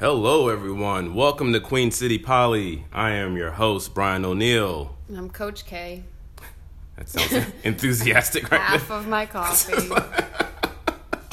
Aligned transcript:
Hello, 0.00 0.48
everyone. 0.48 1.12
Welcome 1.14 1.52
to 1.52 1.58
Queen 1.60 1.90
City 1.90 2.18
Poly. 2.20 2.84
I 2.92 3.10
am 3.10 3.36
your 3.36 3.50
host, 3.50 3.94
Brian 3.94 4.24
O'Neil. 4.24 4.94
I'm 5.12 5.28
Coach 5.28 5.66
Kaey. 5.66 6.04
That 6.96 7.08
sounds 7.08 7.46
enthusiastic, 7.64 8.48
right? 8.50 8.60
Half 8.60 8.90
of 8.92 9.08
my 9.08 9.26
coffee. 9.26 9.88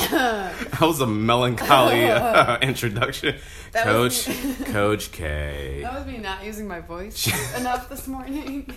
That 0.09 0.81
was 0.81 1.01
a 1.01 1.07
melancholy 1.07 2.05
uh, 2.05 2.57
introduction. 2.61 3.35
That 3.71 3.85
Coach, 3.85 4.25
Coach 4.65 5.11
Kaey. 5.11 5.81
that 5.81 5.93
was 5.93 6.05
me 6.05 6.17
not 6.17 6.43
using 6.45 6.67
my 6.67 6.79
voice 6.79 7.27
enough 7.57 7.89
this 7.89 8.07
morning. 8.07 8.71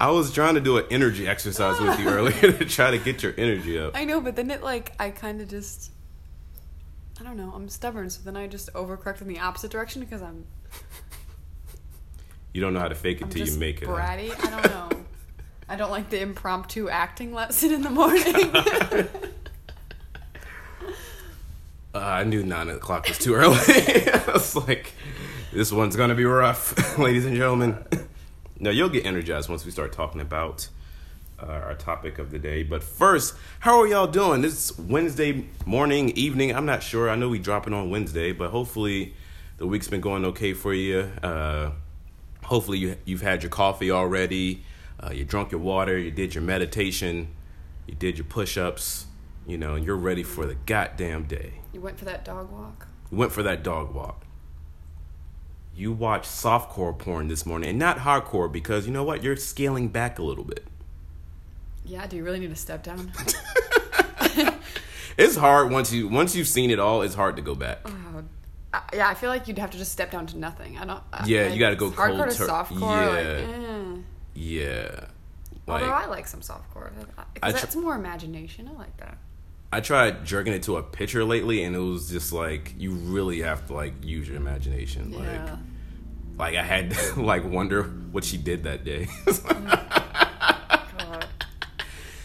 I 0.00 0.10
was 0.10 0.32
trying 0.32 0.54
to 0.54 0.60
do 0.60 0.76
an 0.78 0.84
energy 0.90 1.26
exercise 1.26 1.80
with 1.80 1.98
you 1.98 2.08
earlier 2.08 2.52
to 2.52 2.64
try 2.64 2.90
to 2.92 2.98
get 2.98 3.22
your 3.22 3.34
energy 3.36 3.78
up. 3.78 3.96
I 3.96 4.04
know, 4.04 4.20
but 4.20 4.36
then 4.36 4.50
it 4.50 4.62
like 4.62 4.92
I 5.00 5.10
kind 5.10 5.40
of 5.40 5.48
just 5.48 5.90
I 7.20 7.24
don't 7.24 7.36
know. 7.36 7.52
I'm 7.54 7.68
stubborn, 7.68 8.08
so 8.10 8.20
then 8.24 8.36
I 8.36 8.46
just 8.46 8.72
overcorrect 8.74 9.20
in 9.22 9.28
the 9.28 9.40
opposite 9.40 9.72
direction 9.72 10.00
because 10.02 10.22
I'm, 10.22 10.46
You 12.54 12.60
don't 12.60 12.72
know 12.74 12.80
how 12.80 12.86
to 12.88 12.94
fake 12.94 13.18
it 13.20 13.24
I'm 13.24 13.30
till 13.30 13.46
you 13.46 13.58
make 13.58 13.82
it. 13.82 13.88
huh? 13.88 13.94
bratty. 13.96 14.30
I 14.46 14.50
don't 14.50 14.64
know. 14.92 15.04
I 15.68 15.74
don't 15.76 15.90
like 15.90 16.10
the 16.10 16.20
impromptu 16.20 16.88
acting 16.88 17.34
lesson 17.34 17.72
in 17.72 17.82
the 17.82 17.90
morning. 17.90 18.54
Uh, 21.94 22.00
I 22.00 22.22
knew 22.24 22.42
nine 22.44 22.68
o'clock 22.68 23.08
was 23.08 23.16
too 23.18 23.34
early. 23.34 23.56
I 23.66 24.30
was 24.32 24.54
like, 24.54 24.92
this 25.54 25.72
one's 25.72 25.96
gonna 25.96 26.14
be 26.14 26.26
rough, 26.26 26.98
ladies 26.98 27.24
and 27.24 27.34
gentlemen. 27.34 27.82
No, 28.60 28.70
you'll 28.70 28.88
get 28.88 29.06
energized 29.06 29.48
once 29.48 29.64
we 29.64 29.70
start 29.70 29.92
talking 29.92 30.20
about 30.20 30.68
uh, 31.40 31.46
our 31.46 31.74
topic 31.74 32.18
of 32.18 32.30
the 32.32 32.38
day. 32.38 32.64
But 32.64 32.82
first, 32.82 33.34
how 33.60 33.78
are 33.80 33.86
y'all 33.86 34.08
doing? 34.08 34.42
This 34.42 34.76
Wednesday 34.78 35.46
morning, 35.64 36.10
evening. 36.10 36.54
I'm 36.54 36.66
not 36.66 36.82
sure. 36.82 37.08
I 37.08 37.14
know 37.14 37.28
we 37.28 37.38
dropping 37.38 37.72
on 37.72 37.88
Wednesday, 37.90 38.32
but 38.32 38.50
hopefully 38.50 39.14
the 39.58 39.66
week's 39.66 39.86
been 39.86 40.00
going 40.00 40.24
okay 40.24 40.54
for 40.54 40.74
you. 40.74 41.10
Uh, 41.22 41.70
hopefully 42.44 42.78
you 42.78 42.96
you've 43.04 43.22
had 43.22 43.42
your 43.44 43.50
coffee 43.50 43.90
already. 43.92 44.64
Uh, 45.00 45.10
you 45.12 45.24
drunk 45.24 45.52
your 45.52 45.60
water. 45.60 45.96
You 45.96 46.10
did 46.10 46.34
your 46.34 46.42
meditation. 46.42 47.28
You 47.86 47.94
did 47.94 48.18
your 48.18 48.24
push-ups. 48.26 49.06
You 49.46 49.56
know, 49.56 49.76
and 49.76 49.84
you're 49.84 49.96
ready 49.96 50.24
for 50.24 50.44
the 50.44 50.56
goddamn 50.56 51.24
day. 51.24 51.54
you 51.72 51.80
went 51.80 51.98
for 51.98 52.04
that 52.04 52.24
dog 52.24 52.50
walk. 52.50 52.88
You 53.10 53.16
went 53.16 53.32
for 53.32 53.42
that 53.44 53.62
dog 53.62 53.94
walk. 53.94 54.24
You 55.78 55.92
watched 55.92 56.28
softcore 56.28 56.98
porn 56.98 57.28
this 57.28 57.46
morning 57.46 57.70
and 57.70 57.78
not 57.78 57.98
hardcore 57.98 58.50
because 58.50 58.84
you 58.84 58.92
know 58.92 59.04
what? 59.04 59.22
You're 59.22 59.36
scaling 59.36 59.88
back 59.88 60.18
a 60.18 60.22
little 60.24 60.42
bit. 60.42 60.64
Yeah, 61.84 62.04
do 62.08 62.16
you 62.16 62.24
really 62.24 62.40
need 62.40 62.50
to 62.50 62.56
step 62.56 62.82
down? 62.82 63.12
It's 65.16 65.34
hard 65.36 65.72
once 65.72 65.92
you 65.92 66.06
once 66.06 66.36
you've 66.36 66.46
seen 66.46 66.70
it 66.70 66.78
all. 66.78 67.02
It's 67.02 67.16
hard 67.16 67.34
to 67.36 67.42
go 67.42 67.56
back. 67.56 67.78
Oh, 67.84 68.22
yeah, 68.94 69.08
I 69.08 69.14
feel 69.14 69.30
like 69.30 69.48
you'd 69.48 69.58
have 69.58 69.70
to 69.72 69.78
just 69.78 69.90
step 69.90 70.12
down 70.12 70.26
to 70.28 70.38
nothing. 70.38 70.78
I 70.78 70.84
don't. 70.84 71.02
I- 71.12 71.24
Yeah, 71.26 71.48
you 71.48 71.58
gotta 71.58 71.74
go 71.74 71.90
hardcore 71.90 72.16
cold 72.18 72.30
to 72.30 72.42
softcore. 72.44 72.80
yeah. 72.80 73.08
Like, 73.10 73.48
eh. 73.96 74.00
Yeah, 74.34 75.00
Although 75.66 75.86
I 75.90 76.06
like 76.06 76.28
some 76.28 76.38
softcore. 76.40 76.90
Because 77.34 77.54
tr- 77.54 77.58
that's 77.60 77.74
more 77.74 77.96
imagination. 77.96 78.70
I 78.72 78.78
like 78.78 78.96
that. 78.98 79.18
I 79.72 79.80
tried 79.80 80.24
jerking 80.24 80.52
it 80.52 80.62
to 80.64 80.76
a 80.76 80.82
picture 80.84 81.24
lately, 81.24 81.64
and 81.64 81.74
it 81.74 81.80
was 81.80 82.08
just 82.08 82.32
like 82.32 82.74
you 82.78 82.92
really 82.92 83.40
have 83.42 83.66
to 83.66 83.72
like 83.74 83.94
use 84.04 84.28
your 84.28 84.36
imagination. 84.36 85.12
Yeah. 85.12 85.18
like 85.18 85.58
I 86.40 86.52
had 86.62 86.92
to 86.92 87.22
like 87.32 87.44
wonder 87.44 87.82
what 87.84 88.24
she 88.24 88.36
did 88.36 88.64
that 88.64 88.84
day. 88.84 89.08
Oh 91.00 91.20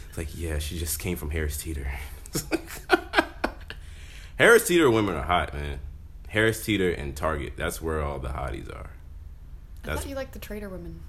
it's 0.10 0.18
like, 0.18 0.38
yeah, 0.38 0.60
she 0.60 0.78
just 0.78 1.00
came 1.00 1.18
from 1.18 1.32
Harris 1.32 1.58
Teeter. 1.58 1.92
Harris 4.38 4.68
Teeter 4.68 4.90
women 4.92 5.16
are 5.16 5.24
hot, 5.24 5.54
man. 5.54 5.80
Harris 6.30 6.64
Teeter 6.64 6.92
and 6.92 7.16
Target. 7.16 7.54
That's 7.58 7.82
where 7.82 8.02
all 8.02 8.20
the 8.20 8.30
hotties 8.30 8.70
are. 8.74 8.90
I 9.84 9.88
That's 9.88 10.02
thought 10.02 10.10
you 10.10 10.16
liked 10.16 10.34
the 10.34 10.40
trader 10.40 10.70
women. 10.70 11.00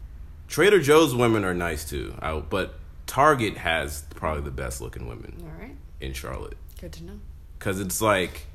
Trader 0.49 0.81
Joe's 0.81 1.15
women 1.15 1.45
are 1.45 1.55
nice 1.55 1.89
too. 1.89 2.15
I, 2.21 2.39
but 2.39 2.75
Target 3.07 3.57
has 3.59 4.03
probably 4.15 4.43
the 4.43 4.51
best 4.51 4.81
looking 4.81 5.07
women 5.07 5.37
All 5.43 5.61
right. 5.61 5.75
in 6.01 6.13
Charlotte 6.13 6.57
Good 6.81 6.93
to 6.95 7.05
know. 7.05 7.21
because 7.59 7.81
it's 7.81 8.01
like 8.01 8.47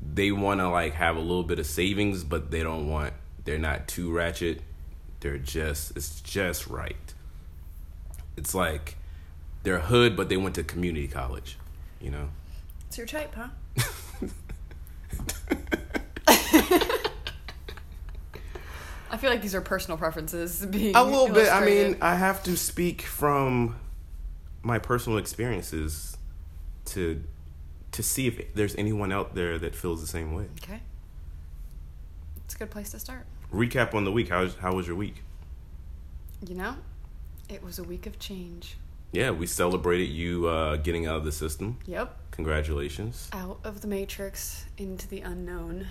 they 0.00 0.32
want 0.32 0.60
to 0.60 0.68
like 0.68 0.94
have 0.94 1.16
a 1.16 1.20
little 1.20 1.44
bit 1.44 1.58
of 1.58 1.66
savings, 1.66 2.24
but 2.24 2.50
they 2.50 2.62
don't 2.62 2.88
want. 2.88 3.12
They're 3.50 3.58
not 3.58 3.88
too 3.88 4.12
ratchet. 4.12 4.62
They're 5.18 5.36
just. 5.36 5.96
It's 5.96 6.20
just 6.20 6.68
right. 6.68 6.94
It's 8.36 8.54
like 8.54 8.96
they're 9.64 9.80
hood, 9.80 10.16
but 10.16 10.28
they 10.28 10.36
went 10.36 10.54
to 10.54 10.62
community 10.62 11.08
college. 11.08 11.58
You 12.00 12.12
know. 12.12 12.28
It's 12.86 12.96
your 12.96 13.08
type, 13.08 13.34
huh? 13.34 13.48
I 19.10 19.16
feel 19.16 19.30
like 19.30 19.42
these 19.42 19.56
are 19.56 19.60
personal 19.60 19.98
preferences 19.98 20.64
being 20.70 20.94
A 20.94 21.02
little 21.02 21.34
bit. 21.34 21.52
I 21.52 21.64
mean. 21.64 21.96
I 22.00 22.14
have 22.14 22.44
to 22.44 22.56
speak 22.56 23.02
from 23.02 23.74
my 24.62 24.78
personal 24.78 25.18
experiences 25.18 26.16
to 26.84 27.24
to 27.90 28.02
see 28.04 28.28
if 28.28 28.54
there's 28.54 28.76
anyone 28.76 29.10
out 29.10 29.34
there 29.34 29.58
that 29.58 29.74
feels 29.74 30.00
the 30.00 30.06
same 30.06 30.34
way. 30.34 30.44
okay. 30.62 30.82
It's 32.44 32.54
a 32.54 32.58
good 32.58 32.70
place 32.70 32.90
to 32.92 33.00
start. 33.00 33.26
Recap 33.52 33.94
on 33.94 34.04
the 34.04 34.12
week. 34.12 34.28
How 34.28 34.48
how 34.60 34.74
was 34.74 34.86
your 34.86 34.96
week? 34.96 35.22
You 36.46 36.54
know, 36.54 36.76
it 37.48 37.62
was 37.62 37.78
a 37.78 37.82
week 37.84 38.06
of 38.06 38.18
change. 38.18 38.76
Yeah, 39.12 39.32
we 39.32 39.46
celebrated 39.46 40.04
you 40.08 40.46
uh, 40.46 40.76
getting 40.76 41.06
out 41.06 41.16
of 41.16 41.24
the 41.24 41.32
system. 41.32 41.78
Yep. 41.86 42.16
Congratulations. 42.30 43.28
Out 43.32 43.58
of 43.64 43.80
the 43.80 43.88
matrix 43.88 44.66
into 44.78 45.08
the 45.08 45.20
unknown. 45.20 45.86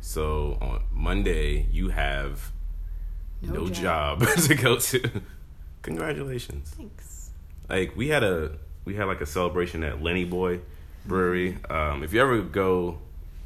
So 0.00 0.56
on 0.60 0.82
Monday 0.92 1.66
you 1.72 1.88
have 1.88 2.52
No, 3.42 3.64
no, 3.64 3.68
job. 3.68 4.24
to 4.44 4.54
go 4.54 4.78
to. 4.78 5.10
Congratulations. 5.82 6.70
Thanks. 6.76 7.30
like 7.68 7.96
we 7.96 8.08
had 8.08 8.22
a 8.22 8.52
we 8.84 8.94
had 8.94 9.06
like 9.06 9.20
a 9.20 9.26
celebration 9.26 9.82
at 9.82 10.00
Lenny 10.00 10.24
Boy 10.24 10.60
Brewery. 11.04 11.58
Um, 11.68 12.04
if 12.04 12.12
you 12.12 12.20
ever 12.22 12.40
go, 12.42 12.98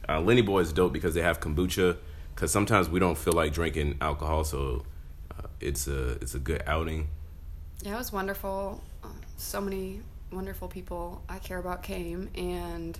uh, 0.08 0.20
Lenny 0.20 0.42
Boy 0.42 0.60
is 0.60 0.72
dope 0.74 0.92
because 0.92 1.14
they 1.14 1.22
have 1.22 1.40
kombucha. 1.40 1.96
Because 2.40 2.52
sometimes 2.52 2.88
we 2.88 2.98
don't 2.98 3.18
feel 3.18 3.34
like 3.34 3.52
drinking 3.52 3.98
alcohol, 4.00 4.44
so 4.44 4.82
uh, 5.38 5.42
it's 5.60 5.86
a 5.86 6.12
it's 6.22 6.34
a 6.34 6.38
good 6.38 6.62
outing. 6.66 7.08
Yeah, 7.82 7.96
it 7.96 7.98
was 7.98 8.14
wonderful. 8.14 8.80
Uh, 9.04 9.08
So 9.36 9.60
many 9.60 10.00
wonderful 10.32 10.66
people 10.66 11.20
I 11.28 11.38
care 11.38 11.58
about 11.58 11.82
came, 11.82 12.30
and 12.34 12.98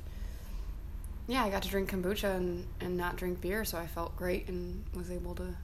yeah, 1.27 1.43
I 1.43 1.49
got 1.49 1.63
to 1.63 1.71
drink 1.71 1.91
kombucha 1.91 2.37
and, 2.37 2.67
and 2.83 2.99
not 2.99 3.17
drink 3.17 3.41
beer, 3.41 3.65
so 3.65 3.79
I 3.79 3.87
felt 3.87 4.15
great 4.15 4.47
and 4.49 4.85
was 4.95 5.11
able 5.11 5.35
to 5.37 5.55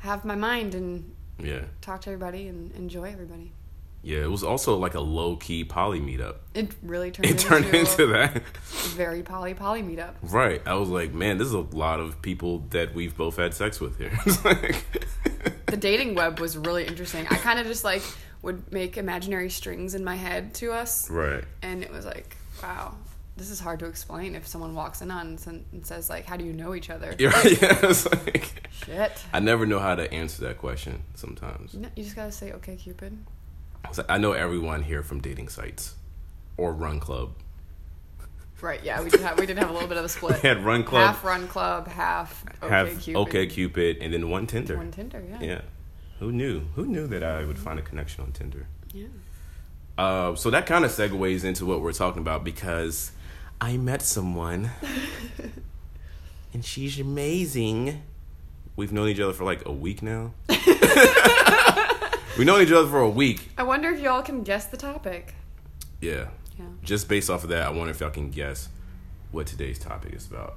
have 0.00 0.26
my 0.26 0.34
mind 0.34 0.74
and 0.74 1.14
Yeah, 1.42 1.62
talk 1.80 2.02
to 2.02 2.10
everybody 2.10 2.48
and 2.48 2.72
enjoy 2.72 3.10
everybody. 3.10 3.52
Yeah. 4.04 4.18
It 4.22 4.30
was 4.30 4.44
also 4.44 4.76
like 4.76 4.94
a 4.94 5.00
low 5.00 5.36
key 5.36 5.64
poly 5.64 6.00
meetup. 6.00 6.36
It 6.54 6.70
really 6.82 7.10
turned, 7.10 7.26
It 7.26 7.38
turned 7.38 7.64
into, 7.66 7.78
into 7.80 8.06
that. 8.08 8.42
very 8.94 9.22
poly 9.22 9.54
poly 9.54 9.82
meetup. 9.82 10.14
Right. 10.22 10.62
I 10.66 10.74
was 10.74 10.88
like, 10.88 11.12
man, 11.14 11.38
this 11.38 11.48
is 11.48 11.54
a 11.54 11.60
lot 11.60 11.98
of 12.00 12.22
people 12.22 12.60
that 12.70 12.94
we've 12.94 13.16
both 13.16 13.36
had 13.36 13.54
sex 13.54 13.80
with 13.80 13.98
here. 13.98 14.12
Like- 14.44 14.84
The 15.66 15.80
dating 15.80 16.14
web 16.14 16.38
was 16.38 16.56
really 16.56 16.86
interesting. 16.86 17.26
I 17.30 17.34
kind 17.36 17.58
of 17.58 17.66
just 17.66 17.82
like 17.82 18.02
would 18.42 18.70
make 18.72 18.96
imaginary 18.96 19.50
strings 19.50 19.94
in 19.96 20.04
my 20.04 20.14
head 20.14 20.54
to 20.54 20.70
us, 20.70 21.10
right. 21.10 21.42
and 21.62 21.82
it 21.82 21.90
was 21.90 22.04
like, 22.06 22.36
wow, 22.62 22.94
this 23.36 23.50
is 23.50 23.58
hard 23.58 23.80
to 23.80 23.86
explain 23.86 24.36
if 24.36 24.46
someone 24.46 24.74
walks 24.76 25.02
in 25.02 25.10
on 25.10 25.36
and, 25.46 25.84
says 25.84 26.08
like, 26.08 26.26
how 26.26 26.36
do 26.36 26.44
you 26.44 26.52
know 26.52 26.74
each 26.76 26.90
other? 26.90 27.12
Yeah. 27.18 27.32
Yeah, 27.42 27.78
it's 27.82 28.06
like 28.08 28.68
Shit. 28.86 29.12
I 29.32 29.40
never 29.40 29.66
know 29.66 29.80
how 29.80 29.96
to 29.96 30.12
answer 30.12 30.42
that 30.44 30.58
question 30.58 31.02
sometimes. 31.14 31.74
No, 31.74 31.88
you 31.96 32.04
just 32.04 32.14
gotta 32.14 32.30
say, 32.30 32.52
okay, 32.52 32.76
Cupid. 32.76 33.18
So 33.92 34.04
I 34.08 34.18
know 34.18 34.32
everyone 34.32 34.82
here 34.82 35.02
from 35.02 35.20
dating 35.20 35.48
sites 35.48 35.94
or 36.56 36.72
Run 36.72 37.00
Club. 37.00 37.34
Right? 38.60 38.82
Yeah, 38.82 39.02
we 39.02 39.10
did 39.10 39.20
have 39.20 39.38
we 39.38 39.46
did 39.46 39.58
have 39.58 39.68
a 39.68 39.72
little 39.72 39.88
bit 39.88 39.98
of 39.98 40.04
a 40.04 40.08
split. 40.08 40.40
We 40.42 40.48
had 40.48 40.64
Run 40.64 40.84
Club, 40.84 41.06
half 41.06 41.24
Run 41.24 41.46
Club, 41.48 41.86
half 41.88 42.44
okay 42.62 42.74
have 42.74 43.00
Cupid. 43.00 43.16
OK 43.20 43.46
Cupid, 43.46 43.98
and 44.00 44.12
then 44.12 44.30
one 44.30 44.46
Tinder. 44.46 44.76
One 44.76 44.90
Tinder. 44.90 45.22
Yeah. 45.28 45.42
Yeah. 45.42 45.60
Who 46.20 46.32
knew? 46.32 46.62
Who 46.74 46.86
knew 46.86 47.06
that 47.08 47.22
I 47.22 47.44
would 47.44 47.58
find 47.58 47.78
a 47.78 47.82
connection 47.82 48.24
on 48.24 48.32
Tinder? 48.32 48.66
Yeah. 48.92 49.08
Uh, 49.98 50.34
so 50.34 50.50
that 50.50 50.64
kind 50.66 50.84
of 50.84 50.90
segues 50.90 51.44
into 51.44 51.66
what 51.66 51.80
we're 51.82 51.92
talking 51.92 52.22
about 52.22 52.42
because 52.42 53.12
I 53.60 53.76
met 53.76 54.02
someone 54.02 54.70
and 56.54 56.64
she's 56.64 56.98
amazing. 56.98 58.02
We've 58.76 58.92
known 58.92 59.08
each 59.08 59.20
other 59.20 59.32
for 59.34 59.44
like 59.44 59.66
a 59.66 59.72
week 59.72 60.02
now. 60.02 60.32
We've 62.36 62.46
known 62.48 62.62
each 62.62 62.72
other 62.72 62.88
for 62.88 63.00
a 63.00 63.08
week. 63.08 63.48
I 63.56 63.62
wonder 63.62 63.90
if 63.90 64.00
y'all 64.00 64.22
can 64.22 64.42
guess 64.42 64.66
the 64.66 64.76
topic. 64.76 65.34
Yeah. 66.00 66.28
Yeah. 66.58 66.64
Just 66.82 67.08
based 67.08 67.30
off 67.30 67.44
of 67.44 67.50
that, 67.50 67.62
I 67.66 67.70
wonder 67.70 67.92
if 67.92 68.00
y'all 68.00 68.10
can 68.10 68.30
guess 68.30 68.68
what 69.30 69.46
today's 69.46 69.78
topic 69.78 70.14
is 70.14 70.26
about. 70.26 70.56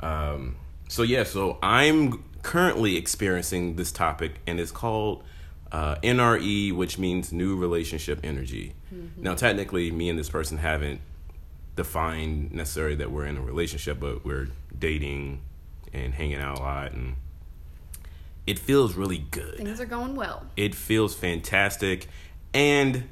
Um, 0.00 0.56
so 0.88 1.02
yeah, 1.02 1.24
so 1.24 1.58
I'm 1.62 2.24
currently 2.42 2.96
experiencing 2.96 3.76
this 3.76 3.92
topic, 3.92 4.36
and 4.46 4.58
it's 4.58 4.70
called 4.70 5.22
uh, 5.70 5.96
NRE, 5.96 6.74
which 6.74 6.98
means 6.98 7.32
New 7.32 7.54
Relationship 7.56 8.20
Energy. 8.24 8.74
Now, 9.18 9.34
technically, 9.34 9.90
me 9.90 10.08
and 10.08 10.18
this 10.18 10.30
person 10.30 10.58
haven't 10.58 11.00
defined 11.76 12.52
necessarily 12.52 12.96
that 12.96 13.10
we're 13.10 13.26
in 13.26 13.36
a 13.36 13.42
relationship, 13.42 14.00
but 14.00 14.24
we're 14.24 14.48
dating 14.76 15.42
and 15.92 16.14
hanging 16.14 16.40
out 16.40 16.58
a 16.58 16.62
lot, 16.62 16.92
and 16.92 17.16
it 18.46 18.58
feels 18.58 18.94
really 18.94 19.18
good. 19.30 19.56
Things 19.58 19.80
are 19.80 19.86
going 19.86 20.16
well. 20.16 20.46
It 20.56 20.74
feels 20.74 21.14
fantastic, 21.14 22.08
and 22.54 23.04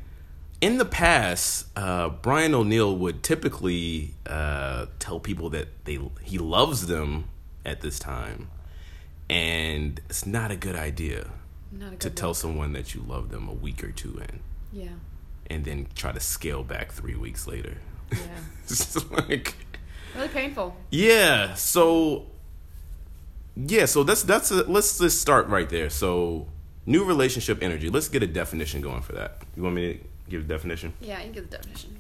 in 0.60 0.78
the 0.78 0.84
past, 0.84 1.66
uh, 1.76 2.08
Brian 2.08 2.54
O'Neil 2.54 2.96
would 2.96 3.22
typically 3.22 4.14
uh, 4.26 4.86
tell 4.98 5.20
people 5.20 5.50
that 5.50 5.68
they 5.84 5.98
he 6.22 6.38
loves 6.38 6.86
them 6.88 7.26
at 7.64 7.80
this 7.80 7.98
time, 7.98 8.48
and 9.30 10.00
it's 10.08 10.26
not 10.26 10.50
a 10.50 10.56
good 10.56 10.76
idea 10.76 11.28
Not 11.72 11.86
a 11.88 11.90
good 11.90 12.00
to 12.00 12.10
tell 12.10 12.34
someone 12.34 12.72
that 12.72 12.94
you 12.94 13.02
love 13.06 13.30
them 13.30 13.48
a 13.48 13.52
week 13.52 13.84
or 13.84 13.92
two 13.92 14.18
in, 14.28 14.40
Yeah. 14.72 14.88
and 15.48 15.64
then 15.64 15.86
try 15.94 16.12
to 16.12 16.20
scale 16.20 16.64
back 16.64 16.92
three 16.92 17.14
weeks 17.14 17.46
later. 17.46 17.78
Yeah. 18.10 18.18
it's 18.64 18.94
just 18.94 19.10
like 19.12 19.54
really 20.16 20.28
painful. 20.28 20.76
yeah. 20.90 21.54
So 21.54 22.26
yeah. 23.66 23.84
So 23.86 24.02
that's 24.02 24.22
that's 24.22 24.50
a, 24.50 24.64
let's 24.64 24.98
just 24.98 25.20
start 25.20 25.48
right 25.48 25.68
there. 25.68 25.90
So 25.90 26.46
new 26.86 27.04
relationship 27.04 27.62
energy. 27.62 27.90
Let's 27.90 28.08
get 28.08 28.22
a 28.22 28.26
definition 28.26 28.80
going 28.80 29.02
for 29.02 29.12
that. 29.12 29.42
You 29.56 29.62
want 29.62 29.74
me 29.74 29.94
to 29.94 30.00
give 30.30 30.42
a 30.42 30.44
definition? 30.44 30.92
Yeah, 31.00 31.18
you 31.18 31.24
can 31.24 31.32
get 31.32 31.50
the 31.50 31.56
definition. 31.56 31.96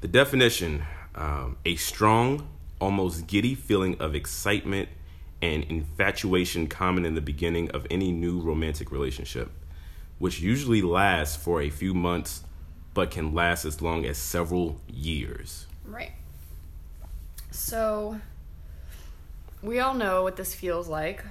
The 0.00 0.08
definition 0.08 0.82
um, 1.14 1.56
a 1.64 1.76
strong, 1.76 2.48
almost 2.80 3.26
giddy 3.26 3.54
feeling 3.54 4.00
of 4.00 4.14
excitement 4.14 4.88
and 5.40 5.64
infatuation 5.64 6.66
common 6.68 7.04
in 7.04 7.14
the 7.14 7.20
beginning 7.20 7.70
of 7.72 7.86
any 7.90 8.12
new 8.12 8.40
romantic 8.40 8.90
relationship, 8.92 9.50
which 10.18 10.40
usually 10.40 10.82
lasts 10.82 11.36
for 11.36 11.60
a 11.60 11.70
few 11.70 11.94
months 11.94 12.44
but 12.94 13.10
can 13.10 13.34
last 13.34 13.64
as 13.64 13.80
long 13.80 14.04
as 14.04 14.18
several 14.18 14.80
years. 14.86 15.66
Right. 15.86 16.12
So, 17.50 18.20
we 19.62 19.78
all 19.78 19.94
know 19.94 20.22
what 20.22 20.36
this 20.36 20.54
feels 20.54 20.88
like. 20.88 21.24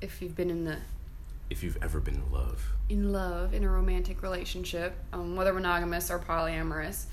If 0.00 0.22
you've 0.22 0.34
been 0.34 0.50
in 0.50 0.64
the 0.64 0.78
If 1.50 1.62
you've 1.62 1.78
ever 1.82 2.00
been 2.00 2.14
in 2.14 2.32
love, 2.32 2.72
in 2.88 3.12
love 3.12 3.52
in 3.54 3.64
a 3.64 3.68
romantic 3.68 4.22
relationship, 4.22 4.94
um, 5.12 5.36
whether 5.36 5.52
monogamous 5.52 6.10
or 6.10 6.18
polyamorous, 6.18 7.04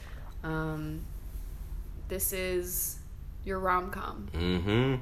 um, 0.43 1.01
this 2.07 2.33
is 2.33 2.99
your 3.43 3.59
rom 3.59 3.91
com. 3.91 4.27
mm-hmm. 4.33 4.95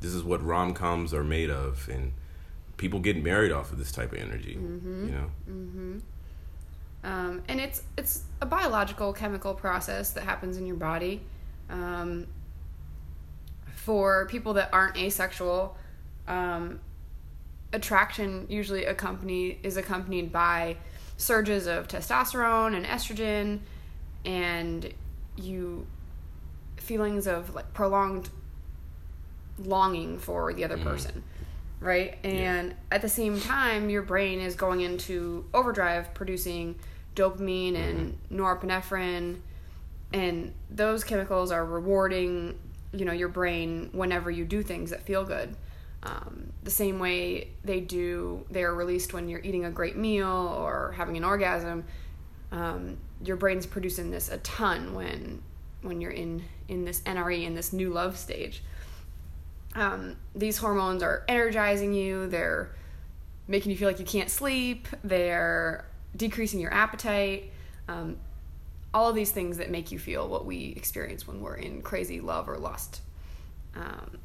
This 0.00 0.14
is 0.14 0.22
what 0.22 0.42
rom 0.44 0.72
coms 0.72 1.12
are 1.12 1.24
made 1.24 1.50
of, 1.50 1.88
and 1.88 2.12
people 2.76 3.00
get 3.00 3.22
married 3.22 3.52
off 3.52 3.72
of 3.72 3.78
this 3.78 3.92
type 3.92 4.12
of 4.12 4.18
energy. 4.18 4.56
Mm-hmm. 4.56 5.06
You 5.06 5.12
know, 5.12 6.00
Um, 7.02 7.42
and 7.48 7.60
it's 7.60 7.82
it's 7.96 8.24
a 8.40 8.46
biological 8.46 9.12
chemical 9.12 9.54
process 9.54 10.12
that 10.12 10.24
happens 10.24 10.56
in 10.56 10.66
your 10.66 10.76
body. 10.76 11.22
Um, 11.68 12.26
for 13.84 14.26
people 14.26 14.54
that 14.54 14.68
aren't 14.72 14.96
asexual, 14.96 15.76
um, 16.28 16.80
attraction 17.72 18.46
usually 18.48 18.84
accompany 18.84 19.58
is 19.62 19.76
accompanied 19.76 20.32
by 20.32 20.76
surges 21.16 21.66
of 21.66 21.88
testosterone 21.88 22.74
and 22.76 22.84
estrogen, 22.86 23.60
and 24.24 24.92
you 25.36 25.86
feelings 26.76 27.26
of 27.26 27.54
like 27.54 27.72
prolonged 27.72 28.28
longing 29.58 30.18
for 30.18 30.52
the 30.52 30.64
other 30.64 30.78
person 30.78 31.22
right? 31.80 32.18
And 32.24 32.74
at 32.90 33.00
the 33.02 33.08
same 33.08 33.40
time 33.40 33.88
your 33.90 34.02
brain 34.02 34.40
is 34.40 34.54
going 34.54 34.82
into 34.82 35.46
overdrive 35.52 36.12
producing 36.14 36.76
dopamine 37.16 37.74
and 37.74 38.18
norepinephrine 38.30 39.40
and 40.12 40.52
those 40.70 41.04
chemicals 41.04 41.50
are 41.50 41.64
rewarding 41.64 42.58
you 42.92 43.04
know 43.04 43.12
your 43.12 43.28
brain 43.28 43.90
whenever 43.92 44.30
you 44.30 44.44
do 44.44 44.62
things 44.62 44.90
that 44.90 45.02
feel 45.02 45.24
good. 45.24 45.56
Um, 46.02 46.52
the 46.62 46.70
same 46.70 46.98
way 46.98 47.48
they 47.62 47.80
do 47.80 48.46
they're 48.50 48.74
released 48.74 49.12
when 49.12 49.28
you're 49.28 49.42
eating 49.42 49.66
a 49.66 49.70
great 49.70 49.96
meal 49.96 50.54
or 50.56 50.92
having 50.96 51.18
an 51.18 51.24
orgasm 51.24 51.84
um, 52.52 52.96
your 53.22 53.36
brain's 53.36 53.66
producing 53.66 54.10
this 54.10 54.28
a 54.28 54.38
ton 54.38 54.94
when 54.94 55.42
when 55.82 56.00
you're 56.00 56.10
in 56.10 56.42
in 56.68 56.84
this 56.84 57.00
NRE 57.00 57.44
in 57.44 57.54
this 57.54 57.72
new 57.72 57.90
love 57.90 58.16
stage. 58.16 58.62
Um, 59.74 60.16
these 60.34 60.58
hormones 60.58 61.02
are 61.02 61.24
energizing 61.28 61.92
you 61.94 62.26
they're 62.26 62.74
making 63.46 63.70
you 63.70 63.76
feel 63.76 63.88
like 63.88 64.00
you 64.00 64.04
can't 64.04 64.28
sleep 64.28 64.88
they're 65.04 65.86
decreasing 66.16 66.58
your 66.58 66.74
appetite 66.74 67.52
um, 67.88 68.16
all 68.92 69.08
of 69.08 69.14
these 69.14 69.30
things 69.30 69.58
that 69.58 69.70
make 69.70 69.92
you 69.92 69.98
feel 69.98 70.28
what 70.28 70.44
we 70.44 70.74
experience 70.76 71.26
when 71.26 71.40
we're 71.40 71.54
in 71.54 71.82
crazy 71.82 72.20
love 72.20 72.48
or 72.48 72.56
lust. 72.56 73.00
Um, 73.76 74.18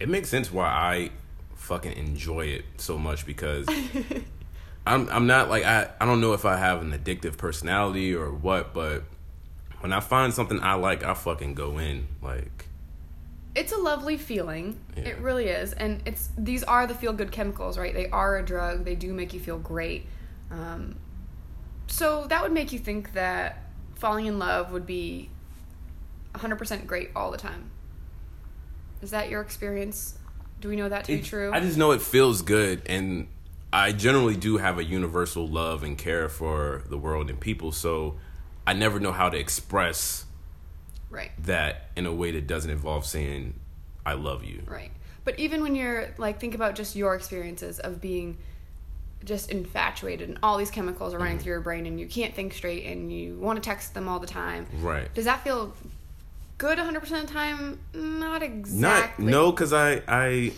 it 0.00 0.08
makes 0.08 0.28
sense 0.28 0.52
why 0.52 0.66
I 0.66 1.10
fucking 1.54 1.92
enjoy 1.92 2.46
it 2.46 2.64
so 2.76 2.98
much 2.98 3.24
because 3.26 3.66
I'm 4.86 5.08
I'm 5.08 5.26
not 5.26 5.48
like 5.48 5.64
I 5.64 5.90
I 6.00 6.06
don't 6.06 6.20
know 6.20 6.32
if 6.32 6.44
I 6.44 6.56
have 6.56 6.82
an 6.82 6.92
addictive 6.92 7.36
personality 7.36 8.14
or 8.14 8.30
what, 8.30 8.74
but 8.74 9.04
when 9.80 9.92
I 9.92 10.00
find 10.00 10.32
something 10.34 10.60
I 10.60 10.74
like, 10.74 11.04
I 11.04 11.14
fucking 11.14 11.54
go 11.54 11.78
in 11.78 12.06
like 12.22 12.66
it's 13.54 13.72
a 13.72 13.78
lovely 13.78 14.18
feeling. 14.18 14.78
Yeah. 14.96 15.04
it 15.04 15.18
really 15.18 15.46
is. 15.46 15.72
And 15.72 16.02
it's 16.04 16.28
these 16.36 16.62
are 16.64 16.86
the 16.86 16.94
feel 16.94 17.12
good 17.12 17.32
chemicals 17.32 17.78
right? 17.78 17.94
They 17.94 18.08
are 18.10 18.36
a 18.36 18.44
drug. 18.44 18.84
They 18.84 18.94
do 18.94 19.14
make 19.14 19.32
you 19.32 19.40
feel 19.40 19.58
great. 19.58 20.06
Um, 20.50 20.96
so 21.86 22.26
that 22.26 22.42
would 22.42 22.52
make 22.52 22.72
you 22.72 22.78
think 22.78 23.14
that 23.14 23.65
falling 23.96 24.26
in 24.26 24.38
love 24.38 24.70
would 24.72 24.86
be 24.86 25.28
100% 26.34 26.86
great 26.86 27.10
all 27.16 27.30
the 27.30 27.38
time 27.38 27.70
is 29.02 29.10
that 29.10 29.28
your 29.28 29.40
experience 29.40 30.18
do 30.60 30.68
we 30.68 30.76
know 30.76 30.88
that 30.88 31.04
to 31.04 31.16
be 31.16 31.22
true 31.22 31.50
I 31.52 31.60
just 31.60 31.76
know 31.76 31.92
it 31.92 32.00
feels 32.00 32.42
good, 32.42 32.82
and 32.86 33.28
I 33.72 33.92
generally 33.92 34.36
do 34.36 34.56
have 34.56 34.78
a 34.78 34.84
universal 34.84 35.46
love 35.46 35.82
and 35.82 35.98
care 35.98 36.28
for 36.28 36.84
the 36.88 36.96
world 36.96 37.28
and 37.28 37.38
people. 37.38 37.72
So 37.72 38.16
I 38.66 38.72
never 38.72 38.98
know 39.00 39.12
how 39.12 39.28
to 39.28 39.36
express 39.36 40.24
right 41.10 41.30
that 41.44 41.90
in 41.94 42.06
a 42.06 42.12
way 42.12 42.30
that 42.32 42.46
doesn't 42.46 42.70
involve 42.70 43.04
saying 43.04 43.54
"I 44.06 44.14
love 44.14 44.44
you." 44.44 44.62
Right. 44.66 44.92
But 45.24 45.38
even 45.38 45.60
when 45.62 45.74
you're 45.74 46.14
like 46.16 46.40
think 46.40 46.54
about 46.54 46.74
just 46.74 46.96
your 46.96 47.14
experiences 47.14 47.78
of 47.78 48.00
being 48.00 48.38
just 49.26 49.50
infatuated 49.50 50.28
and 50.30 50.38
all 50.42 50.56
these 50.56 50.70
chemicals 50.70 51.12
are 51.12 51.16
Mm-hmm. 51.18 51.24
running 51.24 51.38
through 51.40 51.52
your 51.52 51.60
brain 51.60 51.84
and 51.84 52.00
you 52.00 52.06
can't 52.06 52.34
think 52.34 52.54
straight 52.54 52.86
and 52.86 53.12
you 53.12 53.36
want 53.38 53.62
to 53.62 53.68
text 53.68 53.92
them 53.92 54.08
all 54.08 54.18
the 54.20 54.26
time. 54.26 54.66
Right. 54.80 55.12
Does 55.12 55.26
that 55.26 55.44
feel 55.44 55.74
good 56.56 56.78
100% 56.78 56.96
of 57.02 57.08
the 57.26 57.26
time? 57.26 57.78
Not 57.92 58.42
exactly. 58.42 59.24
Not 59.26 59.30
no, 59.30 59.50
because 59.52 59.72
I 59.74 60.00
I 60.08 60.52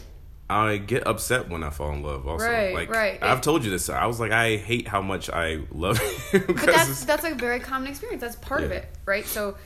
I 0.50 0.78
get 0.78 1.06
upset 1.06 1.48
when 1.50 1.62
I 1.62 1.70
fall 1.70 1.92
in 1.92 2.02
love. 2.02 2.26
Also, 2.26 2.46
Right, 2.46 2.72
like 2.74 2.90
right. 2.90 3.22
I've 3.22 3.40
told 3.42 3.64
you 3.64 3.70
this. 3.70 3.90
I 3.90 4.06
was 4.06 4.18
like, 4.20 4.32
I 4.32 4.56
hate 4.56 4.88
how 4.88 5.02
much 5.02 5.28
I 5.28 5.60
love 5.70 5.98
you. 6.32 6.40
But 6.46 6.56
that's 6.66 7.04
that's 7.04 7.24
a 7.24 7.34
very 7.34 7.60
common 7.60 7.88
experience. 7.88 8.22
That's 8.22 8.36
part 8.36 8.62
of 8.64 8.70
it, 8.70 8.86
right? 9.04 9.26
So, 9.26 9.56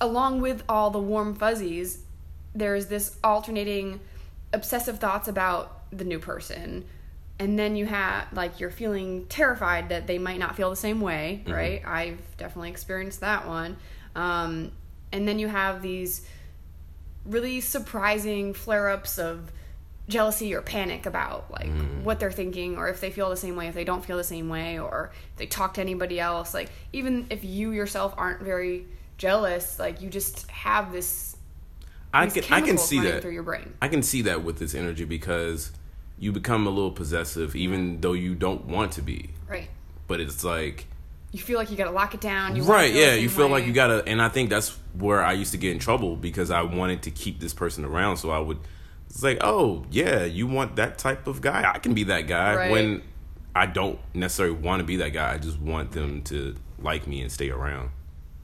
along 0.00 0.40
with 0.40 0.62
all 0.68 0.90
the 0.90 1.00
warm 1.00 1.34
fuzzies, 1.34 2.02
there's 2.54 2.86
this 2.86 3.16
alternating 3.24 3.98
obsessive 4.52 4.98
thoughts 5.00 5.26
about 5.28 5.82
the 5.90 6.04
new 6.04 6.18
person, 6.20 6.84
and 7.38 7.58
then 7.58 7.76
you 7.76 7.86
have 7.86 8.32
like 8.32 8.60
you're 8.60 8.70
feeling 8.70 9.26
terrified 9.26 9.90
that 9.90 10.06
they 10.06 10.18
might 10.18 10.38
not 10.38 10.56
feel 10.56 10.70
the 10.70 10.76
same 10.76 11.00
way, 11.00 11.44
right? 11.46 11.82
I've 11.86 12.20
definitely 12.36 12.70
experienced 12.70 13.20
that 13.20 13.46
one. 13.46 13.76
Um, 14.16 14.72
and 15.12 15.26
then 15.26 15.38
you 15.38 15.48
have 15.48 15.80
these 15.80 16.26
really 17.24 17.60
surprising 17.60 18.54
flare-ups 18.54 19.18
of 19.18 19.52
jealousy 20.08 20.54
or 20.54 20.62
panic 20.62 21.04
about 21.04 21.50
like 21.50 21.70
what 22.02 22.18
they're 22.18 22.32
thinking 22.32 22.78
or 22.78 22.88
if 22.88 23.00
they 23.00 23.10
feel 23.10 23.28
the 23.28 23.36
same 23.36 23.56
way 23.56 23.68
if 23.68 23.74
they 23.74 23.84
don't 23.84 24.02
feel 24.02 24.16
the 24.16 24.24
same 24.24 24.48
way 24.48 24.78
or 24.78 25.12
if 25.32 25.36
they 25.36 25.46
talk 25.46 25.74
to 25.74 25.82
anybody 25.82 26.18
else 26.18 26.54
like 26.54 26.70
even 26.94 27.26
if 27.28 27.44
you 27.44 27.72
yourself 27.72 28.14
aren't 28.16 28.40
very 28.40 28.86
jealous 29.18 29.78
like 29.78 30.00
you 30.00 30.08
just 30.08 30.50
have 30.50 30.92
this 30.92 31.36
I 32.14 32.26
can 32.26 32.42
I 32.50 32.62
can 32.62 32.78
see 32.78 33.00
that. 33.00 33.20
through 33.20 33.32
your 33.32 33.42
brain 33.42 33.74
I 33.82 33.88
can 33.88 34.02
see 34.02 34.22
that 34.22 34.42
with 34.42 34.58
this 34.58 34.74
energy 34.74 35.04
because 35.04 35.72
you 36.18 36.32
become 36.32 36.66
a 36.66 36.70
little 36.70 36.90
possessive, 36.90 37.54
even 37.54 38.00
though 38.00 38.12
you 38.12 38.34
don't 38.34 38.64
want 38.66 38.92
to 38.92 39.02
be. 39.02 39.30
right 39.48 39.68
But 40.06 40.20
it's 40.20 40.42
like 40.44 40.86
you 41.32 41.38
feel 41.38 41.58
like 41.58 41.70
you 41.70 41.76
gotta 41.76 41.90
lock 41.90 42.14
it 42.14 42.20
down 42.20 42.56
you 42.56 42.62
right, 42.62 42.92
yeah. 42.92 43.14
You 43.14 43.28
feel 43.28 43.48
like 43.48 43.66
you 43.66 43.72
gotta, 43.72 44.02
and 44.06 44.20
I 44.22 44.28
think 44.30 44.48
that's 44.48 44.76
where 44.94 45.22
I 45.22 45.32
used 45.32 45.52
to 45.52 45.58
get 45.58 45.72
in 45.72 45.78
trouble 45.78 46.16
because 46.16 46.50
I 46.50 46.62
wanted 46.62 47.02
to 47.02 47.10
keep 47.10 47.38
this 47.38 47.52
person 47.52 47.84
around. 47.84 48.16
So 48.16 48.30
I 48.30 48.38
would, 48.38 48.58
it's 49.10 49.22
like, 49.22 49.38
oh 49.42 49.84
yeah, 49.90 50.24
you 50.24 50.46
want 50.46 50.76
that 50.76 50.96
type 50.98 51.26
of 51.26 51.40
guy? 51.42 51.70
I 51.70 51.78
can 51.78 51.92
be 51.94 52.04
that 52.04 52.22
guy. 52.28 52.54
Right. 52.56 52.70
When 52.70 53.02
I 53.54 53.66
don't 53.66 53.98
necessarily 54.14 54.56
want 54.56 54.80
to 54.80 54.84
be 54.84 54.96
that 54.96 55.10
guy, 55.10 55.34
I 55.34 55.38
just 55.38 55.58
want 55.60 55.92
them 55.92 56.22
to 56.24 56.56
like 56.78 57.06
me 57.06 57.20
and 57.20 57.30
stay 57.30 57.50
around. 57.50 57.90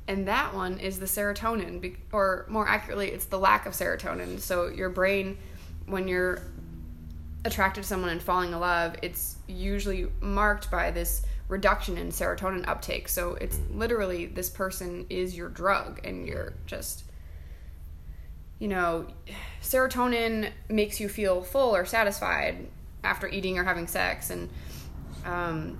and 0.06 0.28
that 0.28 0.52
one 0.54 0.78
is 0.78 0.98
the 0.98 1.06
serotonin 1.06 1.96
or 2.12 2.44
more 2.48 2.68
accurately 2.68 3.08
it's 3.10 3.24
the 3.26 3.38
lack 3.38 3.64
of 3.64 3.72
serotonin 3.72 4.38
so 4.38 4.66
your 4.68 4.90
brain 4.90 5.38
when 5.86 6.06
you're 6.08 6.42
attracted 7.44 7.82
to 7.82 7.86
someone 7.88 8.10
and 8.10 8.22
falling 8.22 8.52
in 8.52 8.58
love 8.60 8.96
it's 9.02 9.36
usually 9.46 10.06
marked 10.20 10.70
by 10.70 10.90
this 10.90 11.22
reduction 11.48 11.98
in 11.98 12.08
serotonin 12.08 12.66
uptake. 12.66 13.06
So 13.08 13.34
it's 13.34 13.56
Mm. 13.58 13.76
literally 13.78 14.26
this 14.26 14.48
person 14.48 15.04
is 15.10 15.36
your 15.36 15.50
drug, 15.50 16.00
and 16.04 16.26
you're 16.26 16.54
just 16.66 17.04
you 18.60 18.68
know, 18.68 19.06
serotonin 19.62 20.50
makes 20.68 21.00
you 21.00 21.08
feel 21.08 21.42
full 21.42 21.74
or 21.74 21.84
satisfied 21.84 22.66
after 23.02 23.26
eating 23.28 23.58
or 23.58 23.64
having 23.64 23.86
sex, 23.86 24.30
and 24.30 24.48
um, 25.26 25.78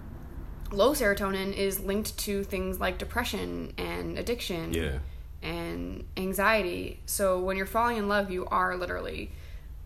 low 0.73 0.91
serotonin 0.93 1.55
is 1.55 1.81
linked 1.81 2.19
to 2.19 2.43
things 2.45 2.81
like 2.81 2.99
depression 2.99 3.73
and 3.79 4.19
addiction 4.19 4.75
Yeah. 4.75 4.99
and 5.43 6.05
anxiety. 6.17 7.01
So 7.07 7.41
when 7.41 7.57
you're 7.57 7.65
falling 7.65 7.97
in 7.97 8.09
love, 8.09 8.31
you 8.31 8.45
are 8.47 8.77
literally 8.77 9.31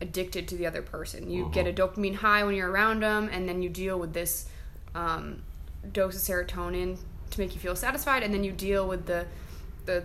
addicted 0.00 0.46
to 0.48 0.56
the 0.56 0.66
other 0.66 0.82
person. 0.82 1.30
You 1.30 1.50
get 1.52 1.66
a 1.66 1.72
dopamine 1.72 2.14
high 2.14 2.44
when 2.44 2.54
you're 2.54 2.70
around 2.70 3.00
them, 3.02 3.28
and 3.32 3.48
then 3.48 3.62
you 3.62 3.68
deal 3.68 3.98
with 3.98 4.12
this 4.12 4.48
um, 4.94 5.42
dose 5.92 6.14
of 6.16 6.22
serotonin 6.22 6.98
to 7.30 7.40
make 7.40 7.54
you 7.54 7.60
feel 7.60 7.76
satisfied, 7.76 8.22
and 8.22 8.32
then 8.32 8.44
you 8.44 8.52
deal 8.52 8.86
with 8.86 9.06
the 9.06 9.26
the 9.86 10.04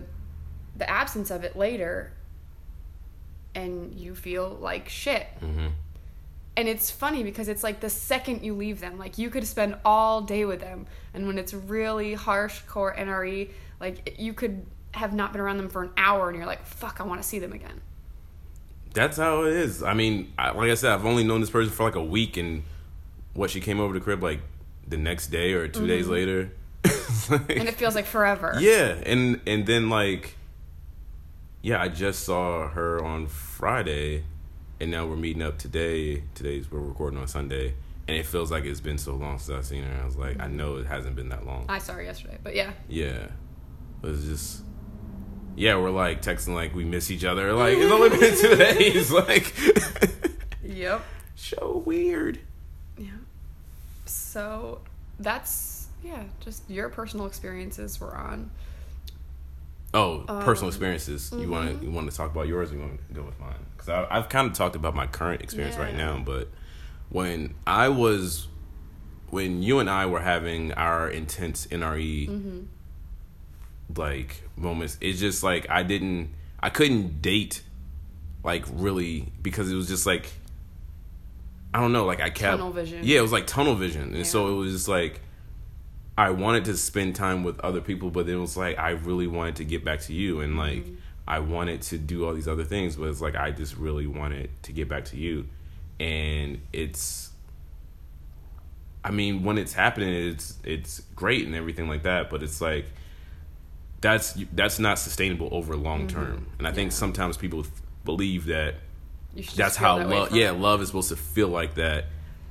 the 0.76 0.90
absence 0.90 1.30
of 1.30 1.44
it 1.44 1.56
later, 1.56 2.12
and 3.56 3.94
you 3.94 4.16
feel 4.16 4.50
like 4.62 4.90
shit. 4.90 5.28
hmm 5.40 5.68
And 6.58 6.68
it's 6.68 6.90
funny 6.92 7.24
because 7.24 7.48
it's 7.48 7.64
like 7.64 7.80
the 7.80 7.90
second 7.90 8.44
you 8.44 8.54
leave 8.56 8.80
them, 8.80 8.98
like 8.98 9.18
you 9.18 9.30
could 9.30 9.46
spend 9.46 9.76
all 9.86 10.22
day 10.22 10.46
with 10.46 10.60
them, 10.60 10.88
and 11.14 11.28
when 11.28 11.38
it's 11.38 11.54
really 11.54 12.14
harsh 12.16 12.60
core 12.62 12.96
NRE, 12.96 13.50
like 13.80 14.16
you 14.20 14.34
could 14.34 14.66
have 14.92 15.14
not 15.14 15.32
been 15.34 15.42
around 15.42 15.58
them 15.58 15.70
for 15.70 15.84
an 15.84 15.92
hour, 15.98 16.30
and 16.30 16.38
you're 16.38 16.46
like, 16.48 16.66
"Fuck, 16.66 17.00
I 17.00 17.04
want 17.04 17.22
to 17.22 17.28
see 17.28 17.40
them 17.40 17.54
again." 17.54 17.82
That's 18.94 19.18
how 19.18 19.44
it 19.44 19.54
is. 19.54 19.82
I 19.84 19.94
mean, 19.94 20.32
I, 20.38 20.52
like 20.52 20.70
I 20.70 20.76
said, 20.76 20.92
I've 20.92 21.06
only 21.06 21.24
known 21.24 21.42
this 21.42 21.50
person 21.50 21.72
for 21.74 21.84
like 21.84 21.96
a 21.96 22.04
week, 22.04 22.38
and 22.38 22.64
what 23.34 23.50
she 23.50 23.60
came 23.60 23.80
over 23.80 23.94
to 23.94 24.00
the 24.00 24.04
crib 24.04 24.22
like 24.24 24.40
the 24.88 24.98
next 24.98 25.28
day 25.28 25.54
or 25.54 25.68
2 25.68 25.88
days 25.88 26.08
later. 26.08 26.52
Like- 26.84 26.94
Mm-hmm. 27.24 27.52
And 27.60 27.70
it 27.70 27.76
feels 27.76 27.96
like 27.96 28.06
forever. 28.06 28.56
yeah, 28.60 28.96
and 29.06 29.40
and 29.48 29.66
then 29.66 29.90
like, 29.90 30.36
yeah, 31.62 31.82
I 31.82 31.88
just 31.88 32.26
saw 32.26 32.68
her 32.68 33.02
on 33.02 33.28
Friday, 33.28 34.24
and 34.82 34.92
now 34.92 35.06
we're 35.06 35.16
meeting 35.16 35.42
up 35.42 35.58
today. 35.58 36.24
Today's 36.36 36.70
we're 36.70 36.80
recording 36.82 37.18
on 37.20 37.28
Sunday, 37.30 37.76
and 38.10 38.18
it 38.18 38.26
feels 38.26 38.52
like 38.52 38.66
it's 38.66 38.82
been 38.82 38.98
so 38.98 39.14
long 39.16 39.40
since 39.40 39.58
I've 39.58 39.66
seen 39.66 39.84
her. 39.84 40.02
I 40.02 40.06
was 40.06 40.18
like, 40.18 40.38
I 40.42 40.48
know 40.48 40.76
it 40.78 40.86
hasn't 40.86 41.16
been 41.16 41.30
that 41.30 41.46
long. 41.46 41.66
I 41.70 41.78
saw 41.78 41.94
her 41.94 42.04
yesterday, 42.04 42.38
but 42.44 42.56
yeah, 42.56 42.72
Yeah. 42.90 43.28
It 44.02 44.08
was 44.08 44.26
just 44.26 44.64
Yeah, 45.56 45.78
we're 45.78 45.92
like 45.92 46.22
texting 46.22 46.54
like 46.56 46.74
we 46.74 46.84
miss 46.84 47.12
each 47.12 47.24
other. 47.26 47.54
Like 47.54 47.78
it's 47.78 47.92
only 47.92 48.10
been 48.10 48.38
two 48.38 48.56
days. 48.56 49.12
Like 49.12 49.54
yep, 50.64 51.04
so 51.36 51.84
weird. 51.86 52.40
yeah. 52.98 53.12
So 54.06 54.82
that's 55.20 55.88
yeah, 56.04 56.24
just 56.40 56.70
your 56.70 56.90
personal 56.90 57.26
experiences 57.26 58.00
were 58.00 58.16
on. 58.16 58.52
Oh, 59.94 60.24
personal 60.44 60.70
Um, 60.70 60.70
experiences. 60.70 61.32
You 61.32 61.50
want 61.50 61.70
mm-hmm. 61.70 61.80
to 61.80 61.86
you 61.86 61.92
want 61.92 62.10
to 62.10 62.18
talk 62.18 62.32
about 62.32 62.48
yours? 62.48 62.72
Or 62.72 62.76
you 62.76 62.82
want 62.82 63.00
to 63.08 63.14
go 63.14 63.22
with 63.24 63.40
mine? 63.40 63.54
Because 63.78 63.90
I've 64.10 64.28
kind 64.30 64.48
of 64.48 64.54
talked 64.54 64.76
about 64.76 64.96
my 64.96 65.06
current 65.08 65.42
experience 65.44 65.78
right 65.78 65.96
now, 65.96 66.18
but 66.26 66.50
when 67.10 67.54
I 67.68 67.90
was 67.90 68.48
when 69.30 69.62
you 69.62 69.80
and 69.80 69.90
I 69.90 70.06
were 70.08 70.20
having 70.22 70.74
our 70.74 71.10
intense 71.10 71.68
NRE 71.68 72.28
Mm-hmm. 72.30 72.60
Like 73.96 74.44
moments, 74.56 74.98
it's 75.02 75.20
just 75.20 75.44
like 75.44 75.70
I 75.70 75.84
didn't 75.84 76.30
I 76.60 76.70
couldn't 76.70 77.22
date 77.22 77.62
like 78.44 78.66
really 78.72 79.32
because 79.42 79.72
it 79.72 79.76
was 79.76 79.88
just 79.88 80.06
like 80.06 80.32
I 81.74 81.80
don't 81.80 81.92
know, 81.92 82.06
like 82.06 82.22
I 82.22 82.30
kept 82.30 82.58
Tunnel 82.58 82.72
vision. 82.72 83.02
Yeah, 83.04 83.20
it 83.20 83.22
was 83.22 83.32
like 83.32 83.48
tunnel 83.48 83.76
vision. 83.76 84.14
And 84.16 84.28
so 84.28 84.48
it 84.50 84.56
was 84.56 84.72
just 84.74 84.88
like 84.88 85.22
I 86.18 86.30
wanted 86.30 86.66
to 86.66 86.78
spend 86.78 87.16
time 87.16 87.44
with 87.44 87.60
other 87.62 87.82
people, 87.82 88.12
but 88.12 88.30
it 88.30 88.36
was 88.36 88.56
like 88.56 88.78
I 88.78 88.92
really 88.92 89.28
wanted 89.28 89.56
to 89.58 89.66
get 89.66 89.84
back 89.84 90.02
to 90.02 90.14
you 90.14 90.42
and 90.42 90.58
like 90.58 90.84
Mm-hmm. 90.84 90.96
I 91.26 91.40
wanted 91.40 91.82
to 91.84 91.98
do 91.98 92.26
all 92.26 92.34
these 92.34 92.50
other 92.50 92.66
things, 92.66 92.98
but 92.98 93.06
it's 93.06 93.22
like 93.22 93.36
I 93.36 93.52
just 93.52 93.78
really 93.78 94.08
wanted 94.08 94.50
to 94.64 94.74
get 94.74 94.90
back 94.90 95.06
to 95.06 95.18
you. 95.18 95.48
And 96.00 96.60
it's 96.74 97.32
I 99.06 99.12
mean, 99.12 99.44
when 99.44 99.58
it's 99.58 99.74
happening 99.74 100.14
it's 100.14 100.58
it's 100.64 101.02
great 101.16 101.46
and 101.46 101.56
everything 101.56 101.88
like 101.88 102.04
that, 102.04 102.30
but 102.30 102.44
it's 102.44 102.60
like 102.62 102.86
that's 104.04 104.34
that's 104.54 104.78
not 104.78 105.00
sustainable 105.00 105.50
over 105.52 105.76
long 105.76 106.08
term. 106.08 106.46
And 106.60 106.68
I 106.68 106.72
think 106.72 106.90
Mm-hmm. 106.90 106.96
Yeah. 106.96 107.00
sometimes 107.00 107.38
people 107.38 107.66
believe 108.06 108.46
that 108.46 108.76
that's 109.56 109.76
how 109.76 109.98
that 109.98 110.08
love 110.10 110.32
yeah, 110.36 110.52
love 110.52 110.82
is 110.84 110.90
supposed 110.90 111.10
to 111.10 111.16
feel 111.16 111.48
like 111.48 111.74
that 111.76 112.06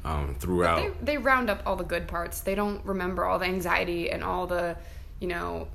um 0.05 0.35
throughout. 0.41 0.99
They, 1.05 1.13
they 1.13 1.19
round 1.19 1.49
up 1.51 1.63
all 1.65 1.77
the 1.77 1.85
good 1.85 2.09
parts. 2.09 2.41
They 2.41 2.57
don't 2.57 2.85
remember 2.85 3.25
all 3.25 3.39
the 3.39 3.45
anxiety 3.45 4.11
and 4.11 4.25
all 4.25 4.49
the, 4.49 4.77
you 5.21 5.29
know, 5.29 5.69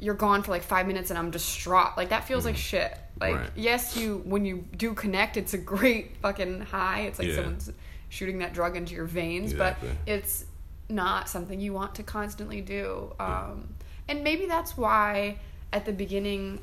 you're 0.00 0.14
gone 0.14 0.42
for 0.42 0.50
like 0.50 0.62
five 0.62 0.86
minutes 0.86 1.08
and 1.10 1.18
I'm 1.18 1.30
distraught. 1.30 1.96
Like 1.96 2.10
that 2.10 2.24
feels 2.24 2.44
like 2.44 2.56
shit. 2.56 2.92
Like 3.20 3.32
Mm-hmm. 3.34 3.42
Right. 3.42 3.50
yes, 3.56 3.96
you 3.96 4.20
when 4.26 4.44
you 4.44 4.64
do 4.76 4.92
connect, 4.94 5.36
it's 5.36 5.54
a 5.54 5.58
great 5.74 6.16
fucking 6.18 6.60
high. 6.60 7.00
It's 7.02 7.18
like 7.18 7.28
Yeah. 7.28 7.36
someone's 7.36 7.72
shooting 8.10 8.38
that 8.38 8.52
drug 8.52 8.76
into 8.76 8.94
your 8.94 9.06
veins, 9.06 9.52
Exactly. 9.52 9.88
but 9.90 10.12
it's 10.12 10.44
not 10.90 11.28
something 11.28 11.60
you 11.60 11.72
want 11.72 11.94
to 11.96 12.02
constantly 12.02 12.60
do. 12.62 13.12
Um, 13.20 13.68
and 14.08 14.24
maybe 14.24 14.46
that's 14.46 14.76
why 14.76 15.36
at 15.72 15.84
the 15.84 15.92
beginning 15.92 16.60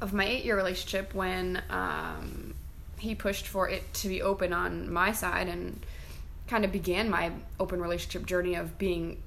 of 0.00 0.12
my 0.12 0.24
eight 0.24 0.44
year 0.44 0.56
relationship 0.56 1.14
when 1.14 1.62
um, 1.70 2.54
he 2.98 3.14
pushed 3.14 3.46
for 3.46 3.68
it 3.68 3.92
to 3.94 4.08
be 4.08 4.22
open 4.22 4.52
on 4.52 4.92
my 4.92 5.12
side 5.12 5.48
and 5.48 5.84
kind 6.48 6.64
of 6.64 6.72
began 6.72 7.08
my 7.08 7.32
open 7.58 7.80
relationship 7.80 8.26
journey 8.26 8.54
of 8.54 8.78
being 8.78 9.22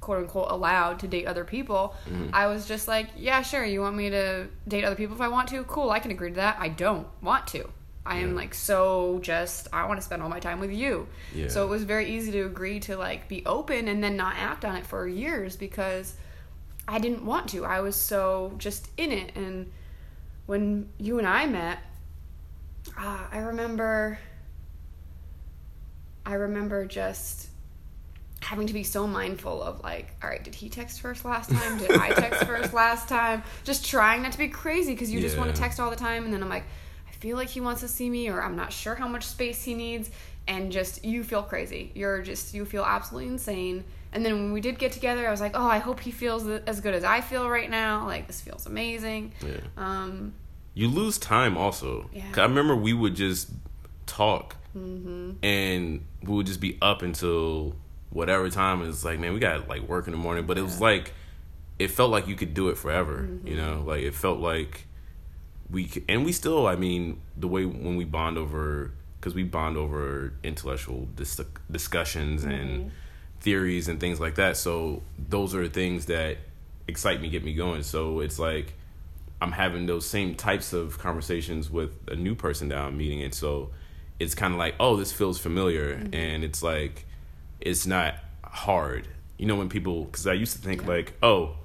quote 0.00 0.18
unquote 0.18 0.50
allowed 0.50 0.98
to 0.98 1.06
date 1.06 1.26
other 1.26 1.44
people 1.44 1.94
i 2.32 2.46
was 2.46 2.66
just 2.66 2.88
like 2.88 3.08
yeah 3.18 3.42
sure 3.42 3.62
you 3.64 3.82
want 3.82 3.94
me 3.94 4.08
to 4.08 4.46
date 4.66 4.82
other 4.82 4.96
people 4.96 5.14
if 5.14 5.20
i 5.20 5.28
want 5.28 5.48
to? 5.48 5.62
Cool 5.64 5.90
i 5.90 5.98
can 5.98 6.10
agree 6.10 6.30
to 6.30 6.36
that. 6.36 6.56
I 6.58 6.68
don't 6.68 7.06
want 7.20 7.46
to 7.48 7.68
i 8.06 8.16
am 8.18 8.30
Yeah. 8.30 8.34
like 8.36 8.54
so 8.54 9.18
just 9.22 9.68
i 9.72 9.86
want 9.86 10.00
to 10.00 10.04
spend 10.04 10.22
all 10.22 10.28
my 10.28 10.40
time 10.40 10.58
with 10.60 10.72
you 10.72 11.06
Yeah. 11.34 11.48
so 11.48 11.64
it 11.64 11.68
was 11.68 11.84
very 11.84 12.10
easy 12.10 12.32
to 12.32 12.46
agree 12.46 12.80
to 12.80 12.96
like 12.96 13.28
be 13.28 13.44
open 13.46 13.88
and 13.88 14.02
then 14.02 14.16
not 14.16 14.36
act 14.36 14.64
on 14.64 14.76
it 14.76 14.86
for 14.86 15.06
years 15.06 15.56
because 15.56 16.14
I 16.88 16.98
didn't 16.98 17.24
want 17.24 17.50
to. 17.50 17.64
I 17.64 17.80
was 17.82 17.94
so 17.94 18.54
just 18.58 18.88
in 18.96 19.12
it. 19.12 19.36
And 19.36 19.70
when 20.46 20.88
you 20.98 21.18
and 21.18 21.26
I 21.28 21.46
met, 21.46 21.78
uh, 22.98 23.26
I 23.30 23.38
remember, 23.38 24.18
I 26.26 26.34
remember 26.34 26.86
just 26.86 27.48
having 28.42 28.66
to 28.66 28.72
be 28.72 28.82
so 28.82 29.06
mindful 29.06 29.62
of 29.62 29.82
like, 29.84 30.14
all 30.22 30.28
right, 30.28 30.42
did 30.42 30.54
he 30.54 30.68
text 30.68 31.00
first 31.00 31.24
last 31.24 31.50
time? 31.50 31.78
Did 31.78 31.92
I 31.92 32.08
text 32.12 32.44
first 32.46 32.72
last 32.72 33.08
time? 33.08 33.42
Just 33.62 33.84
trying 33.84 34.22
not 34.22 34.32
to 34.32 34.38
be 34.38 34.48
crazy 34.48 34.92
because 34.92 35.12
you 35.12 35.20
just 35.20 35.36
want 35.38 35.54
to 35.54 35.60
text 35.60 35.78
all 35.78 35.90
the 35.90 35.96
time. 35.96 36.24
And 36.24 36.32
then 36.32 36.42
I'm 36.42 36.48
like, 36.48 36.64
feel 37.20 37.36
like 37.36 37.48
he 37.48 37.60
wants 37.60 37.80
to 37.82 37.88
see 37.88 38.10
me, 38.10 38.28
or 38.28 38.42
I'm 38.42 38.56
not 38.56 38.72
sure 38.72 38.94
how 38.94 39.06
much 39.08 39.24
space 39.26 39.62
he 39.62 39.74
needs. 39.74 40.10
And 40.48 40.72
just, 40.72 41.04
you 41.04 41.22
feel 41.22 41.42
crazy. 41.42 41.92
You're 41.94 42.22
just, 42.22 42.54
you 42.54 42.64
feel 42.64 42.82
absolutely 42.82 43.28
insane. 43.28 43.84
And 44.12 44.24
then 44.26 44.34
when 44.34 44.52
we 44.52 44.60
did 44.60 44.78
get 44.78 44.90
together, 44.90 45.28
I 45.28 45.30
was 45.30 45.40
like, 45.40 45.52
oh, 45.54 45.66
I 45.66 45.78
hope 45.78 46.00
he 46.00 46.10
feels 46.10 46.44
as 46.48 46.80
good 46.80 46.94
as 46.94 47.04
I 47.04 47.20
feel 47.20 47.48
right 47.48 47.70
now. 47.70 48.06
Like, 48.06 48.26
this 48.26 48.40
feels 48.40 48.66
amazing. 48.66 49.32
yeah. 49.46 49.58
Um, 49.76 50.32
you 50.74 50.88
lose 50.88 51.18
time 51.18 51.56
also. 51.56 52.10
Yeah. 52.12 52.24
I 52.36 52.42
remember 52.42 52.74
we 52.74 52.92
would 52.92 53.14
just 53.14 53.50
talk 54.06 54.56
Mm-hmm. 54.76 55.32
and 55.44 56.04
we 56.22 56.32
would 56.32 56.46
just 56.46 56.60
be 56.60 56.78
up 56.80 57.02
until 57.02 57.74
whatever 58.10 58.48
time. 58.50 58.82
It's 58.88 59.04
like, 59.04 59.18
man, 59.18 59.34
we 59.34 59.40
got 59.40 59.68
like 59.68 59.82
work 59.82 60.06
in 60.06 60.12
the 60.12 60.16
morning, 60.16 60.46
but 60.46 60.58
it 60.58 60.62
was 60.62 60.80
like, 60.80 61.12
it 61.80 61.88
felt 61.88 62.12
like 62.12 62.28
you 62.28 62.36
could 62.36 62.54
do 62.54 62.68
it 62.68 62.78
forever. 62.78 63.26
Mm-hmm. 63.28 63.48
You 63.48 63.56
know, 63.56 63.82
like 63.84 64.02
it 64.02 64.14
felt 64.14 64.38
like 64.38 64.86
we 65.70 65.90
and 66.08 66.24
we 66.24 66.32
still. 66.32 66.66
I 66.66 66.76
mean, 66.76 67.20
the 67.36 67.48
way 67.48 67.64
when 67.64 67.96
we 67.96 68.04
bond 68.04 68.38
over 68.38 68.92
because 69.18 69.34
we 69.34 69.42
bond 69.44 69.76
over 69.76 70.32
intellectual 70.42 71.06
dis- 71.14 71.40
discussions 71.70 72.42
Mm-hmm. 72.42 72.50
and 72.52 72.90
theories 73.40 73.88
and 73.88 73.98
things 73.98 74.20
like 74.20 74.34
that. 74.34 74.56
So 74.56 75.02
those 75.18 75.54
are 75.54 75.66
things 75.66 76.06
that 76.06 76.36
excite 76.86 77.22
me, 77.22 77.30
get 77.30 77.42
me 77.42 77.54
going. 77.54 77.82
So 77.82 78.20
it's 78.20 78.38
like 78.38 78.74
I'm 79.40 79.52
having 79.52 79.86
those 79.86 80.04
same 80.04 80.34
types 80.34 80.74
of 80.74 80.98
conversations 80.98 81.70
with 81.70 81.96
a 82.08 82.14
new 82.16 82.34
person 82.34 82.68
that 82.68 82.78
I'm 82.78 82.98
meeting, 82.98 83.22
and 83.22 83.34
so 83.34 83.70
it's 84.18 84.34
kind 84.34 84.52
of 84.52 84.58
like, 84.58 84.74
oh, 84.78 84.96
this 84.96 85.12
feels 85.12 85.38
familiar, 85.38 85.92
and 86.12 86.44
it's 86.44 86.62
like 86.62 87.06
it's 87.60 87.86
not 87.86 88.16
hard. 88.44 89.08
You 89.38 89.46
know, 89.46 89.56
when 89.56 89.70
people 89.70 90.04
because 90.04 90.26
I 90.26 90.34
used 90.34 90.54
to 90.56 90.58
think 90.62 90.86
like, 90.86 91.14
oh, 91.22 91.56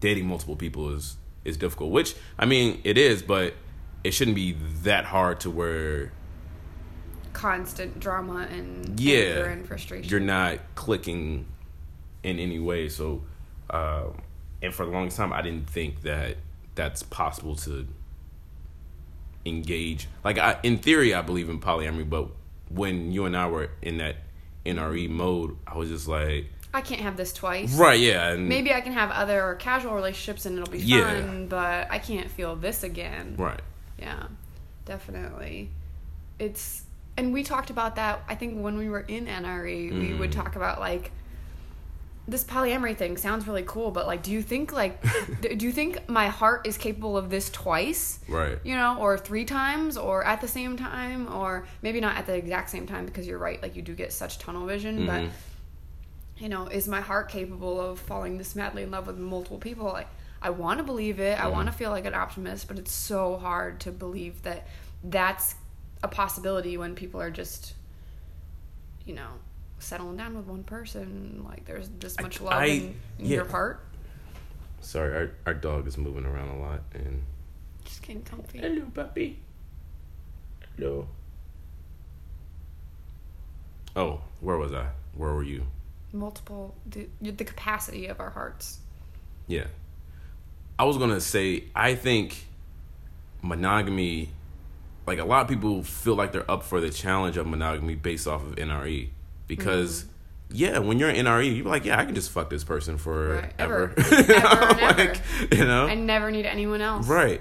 dating 0.00 0.26
multiple 0.26 0.56
people 0.56 0.90
is 0.94 1.16
is 1.46 1.56
difficult, 1.56 1.90
which 1.90 2.14
I 2.38 2.46
mean 2.46 2.80
it 2.84 2.98
is, 2.98 3.22
but 3.22 3.54
it 4.04 4.12
shouldn't 4.12 4.36
be 4.36 4.52
that 4.82 5.04
hard 5.04 5.40
to 5.40 5.50
where 5.50 6.12
constant 7.32 8.00
drama 8.00 8.46
and 8.50 8.98
yeah 8.98 9.18
anger 9.18 9.46
and 9.46 9.66
frustration. 9.66 10.08
you're 10.08 10.20
not 10.20 10.58
clicking 10.74 11.46
in 12.22 12.38
any 12.38 12.58
way. 12.58 12.88
So, 12.88 13.22
um, 13.70 14.22
and 14.60 14.74
for 14.74 14.84
the 14.84 14.92
longest 14.92 15.16
time, 15.16 15.32
I 15.32 15.42
didn't 15.42 15.68
think 15.68 16.02
that 16.02 16.38
that's 16.74 17.02
possible 17.02 17.54
to 17.56 17.86
engage. 19.44 20.08
Like, 20.24 20.38
I, 20.38 20.58
in 20.62 20.78
theory, 20.78 21.14
I 21.14 21.22
believe 21.22 21.48
in 21.48 21.60
polyamory, 21.60 22.08
but 22.08 22.28
when 22.68 23.12
you 23.12 23.24
and 23.26 23.36
I 23.36 23.46
were 23.48 23.70
in 23.80 23.98
that 23.98 24.16
NRE 24.64 25.08
mode, 25.08 25.56
I 25.66 25.76
was 25.76 25.88
just 25.88 26.08
like, 26.08 26.50
I 26.76 26.82
can't 26.82 27.00
have 27.00 27.16
this 27.16 27.32
twice. 27.32 27.74
right, 27.78 27.98
yeah, 27.98 28.32
and 28.32 28.48
Maybe 28.48 28.72
I 28.72 28.80
can 28.82 28.92
have 28.92 29.10
other 29.10 29.56
casual 29.58 29.94
relationships 29.94 30.44
and 30.46 30.58
it'll 30.58 30.70
be 30.70 30.78
Yeah. 30.78 31.22
fun, 31.22 31.46
but 31.48 31.88
I 31.90 31.98
can't 31.98 32.30
feel 32.30 32.54
this 32.54 32.82
again. 32.82 33.34
right, 33.38 33.60
Yeah, 33.98 34.24
definitely. 34.84 35.70
It's 36.38 36.82
and 37.18 37.32
we 37.32 37.42
talked 37.42 37.70
about 37.70 37.96
that. 37.96 38.22
I 38.28 38.34
think 38.34 38.62
when 38.62 38.76
we 38.76 38.90
were 38.90 39.00
in 39.00 39.26
NRE, 39.26 39.90
we 39.90 40.12
would 40.12 40.30
Mm. 40.32 40.34
talk 40.34 40.54
about 40.54 40.78
like 40.80 41.12
this 42.28 42.42
polyamory 42.44 42.94
thing 42.96 43.16
sounds 43.16 43.46
really 43.46 43.62
cool, 43.66 43.90
but 43.90 44.06
like, 44.06 44.22
do 44.22 44.32
you 44.32 44.42
think 44.42 44.70
like, 44.72 45.00
do 45.40 45.64
you 45.64 45.72
think 45.72 46.08
my 46.10 46.26
heart 46.28 46.66
is 46.66 46.76
capable 46.76 47.16
of 47.16 47.30
this 47.30 47.48
twice? 47.50 48.18
right, 48.28 48.58
You 48.64 48.74
know, 48.76 48.98
or 48.98 49.16
three 49.16 49.44
times, 49.46 49.96
or 49.96 50.24
at 50.26 50.40
the 50.42 50.48
same 50.48 50.76
time, 50.76 51.32
or 51.32 51.66
maybe 51.82 52.00
not 52.00 52.16
at 52.16 52.26
the 52.26 52.34
exact 52.34 52.68
same 52.68 52.86
time 52.86 53.06
because 53.06 53.26
you're 53.26 53.38
right. 53.38 53.62
Like 53.62 53.76
you 53.76 53.82
do 53.82 53.94
get 53.94 54.12
such 54.12 54.38
tunnel 54.38 54.66
vision, 54.66 55.06
but 55.06 55.22
Mhm. 55.22 55.30
You 56.38 56.48
know, 56.48 56.66
is 56.66 56.86
my 56.88 57.00
heart 57.00 57.28
capable 57.30 57.80
of 57.80 57.98
falling 57.98 58.38
this 58.38 58.54
madly 58.54 58.82
in 58.82 58.90
love 58.90 59.06
with 59.06 59.16
multiple 59.18 59.58
people? 59.58 59.86
Like, 59.86 60.08
I 60.42 60.50
want 60.50 60.78
to 60.78 60.84
believe 60.84 61.18
it. 61.18 61.40
I 61.40 61.48
want 61.48 61.66
to 61.68 61.72
feel 61.72 61.90
like 61.90 62.04
an 62.04 62.14
optimist, 62.14 62.68
but 62.68 62.78
it's 62.78 62.92
so 62.92 63.36
hard 63.36 63.80
to 63.80 63.90
believe 63.92 64.42
that 64.42 64.66
that's 65.02 65.54
a 66.02 66.08
possibility 66.08 66.76
when 66.76 66.94
people 66.94 67.20
are 67.20 67.30
just, 67.30 67.72
you 69.06 69.14
know, 69.14 69.28
settling 69.78 70.16
down 70.18 70.36
with 70.36 70.46
one 70.46 70.62
person. 70.62 71.42
Like, 71.48 71.64
there's 71.64 71.88
this 71.98 72.16
I- 72.18 72.22
much 72.22 72.40
love 72.40 72.52
I- 72.52 72.64
in, 72.66 72.94
in 73.18 73.26
your 73.26 73.44
yeah. 73.44 73.50
heart. 73.50 73.80
Sorry, 74.82 75.14
our 75.16 75.30
our 75.46 75.54
dog 75.54 75.88
is 75.88 75.98
moving 75.98 76.24
around 76.26 76.48
a 76.50 76.58
lot, 76.60 76.80
and 76.94 77.22
Just 77.84 78.02
getting 78.02 78.22
comfy. 78.22 78.58
hello, 78.58 78.82
puppy. 78.94 79.38
Hello. 80.76 81.08
Oh, 83.96 84.20
where 84.40 84.58
was 84.58 84.72
I? 84.72 84.86
Where 85.16 85.32
were 85.32 85.42
you? 85.42 85.64
Multiple, 86.16 86.74
the, 86.86 87.08
the 87.20 87.44
capacity 87.44 88.06
of 88.06 88.20
our 88.20 88.30
hearts. 88.30 88.78
Yeah. 89.46 89.66
I 90.78 90.84
was 90.84 90.96
going 90.98 91.10
to 91.10 91.20
say, 91.20 91.64
I 91.74 91.94
think 91.94 92.44
monogamy, 93.42 94.30
like 95.06 95.18
a 95.18 95.24
lot 95.24 95.42
of 95.42 95.48
people 95.48 95.82
feel 95.82 96.14
like 96.14 96.32
they're 96.32 96.50
up 96.50 96.62
for 96.64 96.80
the 96.80 96.90
challenge 96.90 97.36
of 97.36 97.46
monogamy 97.46 97.94
based 97.94 98.26
off 98.26 98.42
of 98.42 98.56
NRE. 98.56 99.08
Because, 99.46 100.04
Mm-hmm. 100.48 100.56
yeah, 100.56 100.78
when 100.78 100.98
you're 100.98 101.10
in 101.10 101.26
NRE, 101.26 101.56
you're 101.58 101.66
like, 101.66 101.84
yeah, 101.84 101.98
I 101.98 102.04
can 102.04 102.14
just 102.14 102.30
fuck 102.30 102.50
this 102.50 102.64
person 102.64 102.94
Right. 102.94 103.00
forever. 103.00 103.52
Ever. 103.58 103.94
Ever 103.96 104.64
and 104.80 104.98
like, 104.98 105.20
you 105.52 105.64
know? 105.64 105.86
I 105.86 105.94
never 105.94 106.30
need 106.30 106.46
anyone 106.46 106.80
else. 106.80 107.06
right. 107.08 107.40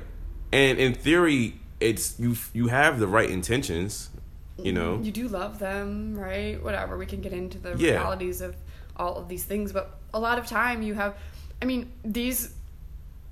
And 0.52 0.78
in 0.80 0.94
theory, 0.94 1.60
it's 1.80 2.18
you 2.20 2.36
you 2.54 2.68
have 2.68 3.00
the 3.00 3.08
right 3.08 3.30
intentions, 3.30 4.10
you 4.58 4.72
know? 4.72 5.00
you 5.02 5.12
do 5.12 5.28
love 5.28 5.60
them, 5.60 6.16
right? 6.18 6.64
Whatever. 6.64 6.98
We 6.98 7.06
can 7.06 7.20
get 7.20 7.34
into 7.34 7.58
the 7.58 7.76
Yeah. 7.78 7.92
realities 7.94 8.40
of 8.42 8.56
all 8.98 9.16
of 9.16 9.28
these 9.28 9.44
things, 9.44 9.72
but 9.72 10.00
a 10.14 10.20
lot 10.20 10.38
of 10.38 10.48
time 10.48 10.82
you 10.82 10.94
have 10.94 11.16
I 11.62 11.66
mean, 11.66 11.92
these 12.04 12.54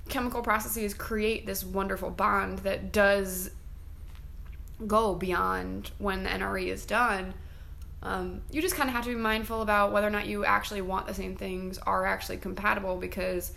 chemical 0.10 0.41
processes 0.41 0.93
create 0.93 1.46
this 1.46 1.63
wonderful 1.63 2.10
bond 2.10 2.60
that 2.60 2.91
does 2.91 3.51
go 4.86 5.15
beyond 5.15 5.91
when 5.98 6.24
the 6.24 6.29
NRE 6.29 6.67
is 6.67 6.86
done. 6.86 7.34
Um, 8.01 8.41
you 8.51 8.62
just 8.62 8.75
kind 8.75 8.89
of 8.89 8.96
have 8.96 9.05
to 9.05 9.12
be 9.12 9.15
mindful 9.15 9.62
about 9.62 9.93
whether 9.93 10.08
or 10.08 10.10
not 10.10 10.27
you 10.27 10.43
actually 10.43 10.82
want 10.82 11.08
the 11.08 11.13
same 11.13 11.36
things 11.36 11.77
are 11.77 12.05
actually 12.05 12.38
compatible 12.38 12.98
because, 12.98 13.53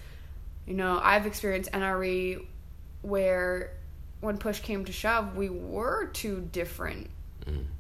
you 0.67 0.75
know, 0.75 1.01
I've 1.03 1.27
experienced 1.27 1.73
NRE 1.73 2.45
where 3.03 3.73
when 4.21 4.39
push 4.39 4.61
came 4.61 4.85
to 4.85 4.93
shove, 4.93 5.37
we 5.37 5.49
were 5.49 6.07
too 6.07 6.49
different 6.53 7.11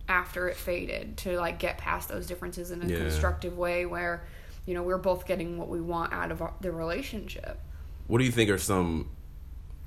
after 0.08 0.48
it 0.48 0.56
faded 0.56 1.16
to 1.18 1.38
like 1.38 1.58
get 1.58 1.78
past 1.78 2.08
those 2.08 2.26
differences 2.26 2.70
in 2.70 2.82
a 2.82 2.86
Yeah. 2.86 2.98
constructive 2.98 3.56
way 3.58 3.86
where, 3.86 4.24
you 4.64 4.74
know, 4.74 4.82
we're 4.82 4.98
both 4.98 5.26
getting 5.26 5.58
what 5.58 5.68
we 5.68 5.80
want 5.80 6.12
out 6.12 6.30
of 6.30 6.40
our, 6.42 6.54
the 6.60 6.70
relationship. 6.70 7.58
What 8.06 8.18
do 8.18 8.24
you 8.24 8.32
think 8.32 8.50
are 8.50 8.58
some 8.58 9.10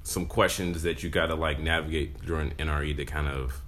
some 0.03 0.25
questions 0.25 0.83
that 0.83 1.03
you 1.03 1.09
got 1.09 1.27
to 1.27 1.35
like 1.35 1.59
navigate 1.59 2.19
during 2.25 2.51
NRE 2.51 2.95
to 2.97 3.05
kind 3.05 3.27
of 3.27 3.61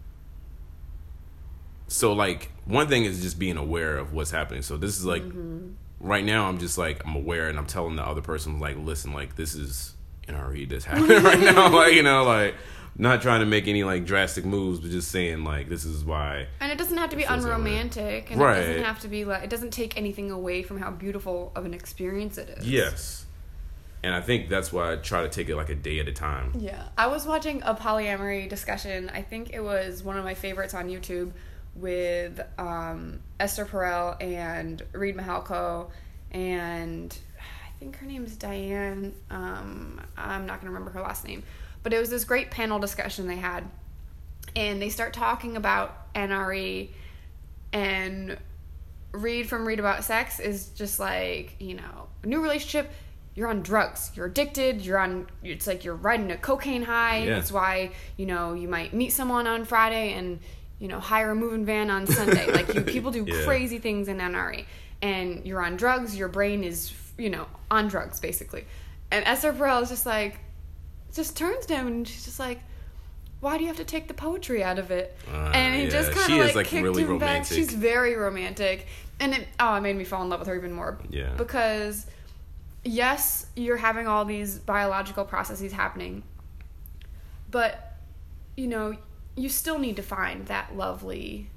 so 1.87 2.13
like 2.13 2.51
one 2.65 2.87
thing 2.87 3.03
is 3.03 3.21
just 3.21 3.37
being 3.37 3.57
aware 3.57 3.97
of 3.97 4.13
what's 4.13 4.31
happening. 4.31 4.61
So 4.61 4.77
this 4.77 4.97
is 4.97 5.05
like 5.05 5.23
mm-hmm. 5.23 5.71
right 5.99 6.23
now 6.23 6.47
I'm 6.47 6.57
just 6.57 6.77
like 6.77 7.05
I'm 7.05 7.15
aware 7.15 7.49
and 7.49 7.57
I'm 7.57 7.65
telling 7.65 7.95
the 7.95 8.03
other 8.05 8.21
person 8.21 8.59
like 8.59 8.77
listen 8.77 9.13
like 9.13 9.35
this 9.35 9.55
is 9.55 9.93
NRE 10.27 10.69
that's 10.69 10.85
happening 10.91 11.21
right 11.23 11.39
now 11.39 11.69
like 11.73 11.93
you 11.93 12.03
know 12.03 12.23
like 12.23 12.55
not 13.01 13.21
trying 13.21 13.39
to 13.41 13.45
make 13.45 13.67
any 13.67 13.83
like 13.83 14.05
drastic 14.05 14.45
moves 14.45 14.79
but 14.79 14.91
just 14.91 15.09
saying 15.11 15.43
like 15.43 15.67
this 15.67 15.83
is 15.85 16.05
why 16.05 16.45
And 16.61 16.71
it 16.71 16.77
doesn't 16.77 16.97
have 16.97 17.09
to 17.09 17.15
be 17.17 17.23
Feels 17.23 17.43
that 17.43 17.47
way. 17.49 17.53
unromantic, 17.55 18.31
and 18.31 18.39
Right. 18.39 18.59
it 18.59 18.67
doesn't 18.67 18.83
have 18.83 18.99
to 19.01 19.07
be 19.09 19.25
like 19.25 19.43
it 19.43 19.49
doesn't 19.49 19.71
take 19.71 19.97
anything 19.97 20.31
away 20.31 20.61
from 20.63 20.79
how 20.79 20.91
beautiful 20.91 21.51
of 21.55 21.65
an 21.65 21.73
experience 21.73 22.37
it 22.37 22.47
is. 22.49 22.69
yes. 22.69 23.25
And 24.03 24.15
I 24.15 24.21
think 24.21 24.49
that's 24.49 24.73
why 24.73 24.93
I 24.93 24.95
try 24.95 25.21
to 25.21 25.29
take 25.29 25.47
it 25.49 25.55
like 25.55 25.69
a 25.69 25.75
day 25.75 25.99
at 25.99 26.07
a 26.07 26.11
time. 26.11 26.53
Yeah, 26.57 26.83
I 26.97 27.05
was 27.07 27.27
watching 27.27 27.61
a 27.63 27.75
polyamory 27.75 28.49
discussion. 28.49 29.11
I 29.13 29.21
think 29.21 29.51
it 29.53 29.59
was 29.61 30.01
one 30.03 30.17
of 30.17 30.23
my 30.23 30.33
favorites 30.33 30.73
on 30.73 30.89
YouTube 30.89 31.33
with 31.75 32.41
um, 32.57 33.19
Esther 33.39 33.63
Perel 33.65 34.17
and 34.21 34.81
Reid 34.93 35.15
Mihalko, 35.15 35.91
and 36.31 37.15
I 37.39 37.79
think 37.79 37.95
her 37.97 38.05
name 38.07 38.25
is 38.25 38.35
Diane. 38.37 39.13
Um, 39.29 40.01
I'm 40.17 40.47
not 40.47 40.61
going 40.61 40.71
to 40.71 40.73
remember 40.73 40.89
her 40.91 41.01
last 41.01 41.23
name, 41.27 41.43
but 41.83 41.93
it 41.93 41.99
was 41.99 42.09
this 42.09 42.23
great 42.23 42.51
panel 42.51 42.79
discussion 42.79 43.27
they 43.27 43.37
had, 43.37 43.63
and 44.55 44.81
they 44.81 44.89
start 44.89 45.13
talking 45.13 45.55
about 45.57 46.13
NRE, 46.13 46.89
and 47.73 48.37
Reid 49.11 49.47
from 49.49 49.67
Reid 49.67 49.79
About 49.79 50.03
Sex 50.03 50.39
is 50.39 50.69
just 50.69 50.99
like, 50.99 51.55
you 51.59 51.75
know, 51.75 52.07
a 52.23 52.27
new 52.27 52.41
relationship, 52.41 52.91
you're 53.35 53.47
on 53.47 53.61
drugs, 53.61 54.11
you're 54.15 54.25
addicted, 54.25 54.81
you're 54.81 54.97
on, 54.97 55.27
it's 55.43 55.67
like 55.67 55.83
you're 55.83 55.95
riding 55.95 56.31
a 56.31 56.37
cocaine 56.37 56.81
high. 56.81 57.19
Yeah. 57.23 57.35
That's 57.35 57.51
why, 57.51 57.91
you 58.17 58.25
know, 58.25 58.53
you 58.53 58.67
might 58.67 58.93
meet 58.93 59.13
someone 59.13 59.47
on 59.47 59.63
Friday 59.65 60.13
and, 60.13 60.39
you 60.79 60.87
know, 60.87 60.99
hire 60.99 61.31
a 61.31 61.35
moving 61.35 61.65
van 61.65 61.89
on 61.89 62.07
Sunday. 62.07 62.51
like, 62.53 62.73
you 62.73 62.81
people 62.81 63.11
do 63.11 63.25
Yeah. 63.25 63.43
crazy 63.45 63.79
things 63.79 64.07
in 64.07 64.17
NRE. 64.17 64.65
And 65.01 65.45
you're 65.45 65.63
on 65.63 65.77
drugs, 65.77 66.15
your 66.15 66.27
brain 66.27 66.63
is, 66.63 66.93
you 67.17 67.29
know, 67.29 67.47
on 67.69 67.87
drugs, 67.87 68.19
basically. 68.19 68.65
And 69.11 69.25
Esther 69.25 69.53
Perel 69.53 69.81
is 69.81 69.89
just 69.89 70.05
like, 70.05 70.39
just 71.13 71.37
turns 71.37 71.65
to 71.67 71.75
him 71.75 71.87
and 71.87 72.07
she's 72.07 72.25
just 72.25 72.39
like, 72.39 72.59
why 73.41 73.57
do 73.57 73.63
you 73.63 73.67
have 73.67 73.77
to 73.77 73.83
take 73.83 74.07
the 74.07 74.13
poetry 74.13 74.63
out 74.63 74.79
of 74.79 74.91
it? 74.91 75.17
Uh, 75.31 75.51
and 75.53 75.75
he 75.75 75.83
yeah, 75.83 75.89
just 75.89 76.11
kind 76.11 76.31
of 76.33 76.45
like, 76.45 76.55
like, 76.55 76.67
kicked 76.67 76.83
really 76.83 77.03
him 77.03 77.17
back. 77.17 77.45
She's 77.45 77.73
very 77.73 78.15
romantic, 78.15 78.87
and 79.19 79.33
it 79.33 79.47
oh, 79.59 79.75
it 79.75 79.81
made 79.81 79.95
me 79.95 80.03
fall 80.03 80.21
in 80.23 80.29
love 80.29 80.39
with 80.39 80.47
her 80.47 80.55
even 80.55 80.71
more. 80.71 80.99
Yeah. 81.09 81.33
because 81.37 82.05
yes, 82.83 83.47
you're 83.55 83.77
having 83.77 84.07
all 84.07 84.25
these 84.25 84.59
biological 84.59 85.25
processes 85.25 85.71
happening, 85.71 86.23
but 87.49 87.97
you 88.55 88.67
know 88.67 88.95
you 89.35 89.49
still 89.49 89.79
need 89.79 89.95
to 89.95 90.03
find 90.03 90.45
that 90.45 90.77
lovely. 90.77 91.49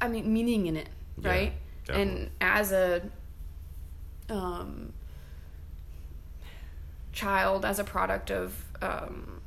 I 0.00 0.08
mean, 0.08 0.32
meaning 0.32 0.66
in 0.66 0.76
it, 0.76 0.88
right? 1.22 1.52
definitely. 1.86 2.12
And 2.12 2.30
as 2.40 2.72
a 2.72 3.02
um, 4.28 4.92
child, 7.14 7.64
as 7.64 7.78
a 7.78 7.84
product 7.84 8.30
of 8.30 8.54
um, 8.82 9.40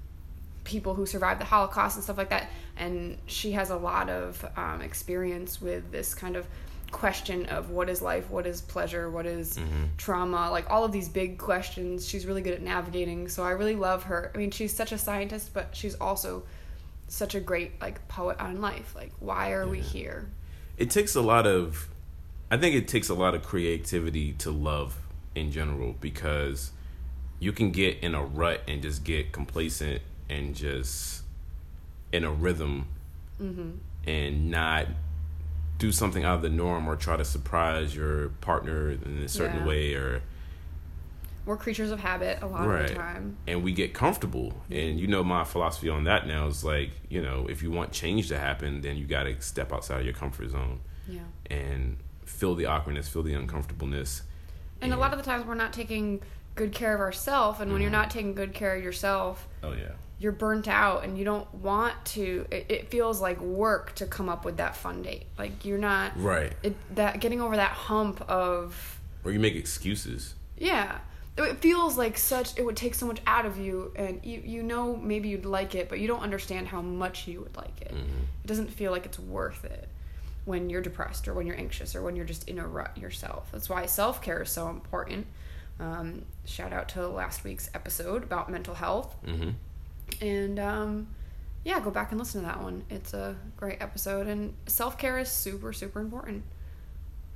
people 0.64 0.96
who 0.96 1.06
survived 1.06 1.40
the 1.40 1.46
Holocaust 1.46 1.98
and 1.98 2.04
stuff 2.04 2.18
like 2.18 2.30
that. 2.30 2.50
And 2.76 3.18
she 3.28 3.52
has 3.52 3.70
a 3.70 3.78
lot 3.78 4.10
of 4.10 4.44
um, 4.58 4.82
experience 4.82 5.62
with 5.62 5.92
this 5.92 6.16
kind 6.16 6.36
of 6.36 6.48
question 6.90 7.46
of 7.48 7.70
what 7.70 7.90
is 7.90 8.02
life, 8.02 8.30
what 8.30 8.48
is 8.48 8.62
pleasure, 8.62 9.10
what 9.12 9.26
is 9.26 9.60
trauma, 9.98 10.50
like 10.50 10.70
all 10.70 10.84
of 10.86 10.92
these 10.92 11.10
big 11.10 11.38
questions. 11.38 12.08
She's 12.08 12.26
really 12.26 12.42
good 12.42 12.54
at 12.54 12.62
navigating. 12.62 13.28
So 13.28 13.44
I 13.44 13.52
really 13.52 13.76
love 13.76 14.04
her. 14.04 14.32
I 14.34 14.38
mean, 14.38 14.52
she's 14.52 14.74
such 14.74 14.92
a 14.92 14.98
scientist, 14.98 15.54
but 15.54 15.76
she's 15.76 15.96
also 15.96 16.44
such 17.10 17.36
a 17.36 17.40
great 17.40 17.80
like 17.82 18.08
poet 18.08 18.40
on 18.40 18.62
life. 18.62 18.96
Like, 18.96 19.12
why 19.20 19.52
are 19.52 19.68
we 19.68 19.80
here? 19.80 20.28
it 20.78 20.92
takes 20.92 21.16
a 21.16 21.22
lot 21.22 21.46
of 21.46 21.88
i 22.52 22.58
think 22.58 22.76
it 22.76 22.88
takes 22.88 23.10
a 23.10 23.14
lot 23.14 23.34
of 23.34 23.44
creativity 23.44 24.32
to 24.34 24.52
love 24.52 24.98
in 25.36 25.52
general 25.52 25.96
because 26.00 26.72
you 27.40 27.52
can 27.52 27.72
get 27.72 27.98
in 28.00 28.16
a 28.16 28.24
rut 28.24 28.62
and 28.68 28.82
just 28.82 29.04
get 29.04 29.32
complacent 29.32 30.02
and 30.30 30.56
just 30.56 31.24
in 32.12 32.24
a 32.24 32.32
rhythm 32.32 32.88
mm-hmm. 33.42 33.72
and 34.10 34.50
not 34.52 34.88
do 35.78 35.92
something 35.92 36.24
out 36.24 36.36
of 36.38 36.42
the 36.42 36.50
norm 36.50 36.88
or 36.88 36.96
try 36.96 37.16
to 37.16 37.24
surprise 37.26 37.96
your 37.96 38.30
partner 38.42 38.90
in 38.92 39.22
a 39.24 39.28
certain 39.28 39.60
Yeah. 39.60 39.68
way 39.68 39.94
or 39.94 40.22
We're 41.46 41.58
creatures 41.58 41.92
of 41.92 42.00
habit 42.00 42.40
a 42.42 42.48
lot 42.48 42.68
of 42.68 42.88
the 42.90 42.96
time. 42.96 43.38
and 43.48 43.64
we 43.64 43.72
get 43.72 43.94
comfortable 43.94 44.54
and 44.72 45.00
you 45.00 45.08
know 45.08 45.24
my 45.24 45.44
philosophy 45.44 45.88
on 45.90 46.04
that 46.06 46.26
now 46.28 46.48
is 46.48 46.64
like 46.64 46.92
you 47.10 47.22
know 47.22 47.46
if 47.50 47.62
you 47.62 47.70
want 47.72 47.92
change 47.92 48.28
to 48.30 48.40
happen 48.40 48.82
then 48.82 48.98
you 48.98 49.06
got 49.06 49.24
to 49.24 49.40
step 49.42 49.72
outside 49.72 50.00
of 50.00 50.06
your 50.06 50.14
comfort 50.16 50.50
zone 50.50 50.80
Yeah. 51.08 51.20
and 51.50 51.98
feel 52.26 52.56
the 52.56 52.66
awkwardness, 52.66 53.08
feel 53.08 53.24
the 53.24 53.34
uncomfortableness. 53.34 54.24
And 54.82 54.92
a 54.94 54.98
lot 54.98 55.12
of 55.14 55.18
the 55.18 55.24
times 55.24 55.46
we're 55.46 55.56
not 55.56 55.72
taking 55.74 56.22
good 56.58 56.74
care 56.74 56.94
of 56.94 57.00
ourselves 57.00 57.60
and 57.62 57.72
when 57.72 57.78
Mm-hmm. 57.78 57.82
you're 57.84 57.92
not 57.92 58.10
taking 58.12 58.34
good 58.34 58.54
care 58.54 58.76
of 58.76 58.84
yourself 58.84 59.48
Oh 59.64 59.74
yeah. 59.74 59.92
you're 60.20 60.32
burnt 60.34 60.68
out 60.68 61.04
and 61.04 61.18
you 61.18 61.24
don't 61.24 61.52
want 61.54 61.94
to 62.16 62.46
it, 62.52 62.66
it 62.70 62.90
feels 62.92 63.22
like 63.22 63.40
work 63.40 63.94
to 63.96 64.06
come 64.06 64.28
up 64.30 64.44
with 64.44 64.58
that 64.58 64.76
fun 64.76 65.02
date 65.04 65.26
like 65.38 65.64
you're 65.66 65.78
not 65.78 66.12
Right. 66.20 66.54
it 66.64 66.76
that 66.96 67.20
getting 67.22 67.42
over 67.42 67.56
that 67.56 67.72
hump 67.72 68.22
of 68.30 69.00
Or 69.24 69.32
you 69.32 69.40
make 69.40 69.56
excuses. 69.56 70.36
yeah 70.58 71.00
it 71.38 71.60
feels 71.60 72.00
like 72.00 72.18
such 72.18 72.58
it 72.58 72.66
would 72.66 72.76
take 72.76 72.96
so 72.96 73.06
much 73.06 73.22
out 73.28 73.46
of 73.46 73.60
you 73.60 73.94
and 73.96 74.20
you 74.26 74.42
you 74.44 74.64
know 74.64 74.96
maybe 74.96 75.30
you'd 75.30 75.46
like 75.46 75.76
it 75.76 75.88
but 75.88 76.00
you 76.00 76.08
don't 76.08 76.22
understand 76.24 76.68
how 76.68 76.82
much 76.82 77.28
you 77.28 77.42
would 77.42 77.56
like 77.56 77.80
it 77.82 77.92
it 77.92 78.48
doesn't 78.48 78.72
feel 78.72 78.92
like 78.92 79.06
it's 79.06 79.20
worth 79.20 79.64
it 79.64 79.88
when 80.46 80.70
you're 80.70 80.82
depressed 80.82 81.28
or 81.28 81.34
when 81.36 81.46
you're 81.46 81.58
anxious 81.60 81.94
or 81.96 82.02
when 82.02 82.16
you're 82.16 82.26
just 82.26 82.48
in 82.50 82.58
a 82.58 82.66
rut 82.68 82.98
yourself 82.98 83.50
that's 83.52 83.70
why 83.70 83.86
self-care 83.86 84.42
is 84.42 84.50
so 84.50 84.70
important 84.70 85.28
um, 85.80 86.24
shout 86.46 86.74
out 86.74 86.90
to 86.90 87.08
last 87.08 87.44
week's 87.44 87.70
episode 87.74 88.24
about 88.24 88.50
mental 88.52 88.74
health 88.76 89.16
Mm-hmm. 89.26 89.50
and 90.22 90.60
um, 90.60 91.08
yeah, 91.64 91.80
go 91.80 91.92
back 91.92 92.12
and 92.12 92.20
listen 92.20 92.42
to 92.42 92.48
that 92.48 92.62
one. 92.62 92.84
It's 92.90 93.14
a 93.14 93.36
great 93.58 93.82
episode, 93.82 94.28
and 94.28 94.54
self 94.68 94.98
care 94.98 95.18
is 95.20 95.30
super, 95.30 95.74
super 95.74 96.00
important. 96.00 96.44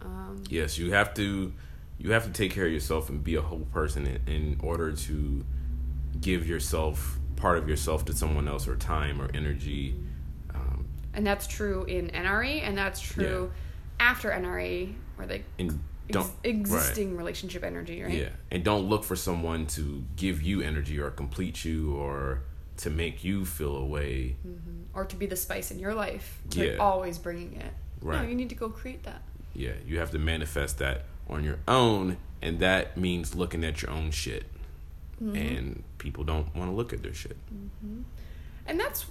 Um, 0.01 0.43
Yes, 0.49 0.77
you 0.77 0.91
have 0.93 1.13
to 1.15 1.53
you 1.99 2.11
have 2.13 2.23
to 2.25 2.31
take 2.31 2.51
care 2.51 2.65
of 2.65 2.71
yourself 2.71 3.09
and 3.09 3.23
be 3.23 3.35
a 3.35 3.41
whole 3.41 3.67
person 3.71 4.07
in, 4.07 4.33
in 4.33 4.59
order 4.63 4.91
to 4.93 5.45
give 6.19 6.47
yourself 6.47 7.19
part 7.35 7.57
of 7.59 7.69
yourself 7.69 8.05
to 8.05 8.13
someone 8.13 8.47
else 8.47 8.67
or 8.67 8.75
time 8.75 9.21
or 9.21 9.29
energy. 9.35 9.95
Um, 10.53 10.85
and 11.13 11.27
that's 11.27 11.45
true 11.45 11.83
in 11.83 12.09
NRE, 12.09 12.61
and 12.63 12.75
that's 12.77 12.99
true 13.01 13.51
after 13.99 14.29
NRE, 14.31 14.95
where 15.15 15.27
they 15.27 15.43
and 15.59 15.79
ex- 16.09 16.31
existing 16.43 17.17
relationship 17.17 17.63
energy, 17.63 18.01
right? 18.01 18.09
right. 18.09 18.19
Yeah, 18.19 18.29
and 18.51 18.63
don't 18.63 18.87
look 18.87 19.03
for 19.03 19.15
someone 19.15 19.65
to 19.67 20.03
give 20.15 20.41
you 20.41 20.61
energy 20.61 20.99
or 20.99 21.09
complete 21.11 21.63
you 21.65 21.95
or 21.95 22.43
to 22.77 22.89
make 22.89 23.23
you 23.23 23.45
feel 23.45 23.75
a 23.75 23.85
way. 23.85 24.35
Mm-hmm. 24.47 24.81
Or 24.93 25.05
to 25.05 25.15
be 25.15 25.25
the 25.25 25.35
spice 25.35 25.71
in 25.71 25.79
your 25.79 25.93
life. 25.93 26.41
Yeah. 26.51 26.77
always 26.77 27.17
bringing 27.17 27.55
it. 27.55 27.73
No, 28.01 28.09
Right. 28.09 28.27
you 28.27 28.35
need 28.35 28.49
to 28.49 28.55
go 28.55 28.69
create 28.69 29.03
that. 29.03 29.21
Yeah, 29.53 29.73
you 29.85 29.99
have 29.99 30.11
to 30.11 30.19
manifest 30.19 30.79
that 30.79 31.03
on 31.29 31.43
your 31.43 31.59
own, 31.67 32.17
and 32.41 32.59
that 32.59 32.97
means 32.97 33.35
looking 33.35 33.63
at 33.63 33.81
your 33.81 33.91
own 33.91 34.11
shit. 34.11 34.45
Mm-hmm. 35.21 35.35
And 35.35 35.83
people 35.99 36.23
don't 36.23 36.53
want 36.55 36.71
to 36.71 36.75
look 36.75 36.93
at 36.93 37.03
their 37.03 37.13
shit. 37.13 37.37
Mm-hmm. 37.53 38.01
And 38.65 38.79
that's 38.79 39.05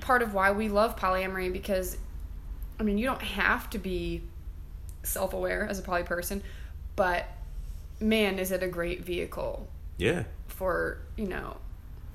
part 0.00 0.22
of 0.22 0.34
why 0.34 0.50
we 0.50 0.68
love 0.68 0.96
polyamory 0.96 1.50
because, 1.50 1.96
I 2.78 2.82
mean, 2.82 2.98
you 2.98 3.06
don't 3.06 3.22
have 3.22 3.70
to 3.70 3.78
be 3.78 4.22
self 5.06 5.32
aware 5.32 5.66
as 5.68 5.78
a 5.78 5.82
poly 5.82 6.02
person, 6.02 6.42
but 6.96 7.26
man, 8.00 8.38
is 8.38 8.50
it 8.50 8.62
a 8.62 8.68
great 8.68 9.04
vehicle 9.04 9.68
Yeah, 9.96 10.24
for, 10.48 10.98
you 11.16 11.26
know, 11.26 11.56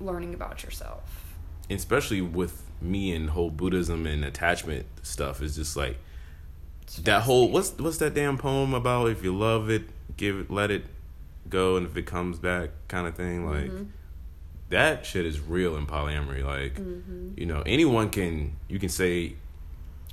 learning 0.00 0.34
about 0.34 0.62
yourself. 0.62 1.34
especially 1.70 2.20
with 2.20 2.62
me 2.80 3.14
and 3.14 3.30
whole 3.30 3.50
Buddhism 3.50 4.06
and 4.06 4.24
attachment 4.24 4.86
stuff 5.02 5.40
is 5.40 5.56
just 5.56 5.76
like 5.76 5.96
that 7.02 7.22
whole 7.22 7.48
what's 7.48 7.70
what's 7.78 7.98
that 7.98 8.14
damn 8.14 8.36
poem 8.36 8.74
about? 8.74 9.08
If 9.08 9.22
you 9.24 9.36
love 9.36 9.70
it, 9.70 9.84
give 10.16 10.38
it, 10.40 10.50
let 10.50 10.70
it 10.70 10.84
go, 11.48 11.76
and 11.76 11.86
if 11.86 11.96
it 11.96 12.06
comes 12.06 12.38
back, 12.38 12.70
kind 12.88 13.06
of 13.06 13.14
thing. 13.14 13.46
Like 13.46 13.70
mm-hmm. 13.70 13.84
that 14.70 15.06
shit 15.06 15.24
is 15.24 15.40
real 15.40 15.76
in 15.76 15.86
polyamory. 15.86 16.44
Like 16.44 16.74
mm-hmm. 16.74 17.30
you 17.36 17.46
know, 17.46 17.62
anyone 17.64 18.10
can 18.10 18.56
you 18.68 18.78
can 18.78 18.88
say 18.88 19.34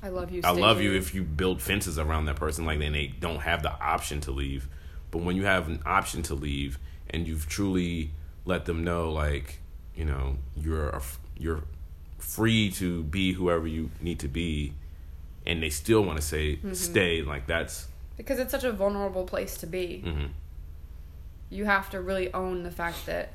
I 0.02 0.10
love 0.10 0.32
you. 0.32 0.42
I 0.44 0.52
love 0.52 0.82
you 0.82 0.94
if 0.94 1.14
you 1.14 1.24
build 1.24 1.62
fences 1.62 2.00
around 2.00 2.26
that 2.26 2.38
person, 2.38 2.66
like 2.66 2.80
then 2.80 2.94
they 2.94 3.08
don't 3.08 3.42
have 3.42 3.64
the 3.64 3.72
option 3.82 4.22
to 4.22 4.32
leave. 4.32 4.68
But 5.12 5.24
when 5.24 5.36
you 5.36 5.46
have 5.46 5.68
an 5.68 5.82
option 5.86 6.22
to 6.24 6.36
leave 6.36 6.80
and 7.10 7.28
you've 7.28 7.48
truly 7.50 8.12
let 8.46 8.66
them 8.66 8.84
know, 8.84 9.12
like 9.12 9.60
you 9.96 10.06
know, 10.06 10.38
you're 10.56 10.90
a, 10.90 11.02
you're 11.38 11.64
free 12.18 12.72
to 12.72 13.04
be 13.04 13.34
whoever 13.34 13.68
you 13.68 13.90
need 14.02 14.20
to 14.20 14.28
be, 14.30 14.74
and 15.46 15.62
they 15.62 15.70
still 15.70 16.02
want 16.04 16.18
to 16.20 16.26
say 16.26 16.56
Mm-hmm. 16.58 16.74
stay, 16.74 17.22
like 17.22 17.48
that's 17.48 17.88
because 18.16 18.40
it's 18.40 18.52
such 18.52 18.64
a 18.64 18.72
vulnerable 18.72 19.24
place 19.26 19.58
to 19.58 19.68
be. 19.68 20.04
mhm. 20.06 20.30
You 21.50 21.66
have 21.66 21.90
to 21.90 22.00
really 22.02 22.32
own 22.34 22.64
the 22.64 22.72
fact 22.72 23.06
that 23.08 23.34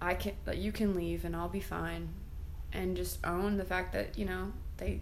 I 0.00 0.14
can 0.14 0.34
that 0.44 0.58
you 0.58 0.72
can 0.72 0.94
leave 0.94 1.24
and 1.24 1.34
I'll 1.34 1.48
be 1.48 1.60
fine, 1.60 2.08
and 2.72 2.96
just 2.96 3.18
own 3.26 3.56
the 3.56 3.64
fact 3.64 3.92
that 3.92 4.16
you 4.18 4.24
know 4.24 4.52
they 4.76 5.00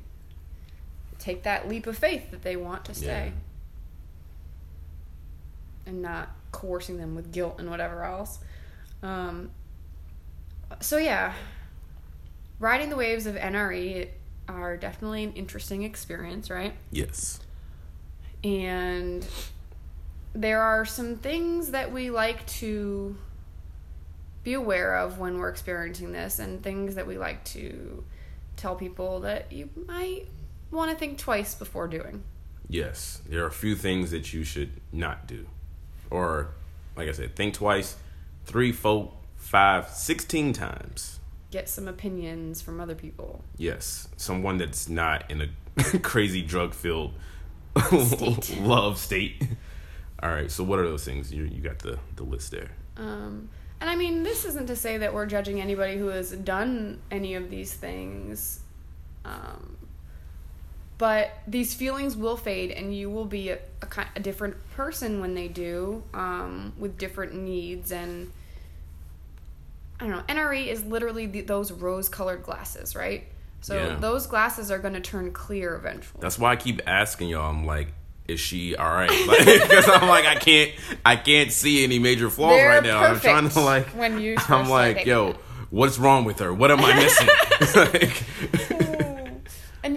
take 1.24 1.44
that 1.44 1.66
leap 1.66 1.86
of 1.86 1.96
faith 1.96 2.30
that 2.30 2.42
they 2.42 2.54
want 2.54 2.84
to 2.84 2.94
stay, 2.94 3.32
and 5.86 6.02
not 6.02 6.30
coercing 6.52 6.98
them 6.98 7.14
with 7.14 7.32
guilt 7.32 7.56
and 7.58 7.70
whatever 7.70 8.04
else. 8.04 8.40
Um, 9.02 9.50
so 10.80 10.98
yeah, 10.98 11.32
riding 12.58 12.90
the 12.90 12.96
waves 12.96 13.24
of 13.26 13.36
NRE 13.36 14.08
are 14.48 14.76
definitely 14.76 15.24
an 15.24 15.32
interesting 15.32 15.82
experience, 15.82 16.50
right? 16.50 16.74
yes, 16.90 17.40
and 18.42 19.26
there 20.34 20.60
are 20.60 20.84
some 20.84 21.16
things 21.16 21.70
that 21.70 21.90
we 21.90 22.10
like 22.10 22.46
to 22.46 23.16
be 24.42 24.52
aware 24.52 24.96
of 24.98 25.18
when 25.18 25.38
we're 25.38 25.48
experiencing 25.48 26.12
this 26.12 26.38
and 26.38 26.62
things 26.62 26.96
that 26.96 27.06
we 27.06 27.16
like 27.16 27.42
to 27.44 28.04
tell 28.56 28.74
people 28.76 29.20
that 29.20 29.50
you 29.50 29.70
might 29.86 30.26
want 30.74 30.90
to 30.90 30.96
think 30.96 31.18
twice 31.18 31.54
before 31.54 31.88
doing 31.88 32.22
yes. 32.68 33.20
There 33.28 33.42
are 33.44 33.46
a 33.48 33.52
few 33.52 33.74
things 33.76 34.10
that 34.10 34.32
you 34.32 34.42
should 34.44 34.80
not 34.92 35.26
do, 35.26 35.46
or 36.10 36.48
like 36.96 37.08
I 37.08 37.12
said, 37.12 37.36
think 37.36 37.54
twice, 37.54 37.96
three, 38.46 38.72
four, 38.72 39.12
five, 39.36 39.88
sixteen 39.90 40.52
times. 40.52 41.20
get 41.50 41.68
some 41.68 41.86
opinions 41.88 42.60
from 42.62 42.80
other 42.80 42.94
people 42.94 43.44
Yes, 43.58 44.08
someone 44.16 44.56
that's 44.58 44.88
not 44.88 45.30
in 45.30 45.40
a 45.42 45.48
crazy 46.00 46.42
drug 46.42 46.72
filled 46.74 47.12
State. 48.02 48.60
love 48.60 48.98
state. 48.98 49.42
All 50.22 50.30
right, 50.30 50.50
so 50.50 50.64
what 50.64 50.78
are 50.78 50.84
those 50.88 51.04
things? 51.04 51.32
You 51.32 51.44
you 51.44 51.60
got 51.60 51.80
the 51.80 51.98
the 52.16 52.22
list 52.24 52.50
there. 52.50 52.70
um, 52.96 53.48
and 53.80 53.90
i 53.90 53.96
mean 53.96 54.22
this 54.22 54.44
isn't 54.44 54.66
to 54.68 54.76
say 54.76 54.98
that 54.98 55.12
we're 55.12 55.26
judging 55.26 55.60
anybody 55.60 55.96
who 55.98 56.06
has 56.06 56.30
done 56.30 57.00
any 57.10 57.34
of 57.34 57.50
these 57.50 57.74
things 57.74 58.60
um, 59.24 59.76
but 60.98 61.30
these 61.46 61.74
feelings 61.74 62.16
will 62.16 62.36
fade 62.36 62.70
and 62.70 62.96
you 62.96 63.10
will 63.10 63.24
be 63.24 63.50
a, 63.50 63.58
a, 63.82 63.88
a 64.16 64.20
different 64.20 64.56
person 64.74 65.20
when 65.20 65.34
they 65.34 65.48
do 65.48 66.02
um, 66.14 66.72
with 66.78 66.96
different 66.98 67.34
needs 67.34 67.90
and 67.92 68.30
i 70.00 70.06
don't 70.06 70.10
know 70.10 70.34
nre 70.34 70.66
is 70.66 70.84
literally 70.84 71.26
the, 71.26 71.40
those 71.42 71.72
rose 71.72 72.08
colored 72.08 72.42
glasses 72.42 72.94
right 72.96 73.24
so 73.60 73.76
Yeah. 73.76 73.96
those 73.96 74.26
glasses 74.26 74.70
are 74.70 74.78
going 74.78 74.94
to 74.94 75.00
turn 75.00 75.32
clear 75.32 75.74
eventually 75.74 76.20
That's 76.20 76.38
why 76.38 76.52
I 76.52 76.56
keep 76.56 76.82
asking 76.86 77.30
y'all. 77.30 77.48
I'm 77.48 77.64
like, 77.64 77.94
is 78.28 78.38
she 78.38 78.76
all 78.76 78.92
right? 78.92 79.08
Because 79.08 79.88
I'm 79.88 80.06
like, 80.06 80.26
I 80.26 80.34
can't 80.34 80.72
I 81.04 81.16
can't 81.16 81.50
see 81.50 81.82
any 81.82 81.98
major 81.98 82.28
flaws 82.28 82.52
They're 82.56 82.68
right 82.68 82.82
now. 82.82 82.98
I'm 83.02 83.18
trying 83.20 83.48
to 83.48 83.60
like 83.60 83.86
when 83.96 84.20
you 84.20 84.36
I'm 84.50 84.68
like, 84.68 85.06
yo, 85.06 85.36
what's 85.70 85.98
wrong 85.98 86.26
with 86.26 86.40
her? 86.40 86.52
What 86.52 86.70
am 86.72 86.80
I 86.82 86.94
missing? 86.94 87.28
like, 87.74 88.93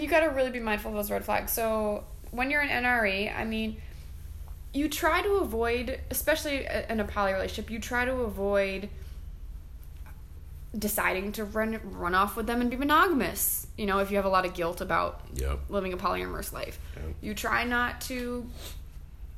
you 0.08 0.14
got 0.14 0.20
to 0.20 0.30
really 0.30 0.50
be 0.50 0.58
mindful 0.60 0.90
of 0.90 0.96
those 0.96 1.10
red 1.10 1.22
flags. 1.24 1.52
So 1.52 2.04
when 2.30 2.50
you're 2.50 2.62
in 2.62 2.68
NRE, 2.70 3.36
I 3.36 3.44
mean, 3.44 3.76
you 4.72 4.88
try 4.88 5.20
to 5.22 5.34
avoid, 5.36 6.00
especially 6.10 6.66
in 6.88 6.98
a 7.00 7.04
poly 7.04 7.34
relationship, 7.34 7.70
you 7.70 7.78
try 7.78 8.06
to 8.06 8.12
avoid 8.12 8.88
deciding 10.78 11.32
to 11.32 11.44
run 11.44 11.80
run 11.82 12.14
off 12.14 12.36
with 12.36 12.46
them 12.46 12.60
and 12.60 12.70
be 12.70 12.76
monogamous. 12.76 13.66
You 13.76 13.86
know, 13.86 13.98
if 13.98 14.10
you 14.10 14.16
have 14.16 14.24
a 14.24 14.30
lot 14.30 14.46
of 14.46 14.54
guilt 14.54 14.80
about 14.80 15.20
yep. 15.34 15.60
living 15.68 15.92
a 15.92 15.96
polyamorous 15.96 16.52
life, 16.52 16.78
Yeah. 16.96 17.02
you 17.20 17.34
try 17.34 17.64
not 17.64 18.00
to 18.02 18.46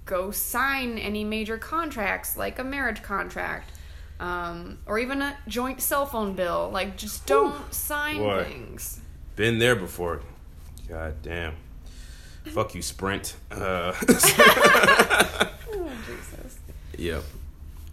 go 0.04 0.30
sign 0.30 0.98
any 0.98 1.24
major 1.24 1.59
contracts 1.59 2.37
like 2.37 2.59
a 2.59 2.64
marriage 2.64 3.02
contract. 3.02 3.72
Um, 4.20 4.78
or 4.85 4.98
even 4.98 5.22
a 5.22 5.35
joint 5.48 5.80
cell 5.80 6.04
phone 6.04 6.35
bill. 6.35 6.68
Like, 6.70 6.98
just 6.98 7.24
don't 7.24 7.72
sign 7.72 8.18
Boy. 8.18 8.44
things. 8.44 9.00
Been 9.35 9.59
there 9.59 9.74
before. 9.74 10.20
God 10.90 11.22
damn. 11.22 11.55
Fuck 12.46 12.74
you, 12.74 12.83
Sprint. 12.83 13.37
Uh, 13.50 13.92
Oh, 15.72 15.90
Jesus. 16.07 16.59
Yep. 16.98 17.22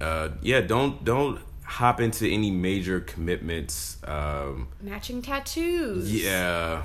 Uh, 0.02 0.30
yeah, 0.42 0.62
don't 0.62 1.04
don't 1.06 1.40
hop 1.64 2.02
into 2.02 2.28
any 2.28 2.50
major 2.50 3.00
commitments. 3.00 3.98
Um, 4.04 4.68
Matching 4.82 5.22
tattoos. 5.22 6.12
yeah. 6.12 6.84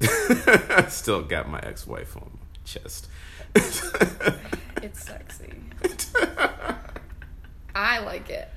Still 0.88 1.22
got 1.22 1.48
my 1.50 1.60
ex-wife 1.60 2.16
on 2.16 2.30
my 2.32 2.38
chest. 2.64 3.08
It's 4.82 5.04
sexy. 5.04 5.52
I 7.72 8.00
like 8.00 8.28
it. 8.30 8.48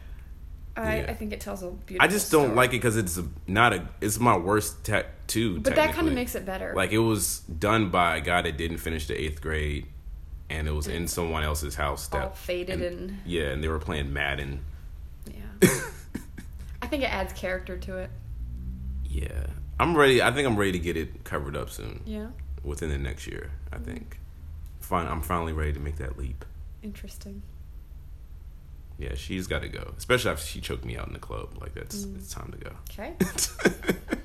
I, 0.77 0.97
Yeah. 0.97 1.05
I 1.09 1.13
think 1.13 1.33
it 1.33 1.39
tells 1.39 1.63
a 1.63 1.71
beautiful 1.71 2.03
I 2.05 2.07
just 2.07 2.31
don't 2.31 2.45
story. 2.45 2.55
like 2.55 2.69
it 2.71 2.77
because 2.77 2.97
it's 2.97 3.17
a, 3.17 3.25
not 3.47 3.73
a. 3.73 3.87
It's 4.01 4.19
my 4.19 4.37
worst 4.37 4.83
tattoo. 4.83 5.59
But 5.59 5.75
that 5.75 5.93
kind 5.93 6.07
of 6.07 6.13
makes 6.13 6.35
it 6.35 6.45
better. 6.45 6.73
like 6.75 6.91
it 6.91 6.99
was 6.99 7.39
done 7.39 7.89
by 7.89 8.17
a 8.17 8.21
guy 8.21 8.41
that 8.41 8.57
didn't 8.57 8.77
finish 8.77 9.07
the 9.07 9.19
eighth 9.19 9.41
grade, 9.41 9.87
and 10.49 10.67
it 10.67 10.71
was 10.71 10.87
in 10.87 11.05
mm. 11.05 11.09
someone 11.09 11.43
else's 11.43 11.75
house. 11.75 12.07
That 12.07 12.23
All 12.23 12.29
faded 12.31 12.81
and- 12.81 13.19
yeah, 13.25 13.49
and 13.49 13.63
they 13.63 13.67
were 13.67 13.79
playing 13.79 14.11
Madden. 14.11 14.63
Yeah. 15.31 15.69
I 16.81 16.87
think 16.87 17.03
it 17.03 17.11
adds 17.11 17.33
character 17.33 17.77
to 17.77 17.97
it. 17.97 18.09
Yeah, 19.05 19.47
I'm 19.79 19.95
ready. 19.95 20.21
I 20.21 20.31
think 20.31 20.45
I'm 20.47 20.57
ready 20.57 20.73
to 20.73 20.79
get 20.79 20.97
it 20.97 21.23
covered 21.23 21.55
up 21.55 21.69
soon. 21.69 22.01
Yeah. 22.05 22.27
Within 22.63 22.89
the 22.89 22.97
next 22.97 23.27
year, 23.27 23.51
I 23.71 23.77
mm. 23.77 23.85
think. 23.85 24.19
Fine, 24.81 25.07
I'm 25.07 25.21
finally 25.21 25.53
ready 25.53 25.73
to 25.73 25.79
make 25.79 25.95
that 25.97 26.17
leap. 26.17 26.45
Interesting. 26.83 27.41
Yeah, 28.97 29.15
she's 29.15 29.47
got 29.47 29.61
to 29.61 29.67
go, 29.67 29.93
especially 29.97 30.31
after 30.31 30.45
she 30.45 30.61
choked 30.61 30.85
me 30.85 30.97
out 30.97 31.07
in 31.07 31.13
the 31.13 31.19
club. 31.19 31.57
Like 31.59 31.73
that's 31.73 32.05
mm. 32.05 32.17
it's 32.17 32.33
time 32.33 32.51
to 32.51 32.57
go. 32.57 32.71
Okay. 32.91 33.15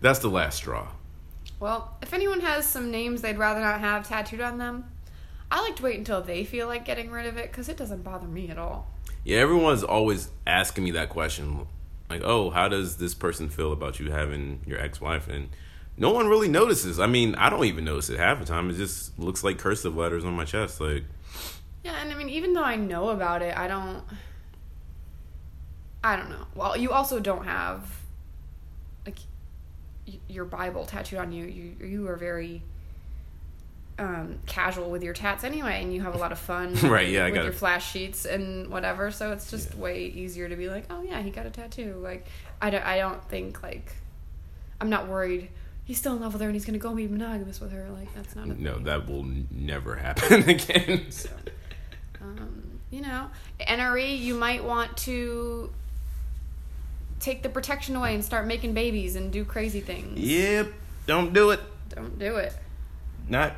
That's 0.00 0.20
the 0.20 0.28
last 0.28 0.56
straw. 0.58 0.88
Well, 1.60 1.96
if 2.02 2.14
anyone 2.14 2.40
has 2.40 2.66
some 2.66 2.90
names 2.90 3.22
they'd 3.22 3.38
rather 3.38 3.60
not 3.60 3.80
have 3.80 4.08
tattooed 4.08 4.40
on 4.40 4.58
them, 4.58 4.84
I 5.50 5.60
like 5.60 5.76
to 5.76 5.82
wait 5.82 5.98
until 5.98 6.22
they 6.22 6.44
feel 6.44 6.66
like 6.66 6.84
getting 6.84 7.10
rid 7.10 7.26
of 7.26 7.36
it 7.36 7.50
because 7.50 7.68
it 7.68 7.76
doesn't 7.76 8.04
bother 8.04 8.28
me 8.28 8.48
at 8.48 8.58
all. 8.58 8.88
Yeah, 9.24 9.38
everyone's 9.38 9.82
always 9.82 10.28
asking 10.46 10.84
me 10.84 10.92
that 10.92 11.08
question. 11.08 11.66
Like, 12.08 12.22
oh, 12.22 12.50
how 12.50 12.68
does 12.68 12.98
this 12.98 13.14
person 13.14 13.48
feel 13.48 13.72
about 13.72 13.98
you 13.98 14.10
having 14.10 14.60
your 14.66 14.78
ex 14.78 15.00
wife? 15.00 15.28
And 15.28 15.48
no 15.96 16.10
one 16.12 16.28
really 16.28 16.48
notices. 16.48 17.00
I 17.00 17.06
mean, 17.06 17.34
I 17.34 17.50
don't 17.50 17.64
even 17.64 17.84
notice 17.84 18.08
it 18.08 18.18
half 18.18 18.38
the 18.38 18.46
time. 18.46 18.70
It 18.70 18.74
just 18.74 19.18
looks 19.18 19.42
like 19.42 19.58
cursive 19.58 19.96
letters 19.96 20.24
on 20.24 20.34
my 20.34 20.44
chest. 20.44 20.80
Like, 20.80 21.04
Yeah, 21.84 21.94
and 22.00 22.12
I 22.12 22.14
mean, 22.16 22.28
even 22.28 22.52
though 22.54 22.64
I 22.64 22.76
know 22.76 23.10
about 23.10 23.42
it, 23.42 23.56
I 23.56 23.68
don't. 23.68 24.02
I 26.02 26.16
don't 26.16 26.30
know. 26.30 26.46
Well, 26.54 26.76
you 26.76 26.92
also 26.92 27.18
don't 27.20 27.44
have 27.44 27.88
like 29.04 29.18
y- 30.06 30.18
your 30.28 30.44
Bible 30.44 30.84
tattooed 30.86 31.18
on 31.18 31.32
you. 31.32 31.44
You 31.46 31.86
you 31.86 32.08
are 32.08 32.16
very 32.16 32.62
um, 33.98 34.38
casual 34.46 34.90
with 34.90 35.02
your 35.02 35.12
tats 35.14 35.42
anyway, 35.44 35.82
and 35.82 35.92
you 35.92 36.00
have 36.02 36.14
a 36.14 36.18
lot 36.18 36.30
of 36.32 36.38
fun. 36.38 36.74
Right, 36.88 37.08
yeah, 37.08 37.22
I 37.24 37.26
with 37.26 37.34
got 37.34 37.42
your 37.44 37.52
it. 37.52 37.56
flash 37.56 37.90
sheets 37.92 38.24
and 38.26 38.68
whatever. 38.68 39.10
So 39.10 39.32
it's 39.32 39.50
just 39.50 39.74
Yeah. 39.74 39.80
way 39.80 40.04
easier 40.04 40.48
to 40.48 40.56
be 40.56 40.68
like, 40.68 40.84
oh 40.90 41.02
yeah, 41.02 41.20
he 41.20 41.30
got 41.30 41.46
a 41.46 41.50
tattoo. 41.50 41.98
Like 42.02 42.26
I 42.62 42.70
don't 42.70 42.84
I 42.84 42.98
don't 42.98 43.22
think 43.28 43.62
like 43.62 43.92
I'm 44.80 44.88
not 44.90 45.08
worried. 45.08 45.48
He's 45.84 45.98
still 45.98 46.12
in 46.14 46.20
love 46.20 46.32
with 46.34 46.42
her 46.42 46.48
and 46.48 46.54
he's 46.54 46.64
gonna 46.66 46.78
go 46.78 46.94
be 46.94 47.08
monogamous 47.08 47.60
with 47.60 47.72
her. 47.72 47.88
Like 47.90 48.12
that's 48.14 48.36
not 48.36 48.46
no, 48.46 48.74
thing. 48.74 48.84
that 48.84 49.08
will 49.08 49.26
never 49.50 49.96
happen 49.96 50.42
again. 50.48 51.06
Um, 52.20 52.80
you 52.90 53.00
know, 53.00 53.28
NRE, 53.60 54.18
you 54.18 54.34
might 54.34 54.64
want 54.64 54.96
to 54.98 55.70
take 57.20 57.42
the 57.42 57.48
protection 57.48 57.96
away 57.96 58.14
and 58.14 58.24
start 58.24 58.46
making 58.46 58.74
babies 58.74 59.16
and 59.16 59.32
do 59.32 59.44
crazy 59.44 59.80
things. 59.80 60.18
yep, 60.18 60.72
don't 61.06 61.32
do 61.32 61.50
it. 61.50 61.60
Don't 61.90 62.18
do 62.18 62.36
it. 62.36 62.54
Not, 63.28 63.54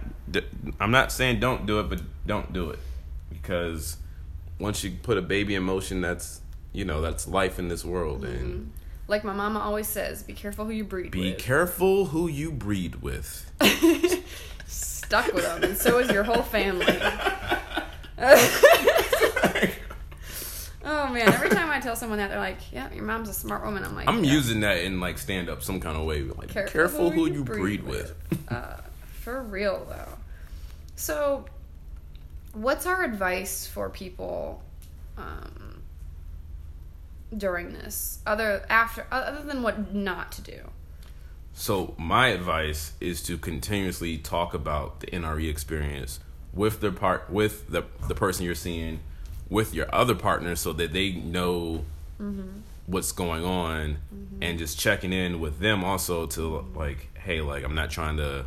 I'm 0.81 0.90
not 0.90 1.12
saying 1.12 1.40
don't 1.40 1.66
do 1.66 1.79
it, 1.81 1.88
but 1.88 2.01
don't 2.27 2.53
do 2.53 2.70
it 2.70 2.79
because 3.31 3.96
once 4.59 4.83
you 4.83 4.92
put 5.03 5.16
a 5.16 5.23
baby 5.23 5.55
in 5.55 5.62
motion, 5.62 6.01
that's 6.01 6.40
you 6.73 6.85
know 6.85 7.01
that's 7.01 7.27
life 7.29 7.59
in 7.59 7.68
this 7.68 7.85
world, 7.85 8.25
and 8.25 8.73
Like 9.09 9.25
my 9.25 9.33
mama 9.33 9.59
always 9.61 9.87
says, 9.88 10.23
be 10.23 10.33
careful 10.33 10.64
who 10.64 10.73
you 10.73 10.85
breed 10.85 11.11
be 11.12 11.31
with. 11.31 11.38
careful 11.38 12.07
who 12.07 12.29
you 12.29 12.51
breed 12.51 12.96
with. 13.03 13.51
Stuck 14.66 15.33
with 15.33 15.44
them, 15.44 15.62
and 15.64 15.77
so 15.77 15.99
is 15.99 16.11
your 16.11 16.23
whole 16.25 16.42
family. 16.42 16.87
oh 18.20 19.70
man! 21.12 21.28
Every 21.28 21.48
time 21.48 21.70
I 21.70 21.80
tell 21.80 21.96
someone 21.96 22.18
that, 22.18 22.28
they're 22.28 22.38
like, 22.38 22.72
"Yeah, 22.72 22.92
your 22.92 23.04
mom's 23.04 23.28
a 23.28 23.35
smart 23.35 23.64
woman." 23.64 23.85
I'm 23.85 23.94
like, 23.94 24.09
I'm 24.09 24.24
"Yeah, 24.24 24.33
using 24.33 24.61
that 24.61 24.78
in 24.78 25.00
like 25.00 25.18
stand 25.18 25.48
up 25.48 25.62
some 25.62 25.80
kind 25.80 25.96
of 25.96 26.04
way. 26.04 26.22
Like 26.22 26.50
careful, 26.68 27.11
who, 27.11 27.26
you 27.26 27.44
breed, 27.44 27.83
with. 27.83 28.14
uh, 28.48 28.76
for 29.20 29.42
real 29.42 29.87
though. 29.88 30.18
So, 30.96 31.46
what's 32.52 32.87
our 32.87 33.02
advice 33.02 33.66
for 33.66 33.88
people 33.88 34.62
um, 35.16 35.83
during 37.37 37.72
this? 37.72 38.20
Other 38.26 38.64
after 38.68 39.06
other 39.11 39.42
than 39.42 39.62
what 39.62 39.94
not 39.94 40.33
to 40.33 40.42
do. 40.42 40.61
So 41.52 41.94
my 41.98 42.28
advice 42.28 42.92
is 43.00 43.22
to 43.24 43.37
continuously 43.37 44.16
talk 44.16 44.54
about 44.54 45.00
the 45.00 45.09
NRE 45.09 45.50
experience 45.50 46.20
with 46.52 46.80
the 46.80 46.90
part 46.92 47.30
with 47.30 47.68
the 47.68 47.84
the 48.08 48.14
person 48.14 48.44
you're 48.44 48.54
seeing, 48.54 49.00
with 49.48 49.74
your 49.74 49.92
other 49.94 50.14
partner, 50.14 50.56
so 50.56 50.72
that 50.72 50.92
they 50.92 51.12
know 51.12 51.84
mm-hmm. 52.20 52.60
what's 52.86 53.12
going 53.12 53.44
on, 53.44 53.98
mm-hmm. 54.14 54.42
and 54.42 54.58
just 54.58 54.78
checking 54.78 55.12
in 55.12 55.40
with 55.40 55.60
them 55.60 55.84
also 55.84 56.26
to 56.26 56.64
like, 56.74 57.08
hey, 57.18 57.40
like 57.40 57.64
I'm 57.64 57.74
not 57.74 57.90
trying 57.90 58.16
to 58.16 58.46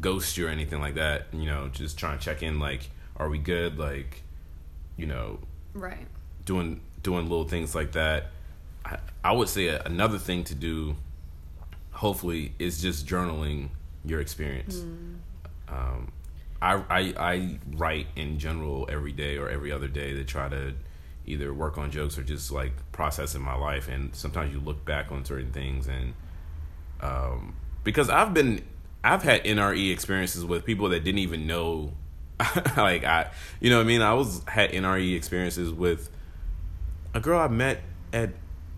ghost 0.00 0.36
you 0.36 0.46
or 0.46 0.50
anything 0.50 0.80
like 0.80 0.94
that. 0.94 1.26
You 1.32 1.46
know, 1.46 1.68
just 1.68 1.98
trying 1.98 2.18
to 2.18 2.24
check 2.24 2.42
in, 2.42 2.58
like, 2.58 2.90
are 3.16 3.28
we 3.28 3.38
good? 3.38 3.78
Like, 3.78 4.22
you 4.96 5.06
know, 5.06 5.38
Right. 5.74 6.06
doing 6.44 6.80
doing 7.02 7.28
little 7.28 7.46
things 7.46 7.74
like 7.74 7.92
that. 7.92 8.28
I, 8.84 8.98
I 9.22 9.32
would 9.32 9.48
say 9.48 9.68
another 9.68 10.18
thing 10.18 10.44
to 10.44 10.54
do, 10.54 10.96
hopefully, 11.90 12.54
is 12.58 12.80
just 12.80 13.06
journaling 13.06 13.68
your 14.04 14.20
experience. 14.20 14.76
Mm. 14.76 15.16
Um, 15.68 16.12
I, 16.60 16.82
I 16.88 17.14
I 17.18 17.58
write 17.72 18.06
in 18.16 18.38
general 18.38 18.88
every 18.90 19.12
day 19.12 19.36
or 19.36 19.48
every 19.48 19.70
other 19.70 19.88
day 19.88 20.14
to 20.14 20.24
try 20.24 20.48
to 20.48 20.74
either 21.26 21.52
work 21.52 21.76
on 21.76 21.90
jokes 21.90 22.16
or 22.16 22.22
just 22.22 22.50
like 22.50 22.72
processing 22.92 23.42
my 23.42 23.54
life. 23.54 23.88
And 23.88 24.14
sometimes 24.14 24.54
you 24.54 24.60
look 24.60 24.84
back 24.84 25.10
on 25.10 25.24
certain 25.24 25.52
things 25.52 25.88
and 25.88 26.14
um, 27.00 27.56
because 27.84 28.08
I've 28.08 28.32
been 28.32 28.64
I've 29.04 29.22
had 29.22 29.44
NRE 29.44 29.92
experiences 29.92 30.44
with 30.44 30.64
people 30.64 30.88
that 30.90 31.04
didn't 31.04 31.18
even 31.18 31.46
know 31.46 31.92
like 32.76 33.04
I 33.04 33.30
you 33.60 33.70
know 33.70 33.76
what 33.76 33.84
I 33.84 33.86
mean 33.86 34.02
I 34.02 34.14
was 34.14 34.42
had 34.46 34.72
NRE 34.72 35.16
experiences 35.16 35.72
with 35.72 36.10
a 37.14 37.20
girl 37.20 37.40
I 37.40 37.48
met 37.48 37.82
at 38.12 38.30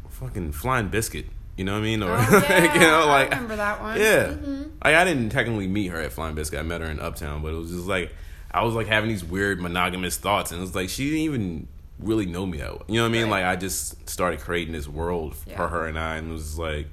fucking 0.08 0.52
Flying 0.52 0.88
Biscuit 0.88 1.26
you 1.58 1.64
know 1.64 1.72
what 1.72 1.80
I 1.80 1.82
mean 1.82 2.02
or 2.02 2.12
Oh, 2.12 2.16
like, 2.48 2.74
you 2.74 2.80
yeah, 2.80 2.86
know 2.86 3.00
I 3.02 3.04
like 3.04 3.30
remember 3.30 3.56
that 3.56 3.80
one. 3.82 3.98
yeah 4.00 4.28
Mhm. 4.28 4.70
like 4.82 4.94
I 4.94 5.04
didn't 5.04 5.28
technically 5.30 5.66
meet 5.66 5.88
her 5.88 6.00
at 6.00 6.12
Flying 6.12 6.34
Biscuit 6.34 6.58
I 6.60 6.62
met 6.62 6.80
her 6.80 6.86
in 6.86 6.98
Uptown 7.00 7.42
but 7.42 7.52
it 7.52 7.56
was 7.56 7.70
just 7.70 7.86
like 7.86 8.14
I 8.50 8.64
was 8.64 8.74
like 8.74 8.86
having 8.86 9.10
these 9.10 9.22
weird 9.24 9.60
monogamous 9.60 10.16
thoughts 10.16 10.50
and 10.52 10.58
it 10.58 10.62
was 10.62 10.74
like 10.74 10.88
she 10.88 11.04
didn't 11.04 11.20
even 11.20 11.68
really 11.98 12.26
know 12.26 12.46
me 12.46 12.58
that 12.58 12.72
well. 12.72 12.84
you 12.88 12.94
know 12.94 13.02
what 13.02 13.08
I 13.08 13.12
mean 13.12 13.24
Right. 13.24 13.42
like 13.42 13.44
I 13.44 13.56
just 13.56 14.08
started 14.08 14.40
creating 14.40 14.72
this 14.72 14.88
world 14.88 15.34
Yeah. 15.46 15.56
for 15.56 15.68
her 15.68 15.86
and 15.86 15.98
I 15.98 16.16
and 16.16 16.30
it 16.30 16.32
was 16.32 16.56
like 16.58 16.86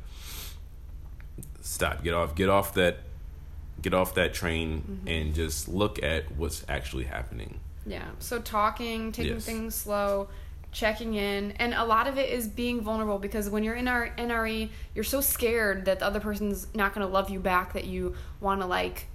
stop 1.61 2.03
get 2.03 2.13
off 2.13 2.35
get 2.35 2.49
off 2.49 2.73
that 2.75 2.97
get 3.81 3.93
off 3.93 4.15
that 4.15 4.33
train 4.33 4.81
Mm-hmm. 4.89 5.07
and 5.07 5.35
just 5.35 5.67
look 5.67 6.01
at 6.03 6.31
what's 6.35 6.65
actually 6.67 7.03
happening 7.05 7.59
Yeah. 7.85 8.05
So 8.19 8.39
talking, 8.39 9.11
taking 9.11 9.33
Yes. 9.33 9.45
things 9.45 9.75
slow, 9.75 10.27
checking 10.75 11.13
in, 11.13 11.51
and 11.53 11.73
a 11.73 11.85
lot 11.85 12.05
of 12.05 12.17
it 12.17 12.29
is 12.29 12.49
being 12.49 12.81
vulnerable 12.81 13.17
because 13.17 13.49
when 13.49 13.63
you're 13.63 13.75
in 13.75 13.87
our 13.87 14.09
NRE, 14.17 14.69
you're 14.93 15.05
so 15.05 15.21
scared 15.21 15.85
that 15.85 15.99
the 15.99 16.05
other 16.05 16.19
person's 16.19 16.67
not 16.75 16.93
going 16.93 17.07
to 17.07 17.11
love 17.11 17.29
you 17.29 17.39
back 17.39 17.71
that 17.73 17.85
you 17.85 18.13
want 18.41 18.59
to 18.59 18.67
like 18.67 19.07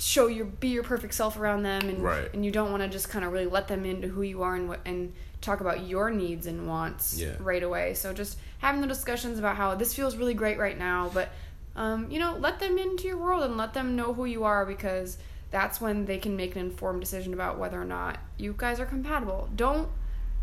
show 0.00 0.26
your 0.28 0.46
be 0.46 0.68
your 0.68 0.82
perfect 0.82 1.12
self 1.12 1.36
around 1.36 1.62
them 1.62 1.88
and 1.88 2.02
Right. 2.02 2.32
and 2.32 2.42
you 2.44 2.50
don't 2.50 2.70
want 2.70 2.82
to 2.84 2.88
just 2.88 3.10
kind 3.10 3.24
of 3.24 3.32
really 3.32 3.46
let 3.46 3.68
them 3.68 3.84
into 3.84 4.08
who 4.08 4.22
you 4.22 4.42
are 4.42 4.54
and 4.54 4.68
what 4.68 4.80
and 4.86 5.12
talk 5.40 5.60
about 5.60 5.86
your 5.86 6.10
needs 6.10 6.46
and 6.46 6.66
wants 6.66 7.18
Yeah. 7.20 7.34
right 7.40 7.62
away. 7.62 7.92
So 7.94 8.14
just 8.14 8.38
having 8.58 8.80
the 8.80 8.86
discussions 8.86 9.38
about 9.38 9.56
how 9.56 9.74
this 9.74 9.92
feels 9.94 10.16
really 10.16 10.34
great 10.34 10.58
right 10.58 10.78
now, 10.78 11.10
but 11.12 11.28
um, 11.76 12.10
you 12.10 12.18
know, 12.18 12.34
let 12.38 12.58
them 12.60 12.78
into 12.78 13.04
your 13.06 13.18
world 13.18 13.42
and 13.44 13.56
let 13.58 13.74
them 13.74 13.94
know 13.94 14.14
who 14.14 14.24
you 14.24 14.44
are 14.44 14.64
because 14.64 15.18
that's 15.50 15.80
when 15.80 16.04
they 16.04 16.18
can 16.18 16.36
make 16.36 16.56
an 16.56 16.60
informed 16.60 17.00
decision 17.00 17.32
about 17.32 17.58
whether 17.58 17.80
or 17.80 17.84
not 17.84 18.18
you 18.36 18.54
guys 18.56 18.80
are 18.80 18.86
compatible. 18.86 19.48
Don't 19.56 19.88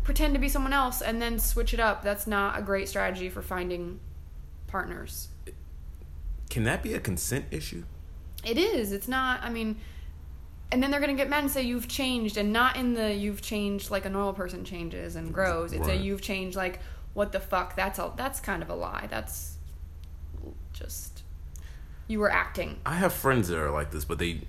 pretend 0.02 0.34
to 0.34 0.40
be 0.40 0.48
someone 0.48 0.72
else 0.72 1.00
and 1.02 1.20
then 1.20 1.38
switch 1.38 1.74
it 1.74 1.80
up. 1.80 2.02
That's 2.02 2.26
not 2.26 2.58
a 2.58 2.62
great 2.62 2.88
strategy 2.88 3.28
for 3.28 3.42
finding 3.42 4.00
partners. 4.66 5.28
can 6.50 6.64
that 6.64 6.82
be 6.82 6.94
a 6.94 7.00
consent 7.00 7.46
issue 7.50 7.84
It 8.44 8.58
is. 8.58 8.92
It's 8.92 9.08
not. 9.08 9.42
I 9.42 9.50
mean, 9.50 9.76
and 10.70 10.82
then 10.82 10.90
they're 10.90 11.00
gonna 11.00 11.14
get 11.14 11.28
mad 11.28 11.42
and 11.42 11.50
say 11.50 11.62
you've 11.62 11.88
changed, 11.88 12.36
and 12.36 12.52
not 12.52 12.76
in 12.76 12.94
the 12.94 13.14
you've 13.14 13.42
changed 13.42 13.90
like 13.90 14.04
a 14.04 14.10
normal 14.10 14.32
person 14.32 14.64
changes 14.64 15.16
and 15.16 15.32
grows. 15.32 15.72
It's 15.72 15.88
a 15.88 15.96
you've 15.96 16.20
changed 16.22 16.56
like 16.56 16.80
what 17.14 17.32
the 17.32 17.40
fuck. 17.40 17.76
That's 17.76 17.98
a 17.98 18.12
that's 18.16 18.40
kind 18.40 18.62
of 18.62 18.70
a 18.70 18.74
lie. 18.74 19.06
That's 19.10 19.56
just 20.72 21.22
you 22.08 22.18
were 22.20 22.30
acting. 22.30 22.78
I 22.84 22.94
have 22.94 23.12
friends 23.12 23.48
that 23.48 23.58
are 23.58 23.70
like 23.70 23.90
this 23.90 24.04
but 24.04 24.18
they 24.18 24.42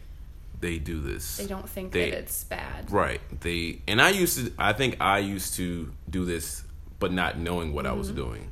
they 0.59 0.77
do 0.79 0.99
this 1.01 1.37
They 1.37 1.45
don't 1.45 1.69
think 1.69 1.91
They- 1.91 2.09
that 2.11 2.19
it's 2.19 2.43
bad. 2.43 2.91
Right. 2.91 3.21
They 3.41 3.81
and 3.87 4.01
I 4.01 4.09
used 4.09 4.37
to 4.37 4.51
I 4.57 4.73
think 4.73 4.97
I 4.99 5.19
used 5.19 5.53
to 5.55 5.93
do 6.09 6.25
this 6.25 6.63
but 6.99 7.11
not 7.11 7.37
knowing 7.37 7.73
what 7.73 7.85
I 7.85 7.91
was 7.93 8.07
Mm-hmm. 8.07 8.17
doing 8.17 8.49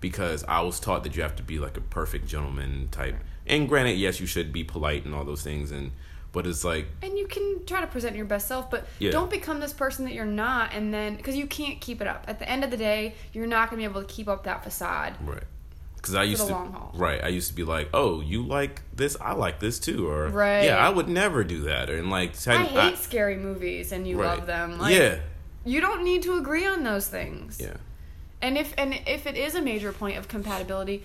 because 0.00 0.44
I 0.44 0.60
was 0.60 0.78
taught 0.78 1.02
that 1.04 1.16
you 1.16 1.22
have 1.22 1.36
to 1.36 1.42
be 1.42 1.58
like 1.58 1.76
a 1.76 1.80
perfect 1.80 2.26
gentleman 2.26 2.88
type. 2.90 3.16
And 3.46 3.68
granted, 3.68 3.92
yes, 3.96 4.20
you 4.20 4.26
should 4.26 4.52
be 4.52 4.64
polite 4.64 5.04
and 5.06 5.14
all 5.14 5.24
those 5.24 5.42
things 5.42 5.70
and 5.70 5.92
but 6.32 6.46
it's 6.46 6.64
like 6.64 6.86
And 7.02 7.16
you 7.16 7.26
can 7.26 7.64
try 7.64 7.80
to 7.80 7.86
present 7.86 8.14
your 8.14 8.26
best 8.26 8.46
self, 8.46 8.70
but 8.70 8.86
Yeah. 8.98 9.10
don't 9.10 9.30
become 9.30 9.58
this 9.58 9.72
person 9.72 10.04
that 10.04 10.12
you're 10.12 10.26
not, 10.26 10.74
and 10.74 10.92
then 10.92 11.16
because 11.16 11.34
you 11.36 11.46
can't 11.46 11.80
keep 11.80 12.02
it 12.02 12.06
up. 12.06 12.24
At 12.28 12.38
the 12.38 12.46
end 12.48 12.62
of 12.62 12.70
the 12.70 12.76
day, 12.76 13.14
you're 13.32 13.46
not 13.46 13.70
gonna 13.70 13.78
be 13.80 13.84
able 13.84 14.02
to 14.02 14.06
keep 14.06 14.28
up 14.28 14.44
that 14.44 14.62
facade. 14.62 15.14
right. 15.24 15.42
Because 16.06 16.14
I 16.14 16.22
used 16.22 16.46
to 16.46 16.54
right. 16.94 17.22
I 17.22 17.28
used 17.28 17.48
to 17.48 17.54
be 17.54 17.64
like, 17.64 17.88
oh, 17.92 18.20
you 18.20 18.42
like 18.44 18.82
this, 18.94 19.16
I 19.20 19.32
like 19.32 19.58
this 19.58 19.78
too, 19.80 20.08
or 20.08 20.28
Right. 20.28 20.64
yeah, 20.64 20.76
I 20.76 20.88
would 20.88 21.08
never 21.08 21.42
do 21.42 21.62
that, 21.62 21.90
or 21.90 21.96
and 21.98 22.10
like 22.10 22.34
I 22.46 22.62
hate 22.64 22.98
scary 22.98 23.36
movies 23.36 23.90
and 23.92 24.06
you 24.06 24.20
right. 24.20 24.38
love 24.38 24.46
them. 24.46 24.78
Like, 24.78 24.94
yeah, 24.94 25.18
You 25.64 25.80
don't 25.80 26.04
need 26.04 26.22
to 26.22 26.36
agree 26.38 26.64
on 26.64 26.84
those 26.84 27.08
things. 27.08 27.58
yeah, 27.60 27.74
And 28.40 28.56
if 28.56 28.72
and 28.78 28.94
if 29.06 29.26
it 29.26 29.36
is 29.36 29.54
a 29.56 29.62
major 29.62 29.92
point 29.92 30.16
of 30.16 30.28
compatibility, 30.28 31.02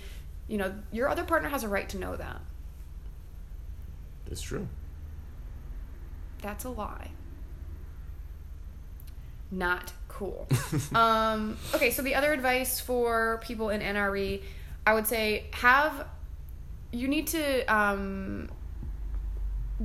you 0.47 0.57
know, 0.57 0.73
your 0.91 1.09
other 1.09 1.23
partner 1.23 1.49
has 1.49 1.63
a 1.63 1.67
right 1.69 1.89
to 1.89 1.97
know 1.97 2.15
that. 2.15 2.41
it's 4.29 4.41
true. 4.41 4.67
That's 6.41 6.63
a 6.63 6.69
lie. 6.69 7.11
Not 9.51 9.91
cool. 10.07 10.47
um, 10.95 11.57
okay, 11.75 11.91
so 11.91 12.01
the 12.01 12.15
other 12.15 12.31
advice 12.31 12.79
for 12.79 13.39
people 13.43 13.69
in 13.69 13.81
NRE, 13.81 14.41
I 14.85 14.93
would 14.93 15.07
say 15.07 15.45
have 15.51 16.07
you 16.91 17.07
need 17.07 17.27
to 17.27 17.63
um, 17.73 18.49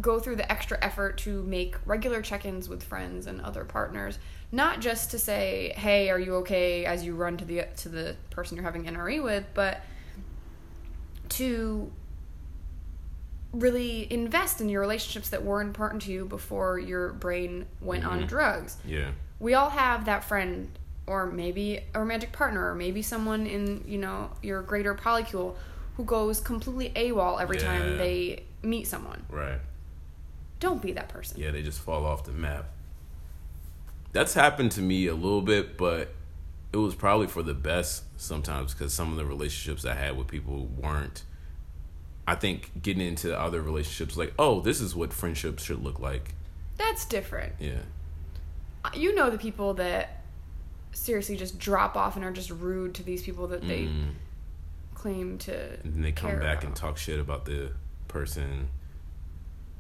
go 0.01 0.19
through 0.19 0.37
the 0.37 0.51
extra 0.51 0.79
effort 0.83 1.19
to 1.19 1.43
make 1.45 1.77
regular 1.87 2.21
check-ins 2.21 2.69
with 2.69 2.83
friends 2.83 3.27
and 3.27 3.41
other 3.41 3.65
partners, 3.65 4.19
not 4.51 4.81
just 4.81 5.11
to 5.13 5.19
say, 5.19 5.73
"Hey, 5.77 6.11
are 6.11 6.19
you 6.19 6.37
okay?" 6.37 6.85
as 6.85 7.05
you 7.05 7.15
run 7.15 7.37
to 7.37 7.45
the 7.45 7.67
to 7.77 7.89
the 7.89 8.17
person 8.31 8.57
you're 8.57 8.65
having 8.65 8.85
NRE 8.85 9.23
with, 9.23 9.45
but 9.55 9.83
to 11.31 11.93
really 13.53 14.11
invest 14.13 14.61
in 14.61 14.69
your 14.69 14.81
relationships 14.81 15.31
that 15.31 15.43
were 15.45 15.61
important 15.61 16.03
to 16.03 16.13
you 16.13 16.25
before 16.27 16.79
your 16.79 17.13
brain 17.13 17.67
went 17.81 18.05
on 18.05 18.27
drugs. 18.27 18.77
Yeah, 18.85 19.13
We 19.39 19.55
all 19.55 19.71
have 19.71 20.05
that 20.07 20.25
friend 20.25 20.69
or 21.07 21.27
maybe 21.27 21.81
a 21.95 21.99
romantic 22.01 22.33
partner 22.33 22.71
or 22.71 22.75
maybe 22.75 23.01
someone 23.03 23.47
in, 23.47 23.85
you 23.87 23.99
know, 23.99 24.31
your 24.42 24.62
greater 24.62 24.95
polycule 24.95 25.55
who 25.97 26.05
goes 26.05 26.40
completely 26.40 26.90
AWOL 26.97 27.40
every 27.40 27.57
Yeah. 27.59 27.64
time 27.66 27.99
they 27.99 28.45
meet 28.62 28.87
someone. 28.87 29.25
right. 29.31 29.61
Don't 30.59 30.81
be 30.81 30.92
that 30.92 31.09
person. 31.11 31.38
Yeah, 31.40 31.51
they 31.51 31.62
just 31.62 31.79
fall 31.81 32.05
off 32.07 32.25
the 32.25 32.33
map. 32.33 32.66
That's 34.12 34.33
happened 34.35 34.73
to 34.73 34.81
me 34.81 35.07
a 35.07 35.14
little 35.14 35.42
bit, 35.42 35.77
but 35.77 36.14
it 36.73 36.79
was 36.79 36.95
probably 36.95 37.27
for 37.27 37.42
the 37.42 37.53
best 37.55 38.05
sometimes 38.16 38.73
because 38.73 38.92
some 38.95 39.11
of 39.11 39.19
the 39.19 39.27
relationships 39.27 39.85
I 39.85 39.95
had 39.95 40.16
with 40.16 40.27
people 40.29 40.64
weren't. 40.66 41.25
I 42.27 42.35
think 42.35 42.83
getting 42.83 43.07
into 43.07 43.38
other 43.38 43.61
relationships, 43.61 44.16
like, 44.16 44.33
oh, 44.38 44.61
this 44.61 44.81
is 44.81 44.95
what 44.97 45.12
friendships 45.12 45.62
should 45.62 45.85
look 45.85 46.01
like. 46.01 46.35
That's 46.79 47.05
different. 47.05 47.53
Yeah, 47.61 47.83
You 48.95 49.14
know 49.14 49.31
the 49.31 49.38
people 49.38 49.75
that 49.75 50.15
seriously 50.97 51.37
just 51.37 51.59
drop 51.59 51.97
off 51.97 52.17
and 52.17 52.25
are 52.25 52.33
just 52.33 52.51
rude 52.51 52.95
to 52.95 53.03
these 53.03 53.23
people 53.23 53.47
that 53.49 53.67
they 53.67 53.85
Mm. 53.85 54.13
claim 54.95 55.39
to 55.39 55.55
and 55.85 55.95
then 55.95 56.03
they 56.03 56.13
come 56.13 56.31
back 56.39 56.59
about. 56.59 56.65
and 56.65 56.77
talk 56.77 56.97
shit 56.99 57.21
about 57.21 57.45
the 57.45 57.71
person. 58.09 58.69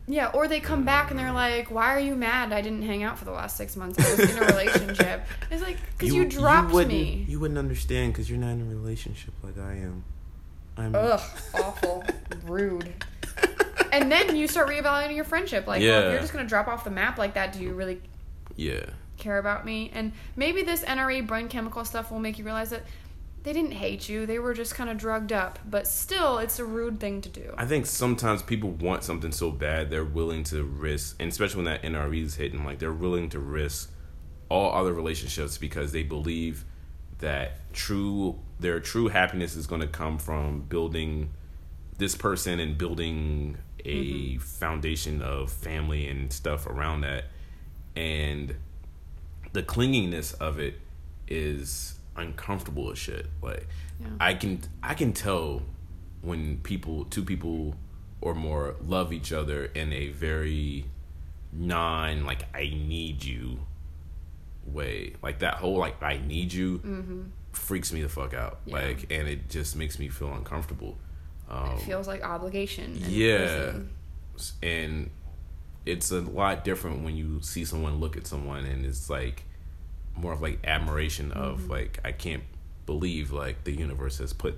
Yeah, 0.08 0.28
or 0.28 0.46
they 0.46 0.60
come 0.60 0.84
back 0.84 1.10
and 1.10 1.18
they're 1.18 1.32
like, 1.32 1.68
"Why 1.70 1.92
are 1.92 1.98
you 1.98 2.14
mad? 2.14 2.52
I 2.52 2.60
didn't 2.60 2.82
hang 2.82 3.02
out 3.02 3.18
for 3.18 3.24
the 3.24 3.32
last 3.32 3.56
six 3.56 3.74
months. 3.74 3.98
I 3.98 4.08
was 4.10 4.30
in 4.36 4.40
a 4.42 4.46
relationship." 4.54 5.26
It's 5.50 5.62
like 5.62 5.78
because 5.98 6.14
you, 6.14 6.24
dropped 6.26 6.70
wouldn't, 6.72 6.92
me. 6.92 7.24
You 7.28 7.40
wouldn't 7.40 7.58
understand 7.58 8.12
because 8.12 8.30
you're 8.30 8.38
not 8.38 8.50
in 8.52 8.60
a 8.60 8.64
relationship 8.66 9.34
like 9.42 9.58
I 9.58 9.72
am. 9.78 10.04
I'm. 10.76 10.94
Ugh, 10.94 11.20
awful, 11.54 12.04
rude. 12.44 12.92
And 13.90 14.12
then 14.12 14.36
you 14.36 14.46
start 14.46 14.68
reevaluating 14.68 15.16
your 15.16 15.24
friendship. 15.24 15.66
Like, 15.66 15.80
well, 15.80 15.88
Yeah. 15.88 16.00
if 16.06 16.12
you're 16.12 16.20
just 16.20 16.32
gonna 16.32 16.46
drop 16.46 16.68
off 16.68 16.84
the 16.84 16.90
map 16.90 17.18
like 17.18 17.34
that, 17.34 17.52
do 17.52 17.60
you 17.60 17.72
really 17.72 18.00
Yeah. 18.54 18.84
Care 19.16 19.38
about 19.38 19.64
me? 19.64 19.90
And 19.92 20.12
maybe 20.34 20.62
this 20.62 20.82
NRE 20.84 21.26
brain 21.26 21.48
chemical 21.48 21.84
stuff 21.84 22.10
will 22.10 22.18
make 22.18 22.38
you 22.38 22.44
realize 22.44 22.70
that 22.70 22.82
they 23.46 23.52
didn't 23.52 23.74
hate 23.74 24.08
you. 24.08 24.26
They 24.26 24.40
were 24.40 24.54
just 24.54 24.74
kind 24.74 24.90
of 24.90 24.98
drugged 24.98 25.32
up. 25.32 25.60
But 25.64 25.86
still, 25.86 26.38
it's 26.38 26.58
a 26.58 26.64
rude 26.64 26.98
thing 26.98 27.20
to 27.20 27.28
do. 27.28 27.54
I 27.56 27.64
think 27.64 27.86
sometimes 27.86 28.42
people 28.42 28.70
want 28.70 29.04
something 29.04 29.30
so 29.30 29.52
bad 29.52 29.88
they're 29.88 30.04
willing 30.04 30.42
to 30.44 30.64
risk, 30.64 31.16
and 31.20 31.30
especially 31.30 31.62
when 31.62 31.66
that 31.66 31.82
NRE 31.82 32.24
is 32.24 32.34
hitting, 32.34 32.64
like 32.64 32.80
they're 32.80 32.92
willing 32.92 33.28
to 33.30 33.38
risk 33.38 33.92
all 34.48 34.72
other 34.72 34.92
relationships 34.92 35.58
because 35.58 35.92
they 35.92 36.02
believe 36.02 36.64
that 37.18 37.72
true 37.72 38.40
their 38.58 38.80
true 38.80 39.08
happiness 39.08 39.54
is 39.54 39.66
going 39.66 39.80
to 39.80 39.86
come 39.86 40.18
from 40.18 40.62
building 40.62 41.32
this 41.98 42.14
person 42.14 42.58
and 42.58 42.76
building 42.76 43.58
a 43.84 44.34
mm-hmm. 44.34 44.38
foundation 44.40 45.22
of 45.22 45.52
family 45.52 46.08
and 46.08 46.32
stuff 46.32 46.66
around 46.66 47.02
that, 47.02 47.26
and 47.94 48.56
the 49.56 49.62
clinginess 49.62 50.34
of 50.38 50.58
it 50.58 50.78
is 51.26 51.94
uncomfortable 52.14 52.90
as 52.92 52.98
shit. 52.98 53.26
Like 53.42 53.66
Yeah. 54.00 54.08
I 54.20 54.34
can 54.34 54.60
I 54.82 54.92
can 54.94 55.12
tell 55.12 55.62
when 56.20 56.58
people 56.58 57.06
two 57.06 57.24
people 57.24 57.74
or 58.20 58.34
more 58.34 58.74
love 58.86 59.12
each 59.12 59.32
other 59.32 59.64
in 59.74 59.92
a 59.92 60.08
very 60.08 60.84
non 61.52 62.24
like 62.26 62.42
I 62.54 62.64
need 62.68 63.24
you 63.24 63.60
way. 64.66 65.14
Like 65.22 65.38
that 65.38 65.54
whole 65.54 65.78
like 65.78 66.02
I 66.02 66.18
need 66.18 66.52
you 66.52 66.80
freaks 67.52 67.92
me 67.92 68.02
the 68.02 68.08
fuck 68.10 68.34
out. 68.34 68.60
Yeah. 68.66 68.74
Like 68.74 69.06
and 69.10 69.26
it 69.26 69.48
just 69.48 69.74
makes 69.76 69.98
me 69.98 70.08
feel 70.08 70.32
uncomfortable. 70.34 70.98
Um, 71.48 71.70
It 71.76 71.80
feels 71.82 72.06
like 72.06 72.22
obligation. 72.24 72.98
yeah. 73.08 73.72
And 74.62 75.10
it's 75.86 76.10
a 76.10 76.20
lot 76.20 76.64
different 76.64 77.04
when 77.04 77.16
you 77.16 77.40
see 77.40 77.64
someone 77.64 78.00
look 78.00 78.16
at 78.16 78.26
someone 78.26 78.64
and 78.66 78.84
it's 78.84 79.08
like 79.08 79.44
more 80.16 80.32
of 80.32 80.40
like 80.42 80.58
admiration 80.64 81.32
of 81.32 81.60
Mm-hmm. 81.62 81.70
like 81.72 82.00
I 82.04 82.12
can't 82.12 82.42
believe 82.86 83.32
like 83.32 83.64
the 83.64 83.72
universe 83.72 84.18
has 84.18 84.32
put 84.32 84.56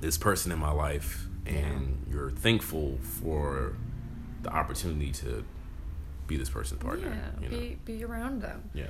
this 0.00 0.18
person 0.18 0.50
in 0.52 0.58
my 0.58 0.72
life 0.72 1.26
and 1.46 2.06
you're 2.10 2.30
thankful 2.30 2.98
for 3.02 3.76
the 4.42 4.50
opportunity 4.50 5.12
to 5.12 5.44
be 6.26 6.36
this 6.36 6.50
person's 6.50 6.82
partner. 6.82 7.08
Yeah, 7.08 7.42
you 7.44 7.48
know? 7.48 7.58
be 7.58 7.78
be 7.84 8.04
around 8.04 8.42
them. 8.42 8.70
yeah. 8.74 8.86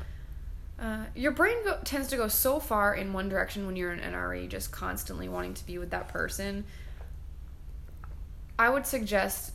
Uh, 0.81 1.05
your 1.14 1.31
brain 1.31 1.57
go- 1.64 1.79
tends 1.85 2.09
to 2.09 2.16
go 2.16 2.27
so 2.27 2.59
far 2.59 2.94
in 2.94 3.12
one 3.12 3.29
direction 3.29 3.66
when 3.66 3.77
you're 3.77 3.92
an 3.92 4.01
NRE, 4.01 4.48
just 4.48 4.72
constantly 4.72 5.29
wanting 5.29 5.55
to 5.55 5.64
be 5.66 5.79
with 5.79 5.90
that 5.90 6.09
person. 6.09 6.64
I 8.59 8.68
would 8.68 8.87
suggest 8.87 9.53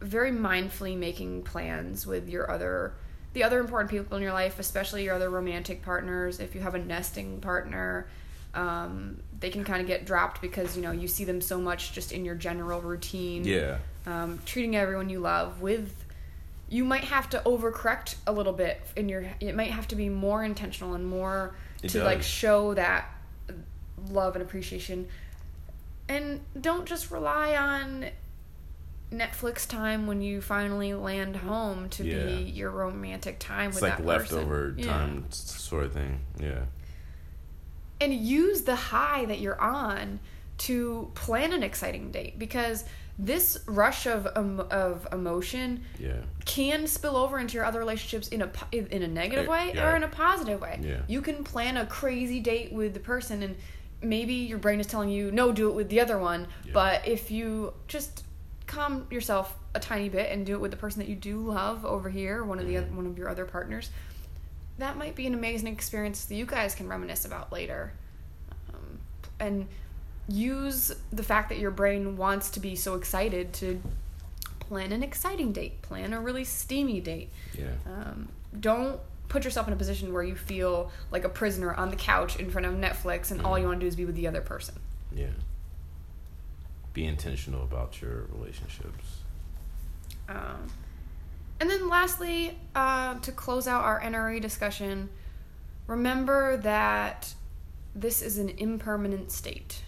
very 0.00 0.30
mindfully 0.32 0.96
making 0.96 1.42
plans 1.44 2.06
with 2.06 2.28
your 2.28 2.50
other 2.50 2.94
the 3.36 3.44
other 3.44 3.60
important 3.60 3.90
people 3.90 4.16
in 4.16 4.22
your 4.22 4.32
life, 4.32 4.58
especially 4.58 5.04
your 5.04 5.14
other 5.14 5.28
romantic 5.28 5.82
partners. 5.82 6.40
If 6.40 6.54
you 6.54 6.62
have 6.62 6.74
a 6.74 6.78
nesting 6.78 7.38
partner, 7.42 8.06
um, 8.54 9.18
they 9.38 9.50
can 9.50 9.62
kind 9.62 9.82
of 9.82 9.86
get 9.86 10.06
dropped 10.06 10.40
because 10.40 10.74
you 10.74 10.82
know 10.82 10.90
you 10.90 11.06
see 11.06 11.24
them 11.24 11.42
so 11.42 11.58
much 11.60 11.92
just 11.92 12.12
in 12.12 12.24
your 12.24 12.34
general 12.34 12.80
routine 12.80 13.44
Yeah. 13.44 13.76
um, 14.06 14.38
treating 14.46 14.74
everyone 14.74 15.10
you 15.10 15.18
love 15.20 15.60
with 15.60 16.06
you 16.70 16.82
might 16.82 17.04
have 17.04 17.28
to 17.30 17.42
overcorrect 17.44 18.14
a 18.26 18.32
little 18.32 18.54
bit 18.54 18.80
in 18.96 19.10
your 19.10 19.26
it 19.40 19.54
might 19.54 19.70
have 19.70 19.86
to 19.88 19.94
be 19.96 20.08
more 20.08 20.42
intentional 20.42 20.94
and 20.94 21.06
more 21.06 21.54
It 21.82 21.90
to 21.90 22.02
like 22.02 22.22
show 22.22 22.72
that 22.72 23.10
love 24.10 24.34
and 24.36 24.42
appreciation 24.42 25.06
and 26.08 26.40
don't 26.58 26.86
just 26.86 27.10
rely 27.10 27.54
on 27.54 28.06
Netflix 29.12 29.68
time 29.68 30.06
when 30.06 30.20
you 30.20 30.40
finally 30.40 30.92
land 30.94 31.36
home 31.36 31.88
to 31.90 32.04
Yeah. 32.04 32.24
be 32.26 32.42
your 32.42 32.70
romantic 32.70 33.38
time 33.38 33.68
It's 33.70 33.76
with 33.80 33.82
like 33.90 33.98
that 33.98 34.04
leftover 34.06 34.70
person. 34.72 34.78
Yeah. 34.78 34.92
time 34.92 35.24
s- 35.30 35.36
sort 35.38 35.84
of 35.84 35.92
thing. 35.92 36.20
Yeah. 36.40 36.64
and 37.98 38.12
use 38.12 38.62
the 38.62 38.76
high 38.76 39.24
that 39.24 39.40
you're 39.40 39.58
on 39.58 40.20
to 40.58 41.10
plan 41.14 41.52
an 41.54 41.62
exciting 41.62 42.10
date 42.10 42.38
because 42.38 42.84
this 43.18 43.56
rush 43.66 44.04
of 44.06 44.28
um, 44.36 44.60
of 44.70 45.08
emotion 45.12 45.82
Yeah. 45.98 46.16
can 46.44 46.86
spill 46.86 47.16
over 47.16 47.38
into 47.38 47.54
your 47.54 47.64
other 47.64 47.78
relationships 47.78 48.28
in 48.28 48.42
a 48.42 48.50
in 48.72 49.02
a 49.02 49.08
negative 49.08 49.46
Eh, 49.46 49.50
way 49.50 49.72
yeah. 49.74 49.90
or 49.90 49.96
in 49.96 50.02
a 50.02 50.08
positive 50.08 50.60
way. 50.60 50.78
Yeah. 50.82 51.00
You 51.08 51.22
can 51.22 51.42
plan 51.42 51.78
a 51.78 51.86
crazy 51.86 52.38
date 52.40 52.70
with 52.70 52.92
the 52.92 53.00
person 53.00 53.42
and 53.42 53.56
maybe 54.02 54.34
your 54.34 54.58
brain 54.58 54.78
is 54.78 54.86
telling 54.86 55.08
you 55.08 55.30
no 55.30 55.50
do 55.52 55.70
it 55.70 55.74
with 55.74 55.88
the 55.88 56.00
other 56.00 56.18
one, 56.18 56.48
Yeah. 56.66 56.72
but 56.74 57.08
if 57.08 57.30
you 57.30 57.72
just 57.88 58.24
calm 58.66 59.06
yourself 59.10 59.56
a 59.74 59.80
tiny 59.80 60.08
bit 60.08 60.30
and 60.32 60.44
do 60.44 60.54
it 60.54 60.60
with 60.60 60.70
the 60.70 60.76
person 60.76 61.00
that 61.00 61.08
you 61.08 61.14
do 61.14 61.38
love 61.38 61.84
over 61.84 62.10
here, 62.10 62.44
one 62.44 62.58
of 62.58 62.66
the 62.66 62.74
Mm-hmm. 62.74 62.96
one 62.96 63.06
of 63.06 63.18
your 63.18 63.28
other 63.28 63.44
partners, 63.44 63.90
that 64.78 64.96
might 64.96 65.14
be 65.14 65.26
an 65.26 65.34
amazing 65.34 65.72
experience 65.72 66.24
that 66.26 66.34
you 66.34 66.46
guys 66.46 66.74
can 66.74 66.88
reminisce 66.88 67.24
about 67.24 67.52
later. 67.52 67.92
Um, 68.72 68.98
and 69.38 69.66
use 70.28 70.92
the 71.12 71.22
fact 71.22 71.48
that 71.50 71.58
your 71.58 71.70
brain 71.70 72.16
wants 72.16 72.50
to 72.50 72.60
be 72.60 72.74
so 72.74 72.94
excited 72.94 73.52
to 73.54 73.80
plan 74.58 74.92
an 74.92 75.02
exciting 75.02 75.52
date, 75.52 75.80
plan 75.82 76.12
a 76.12 76.20
really 76.20 76.44
steamy 76.44 77.00
date. 77.00 77.30
Yeah. 77.56 77.66
Um, 77.86 78.28
don't 78.58 78.98
put 79.28 79.44
yourself 79.44 79.66
in 79.66 79.72
a 79.72 79.76
position 79.76 80.12
where 80.12 80.22
you 80.22 80.34
feel 80.34 80.90
like 81.10 81.24
a 81.24 81.28
prisoner 81.28 81.72
on 81.74 81.90
the 81.90 81.96
couch 81.96 82.36
in 82.36 82.50
front 82.50 82.66
of 82.66 82.74
Netflix 82.74 83.30
and 83.30 83.42
all 83.42 83.58
you 83.58 83.66
want 83.66 83.80
to 83.80 83.84
do 83.84 83.88
is 83.88 83.96
be 83.96 84.04
with 84.04 84.16
the 84.16 84.26
other 84.26 84.40
person. 84.40 84.74
Yeah. 85.14 85.28
Be 86.96 87.04
intentional 87.04 87.62
about 87.62 88.00
your 88.00 88.24
relationships. 88.32 89.18
Um, 90.30 90.66
and 91.60 91.68
then 91.68 91.90
lastly, 91.90 92.58
uh, 92.74 93.18
to 93.18 93.32
close 93.32 93.68
out 93.68 93.84
our 93.84 94.00
NRE 94.00 94.40
discussion, 94.40 95.10
remember 95.86 96.56
that 96.56 97.34
this 97.94 98.22
is 98.22 98.38
an 98.38 98.48
impermanent 98.48 99.30
state. 99.30 99.82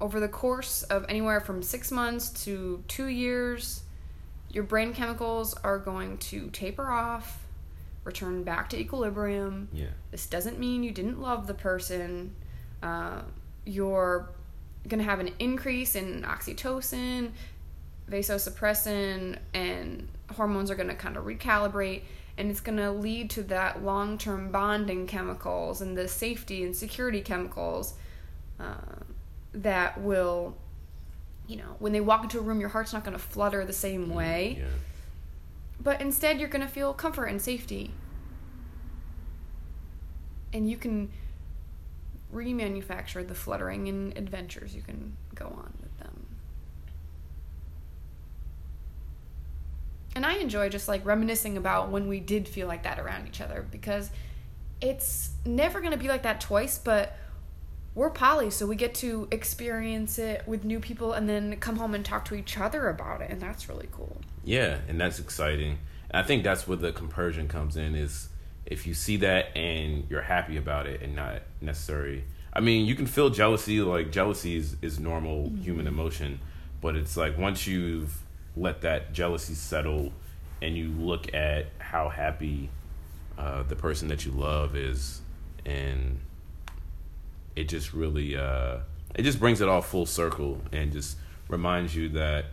over 0.00 0.20
the 0.20 0.28
course 0.28 0.82
of 0.84 1.06
anywhere 1.08 1.40
from 1.40 1.62
six 1.62 1.90
months 1.90 2.44
to 2.44 2.82
two 2.88 3.06
years, 3.06 3.82
your 4.50 4.64
brain 4.64 4.92
chemicals 4.92 5.54
are 5.64 5.78
going 5.78 6.18
to 6.18 6.50
taper 6.50 6.90
off, 6.90 7.46
return 8.04 8.42
back 8.42 8.68
to 8.70 8.78
equilibrium. 8.78 9.68
Yeah. 9.72 9.86
This 10.10 10.26
doesn't 10.26 10.58
mean 10.58 10.82
you 10.82 10.90
didn't 10.92 11.20
love 11.20 11.46
the 11.46 11.54
person. 11.54 12.34
Uh, 12.82 13.22
you're 13.64 14.28
going 14.88 14.98
to 14.98 15.04
have 15.04 15.20
an 15.20 15.30
increase 15.38 15.94
in 15.94 16.22
oxytocin, 16.22 17.30
vasopressin, 18.10 19.38
and 19.54 20.08
hormones 20.34 20.70
are 20.70 20.74
going 20.74 20.88
to 20.88 20.94
kind 20.94 21.16
of 21.16 21.24
recalibrate. 21.24 22.02
And 22.38 22.50
it's 22.50 22.60
going 22.60 22.76
to 22.78 22.90
lead 22.90 23.30
to 23.30 23.42
that 23.44 23.82
long 23.82 24.18
term 24.18 24.50
bonding 24.50 25.06
chemicals 25.06 25.80
and 25.80 25.96
the 25.96 26.06
safety 26.06 26.62
and 26.64 26.76
security 26.76 27.22
chemicals 27.22 27.94
uh, 28.60 28.74
that 29.54 30.00
will, 30.00 30.54
you 31.46 31.56
know, 31.56 31.76
when 31.78 31.92
they 31.92 32.00
walk 32.00 32.24
into 32.24 32.38
a 32.38 32.42
room, 32.42 32.60
your 32.60 32.68
heart's 32.68 32.92
not 32.92 33.04
going 33.04 33.16
to 33.16 33.22
flutter 33.22 33.64
the 33.64 33.72
same 33.72 34.12
way. 34.12 34.56
Yeah. 34.58 34.66
But 35.80 36.00
instead, 36.00 36.38
you're 36.38 36.48
going 36.48 36.66
to 36.66 36.70
feel 36.70 36.92
comfort 36.92 37.26
and 37.26 37.40
safety. 37.40 37.92
And 40.52 40.68
you 40.70 40.76
can 40.76 41.10
remanufacture 42.32 43.26
the 43.26 43.34
fluttering 43.34 43.88
and 43.88 44.16
adventures 44.16 44.74
you 44.74 44.82
can 44.82 45.16
go 45.34 45.46
on 45.46 45.72
with 45.80 45.96
them. 45.98 46.26
And 50.14 50.24
I 50.24 50.36
enjoy 50.36 50.68
just 50.68 50.88
like 50.88 51.04
reminiscing 51.04 51.56
about 51.56 51.90
when 51.90 52.08
we 52.08 52.20
did 52.20 52.48
feel 52.48 52.66
like 52.66 52.82
that 52.84 52.98
around 52.98 53.26
each 53.26 53.40
other 53.40 53.66
because 53.70 54.10
it's 54.80 55.30
never 55.44 55.80
going 55.80 55.92
to 55.92 55.98
be 55.98 56.08
like 56.08 56.22
that 56.22 56.40
twice, 56.40 56.78
but 56.78 57.16
we're 57.94 58.10
poly, 58.10 58.50
so 58.50 58.66
we 58.66 58.76
get 58.76 58.94
to 58.96 59.26
experience 59.30 60.18
it 60.18 60.46
with 60.46 60.64
new 60.64 60.80
people 60.80 61.14
and 61.14 61.26
then 61.26 61.56
come 61.56 61.76
home 61.76 61.94
and 61.94 62.04
talk 62.04 62.26
to 62.26 62.34
each 62.34 62.58
other 62.58 62.88
about 62.88 63.22
it, 63.22 63.30
and 63.30 63.40
that's 63.40 63.70
really 63.70 63.88
cool. 63.90 64.20
Yeah, 64.44 64.80
and 64.86 65.00
that's 65.00 65.18
exciting. 65.18 65.78
I 66.10 66.22
think 66.22 66.44
that's 66.44 66.68
where 66.68 66.76
the 66.76 66.92
compersion 66.92 67.48
comes 67.48 67.76
in 67.76 67.94
is 67.94 68.28
if 68.66 68.86
you 68.86 68.94
see 68.94 69.16
that 69.18 69.56
and 69.56 70.04
you're 70.10 70.22
happy 70.22 70.56
about 70.56 70.86
it 70.86 71.00
and 71.02 71.14
not 71.16 71.42
necessarily 71.60 72.24
I 72.52 72.60
mean, 72.60 72.86
you 72.86 72.94
can 72.94 73.06
feel 73.06 73.28
jealousy, 73.28 73.82
like 73.82 74.10
jealousy 74.10 74.56
is, 74.56 74.76
is 74.80 74.98
normal 74.98 75.50
human 75.60 75.86
emotion, 75.86 76.40
but 76.80 76.96
it's 76.96 77.14
like 77.14 77.36
once 77.36 77.66
you've 77.66 78.14
let 78.56 78.80
that 78.80 79.12
jealousy 79.12 79.52
settle 79.52 80.10
and 80.62 80.74
you 80.74 80.88
look 80.88 81.34
at 81.34 81.66
how 81.78 82.08
happy 82.08 82.70
uh, 83.36 83.62
the 83.64 83.76
person 83.76 84.08
that 84.08 84.24
you 84.24 84.32
love 84.32 84.74
is 84.74 85.20
and 85.66 86.18
it 87.54 87.64
just 87.68 87.92
really 87.92 88.34
uh, 88.36 88.78
it 89.14 89.22
just 89.22 89.38
brings 89.38 89.60
it 89.60 89.68
all 89.68 89.82
full 89.82 90.06
circle 90.06 90.58
and 90.72 90.92
just 90.92 91.18
reminds 91.48 91.94
you 91.94 92.08
that 92.08 92.46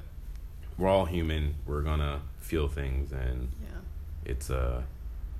we're 0.77 0.89
all 0.89 1.05
human 1.05 1.55
we're 1.65 1.81
gonna 1.81 2.19
feel 2.39 2.67
things 2.67 3.13
and 3.13 3.49
Yeah. 3.61 3.77
it's 4.25 4.49
a 4.49 4.83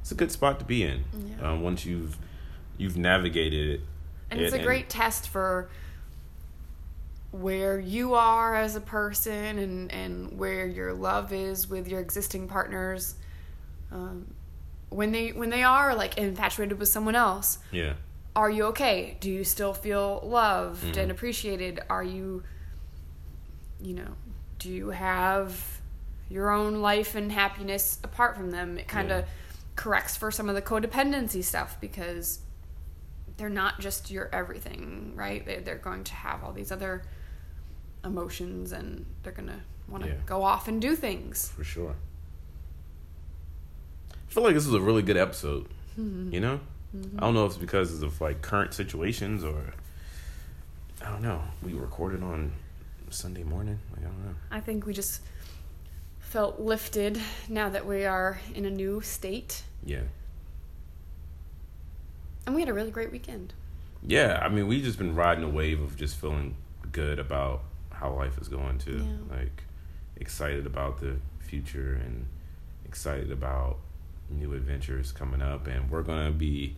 it's 0.03 0.11
a 0.11 0.15
good 0.15 0.31
spot 0.31 0.59
to 0.59 0.65
be 0.65 0.83
in 0.83 1.03
Yeah. 1.39 1.49
um, 1.51 1.61
once 1.63 1.85
you've 1.85 2.17
you've 2.77 2.97
navigated 2.97 3.69
it 3.69 3.81
And 4.29 4.39
it's 4.41 4.53
it- 4.53 4.59
a 4.61 4.63
great 4.63 4.89
test 4.89 5.29
for 5.29 5.69
where 7.31 7.79
you 7.79 8.13
are 8.13 8.55
as 8.55 8.75
a 8.75 8.81
person 8.81 9.57
and, 9.57 9.91
and 9.91 10.37
where 10.37 10.67
your 10.67 10.93
love 10.93 11.33
is 11.33 11.67
with 11.67 11.87
your 11.87 11.99
existing 11.99 12.47
partners. 12.47 13.15
Um, 13.91 14.27
when 14.89 15.11
they 15.11 15.29
when 15.31 15.49
they 15.49 15.63
are 15.63 15.95
like 15.95 16.17
infatuated 16.19 16.77
with 16.79 16.89
someone 16.89 17.15
else, 17.15 17.57
yeah 17.71 17.93
are 18.35 18.49
you 18.49 18.65
okay? 18.65 19.15
Do 19.19 19.29
you 19.31 19.43
still 19.43 19.73
feel 19.73 20.21
loved 20.25 20.83
Mm-hmm. 20.83 20.99
and 20.99 21.11
appreciated? 21.11 21.79
Are 21.89 22.03
you, 22.03 22.41
you 23.79 23.93
know, 23.93 24.15
do 24.57 24.69
you 24.71 24.89
have 24.89 25.79
your 26.29 26.49
own 26.49 26.81
life 26.81 27.13
and 27.13 27.31
happiness 27.31 27.99
apart 28.03 28.35
from 28.35 28.49
them? 28.49 28.79
It 28.79 28.87
kind 28.87 29.11
of 29.11 29.19
Yeah. 29.21 29.25
Corrects 29.75 30.15
for 30.15 30.29
some 30.31 30.49
of 30.49 30.55
the 30.55 30.61
codependency 30.61 31.43
stuff 31.43 31.77
because 31.81 32.39
they're 33.37 33.49
not 33.49 33.79
just 33.79 34.11
your 34.11 34.29
everything, 34.33 35.13
right? 35.15 35.43
They, 35.45 35.59
they're 35.59 35.77
going 35.77 36.03
to 36.05 36.13
have 36.13 36.43
all 36.43 36.51
these 36.53 36.71
other 36.71 37.03
emotions 38.05 38.71
and 38.71 39.05
they're 39.23 39.33
going 39.33 39.47
to 39.49 39.59
want 39.87 40.03
to 40.03 40.09
Yeah. 40.09 40.15
go 40.25 40.43
off 40.43 40.67
and 40.67 40.81
do 40.81 40.95
things. 40.95 41.49
for 41.55 41.63
sure 41.63 41.95
I 44.11 44.33
feel 44.33 44.43
like 44.43 44.53
this 44.55 44.65
was 44.65 44.75
a 44.75 44.81
really 44.81 45.01
good 45.03 45.17
episode 45.17 45.67
Mm-hmm. 45.99 46.33
you 46.33 46.39
know 46.39 46.59
I 47.17 47.21
don't 47.21 47.35
know 47.35 47.45
if 47.45 47.51
it's 47.51 47.57
because 47.61 48.01
of 48.01 48.19
like 48.19 48.41
current 48.41 48.73
situations 48.73 49.43
or 49.43 49.73
I 51.05 51.09
don't 51.11 51.21
know 51.21 51.41
we 51.61 51.73
recorded 51.73 52.23
on 52.23 52.51
Sunday 53.11 53.43
morning 53.43 53.77
like, 53.95 54.01
I 54.01 54.07
don't 54.09 54.25
know 54.25 54.33
I 54.49 54.59
think 54.59 54.87
we 54.87 54.93
just 54.93 55.21
felt 56.33 56.59
lifted 56.59 57.21
now 57.47 57.69
that 57.69 57.85
we 57.85 58.05
are 58.05 58.39
in 58.55 58.65
a 58.65 58.69
new 58.71 58.99
state. 59.01 59.61
yeah 59.85 60.01
And 62.47 62.55
we 62.55 62.61
had 62.61 62.69
a 62.69 62.73
really 62.73 62.89
great 62.89 63.11
weekend. 63.11 63.53
Yeah, 64.01 64.39
I 64.41 64.49
mean, 64.49 64.65
we've 64.65 64.83
just 64.83 64.97
been 64.97 65.13
riding 65.13 65.43
a 65.43 65.49
wave 65.49 65.79
of 65.79 65.95
just 65.95 66.15
feeling 66.15 66.55
good 66.91 67.19
about 67.19 67.61
how 67.91 68.15
life 68.15 68.39
is 68.41 68.47
going 68.47 68.79
too. 68.79 69.05
Yeah. 69.05 69.37
Like 69.37 69.63
excited 70.17 70.65
about 70.65 70.99
the 70.99 71.17
future 71.39 72.01
and 72.03 72.25
excited 72.83 73.31
about 73.31 73.77
new 74.27 74.53
adventures 74.55 75.11
coming 75.11 75.41
up 75.41 75.67
and 75.67 75.91
we're 75.91 76.01
going 76.01 76.25
to 76.25 76.31
be 76.31 76.75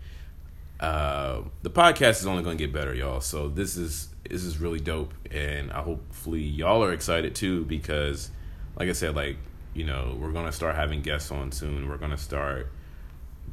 uh 0.81 1.39
the 1.61 1.69
podcast 1.69 2.19
is 2.19 2.27
only 2.27 2.43
going 2.43 2.57
to 2.57 2.63
get 2.65 2.73
better, 2.73 2.93
y'all. 2.93 3.21
So 3.21 3.47
this 3.47 3.77
is 3.77 4.09
this 4.29 4.43
is 4.43 4.57
really 4.57 4.81
dope 4.81 5.13
and 5.31 5.71
I 5.71 5.81
hopefully 5.81 6.41
y'all 6.41 6.83
are 6.83 6.91
excited 6.91 7.35
too 7.35 7.63
because 7.63 8.31
like 8.77 8.89
I 8.89 8.93
said 8.93 9.15
like, 9.15 9.37
you 9.73 9.83
know, 9.85 10.17
we're 10.19 10.31
going 10.31 10.45
to 10.45 10.51
start 10.51 10.75
having 10.75 11.01
guests 11.01 11.31
on 11.31 11.51
soon. 11.51 11.87
We're 11.89 11.97
going 11.97 12.11
to 12.11 12.17
start 12.17 12.71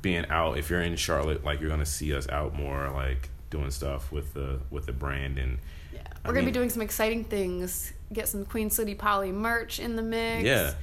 being 0.01 0.27
out 0.31 0.59
if 0.59 0.69
you're 0.71 0.83
in 0.83 0.97
Charlotte, 0.97 1.45
like 1.45 1.61
you're 1.61 1.69
gonna 1.71 1.87
see 1.87 2.13
us 2.15 2.29
out 2.29 2.55
more, 2.57 2.91
like 2.91 3.29
doing 3.51 3.71
stuff 3.71 4.11
with 4.11 4.35
the 4.35 4.59
with 4.71 4.87
the 4.87 4.93
brand 4.93 5.39
and 5.39 5.59
Yeah. 5.93 6.01
We're 6.25 6.33
going 6.33 6.43
to 6.43 6.47
mean- 6.47 6.47
be 6.47 6.59
doing 6.59 6.71
some 6.71 6.83
exciting 6.83 7.25
things. 7.25 7.93
Get 8.13 8.27
some 8.27 8.45
Queen 8.45 8.69
City 8.71 8.95
Poly 8.95 9.31
merch 9.33 9.79
in 9.79 9.95
the 9.97 10.03
mix. 10.03 10.45
Yeah. 10.45 10.75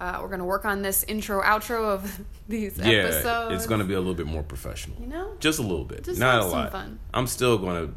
Uh, 0.00 0.18
we're 0.22 0.28
going 0.28 0.38
to 0.38 0.44
work 0.44 0.64
on 0.64 0.82
this 0.82 1.02
intro 1.08 1.42
outro 1.42 1.86
of 1.86 2.20
these 2.48 2.78
yeah, 2.78 2.84
episodes. 2.86 3.54
it's 3.56 3.66
gonna 3.66 3.82
be 3.84 3.94
a 3.94 3.98
little 3.98 4.14
bit 4.14 4.26
more 4.26 4.44
professional, 4.44 4.96
You 5.00 5.08
know? 5.08 5.32
just 5.40 5.58
a 5.58 5.62
little 5.62 5.84
bit, 5.84 6.04
Just 6.04 6.20
not 6.20 6.40
a 6.42 6.44
lot. 6.46 6.70
fun. 6.70 7.00
I'm 7.12 7.26
still 7.26 7.58
gonna 7.58 7.90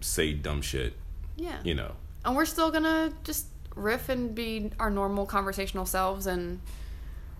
say 0.00 0.34
dumb 0.34 0.62
shit, 0.62 0.94
Yeah. 1.36 1.58
you 1.64 1.74
know. 1.74 1.92
And 2.24 2.36
we're 2.36 2.44
still 2.44 2.70
going 2.70 2.84
to 2.84 3.12
just 3.24 3.46
riff 3.78 4.08
and 4.08 4.34
be 4.34 4.70
our 4.78 4.90
normal 4.90 5.26
conversational 5.26 5.86
selves 5.86 6.26
and 6.26 6.60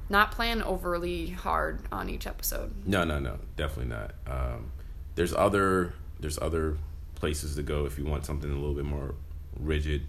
not 0.09 0.33
plan 0.33 0.63
overly 0.63 1.29
hard 1.29 1.81
on 1.93 2.09
each 2.09 2.27
episode. 2.27 2.73
No, 2.87 3.05
no, 3.05 3.19
no, 3.19 3.39
definitely 3.57 3.95
not. 3.95 4.15
Um, 4.27 4.73
there's 5.15 5.35
other 5.35 5.95
there's 6.21 6.39
other 6.39 6.77
places 7.15 7.57
to 7.57 7.63
go 7.63 7.85
if 7.85 7.99
you 7.99 8.05
want 8.05 8.25
something 8.25 8.51
a 8.51 8.55
little 8.55 8.75
bit 8.75 8.85
more 8.85 9.15
rigid, 9.59 10.03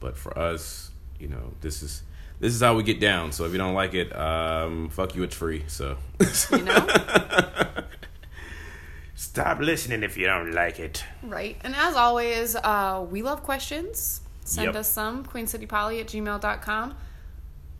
but 0.00 0.16
for 0.16 0.38
us, 0.38 0.90
you 1.18 1.28
know, 1.28 1.52
this 1.60 1.82
is 1.82 2.02
this 2.40 2.54
is 2.54 2.60
how 2.60 2.74
we 2.76 2.82
get 2.82 3.00
down. 3.00 3.32
So 3.32 3.44
if 3.44 3.52
you 3.52 3.58
don't 3.58 3.74
like 3.74 3.94
it, 3.94 4.14
um, 4.16 4.90
fuck 4.90 5.14
you, 5.14 5.22
it's 5.22 5.34
free. 5.34 5.64
So 5.66 5.96
You 6.50 6.62
know? 6.62 6.86
stop 9.14 9.60
listening 9.60 10.02
if 10.02 10.16
you 10.16 10.26
don't 10.26 10.52
like 10.52 10.78
it. 10.78 11.04
Right. 11.22 11.56
And 11.64 11.74
as 11.74 11.96
always, 11.96 12.56
uh, 12.56 13.04
we 13.08 13.22
love 13.22 13.42
questions. 13.42 14.20
Send 14.44 14.66
Yep. 14.66 14.76
us 14.76 14.90
some, 14.92 15.24
queencitypoly 15.24 16.00
at 16.00 16.06
gmail.com. 16.08 16.94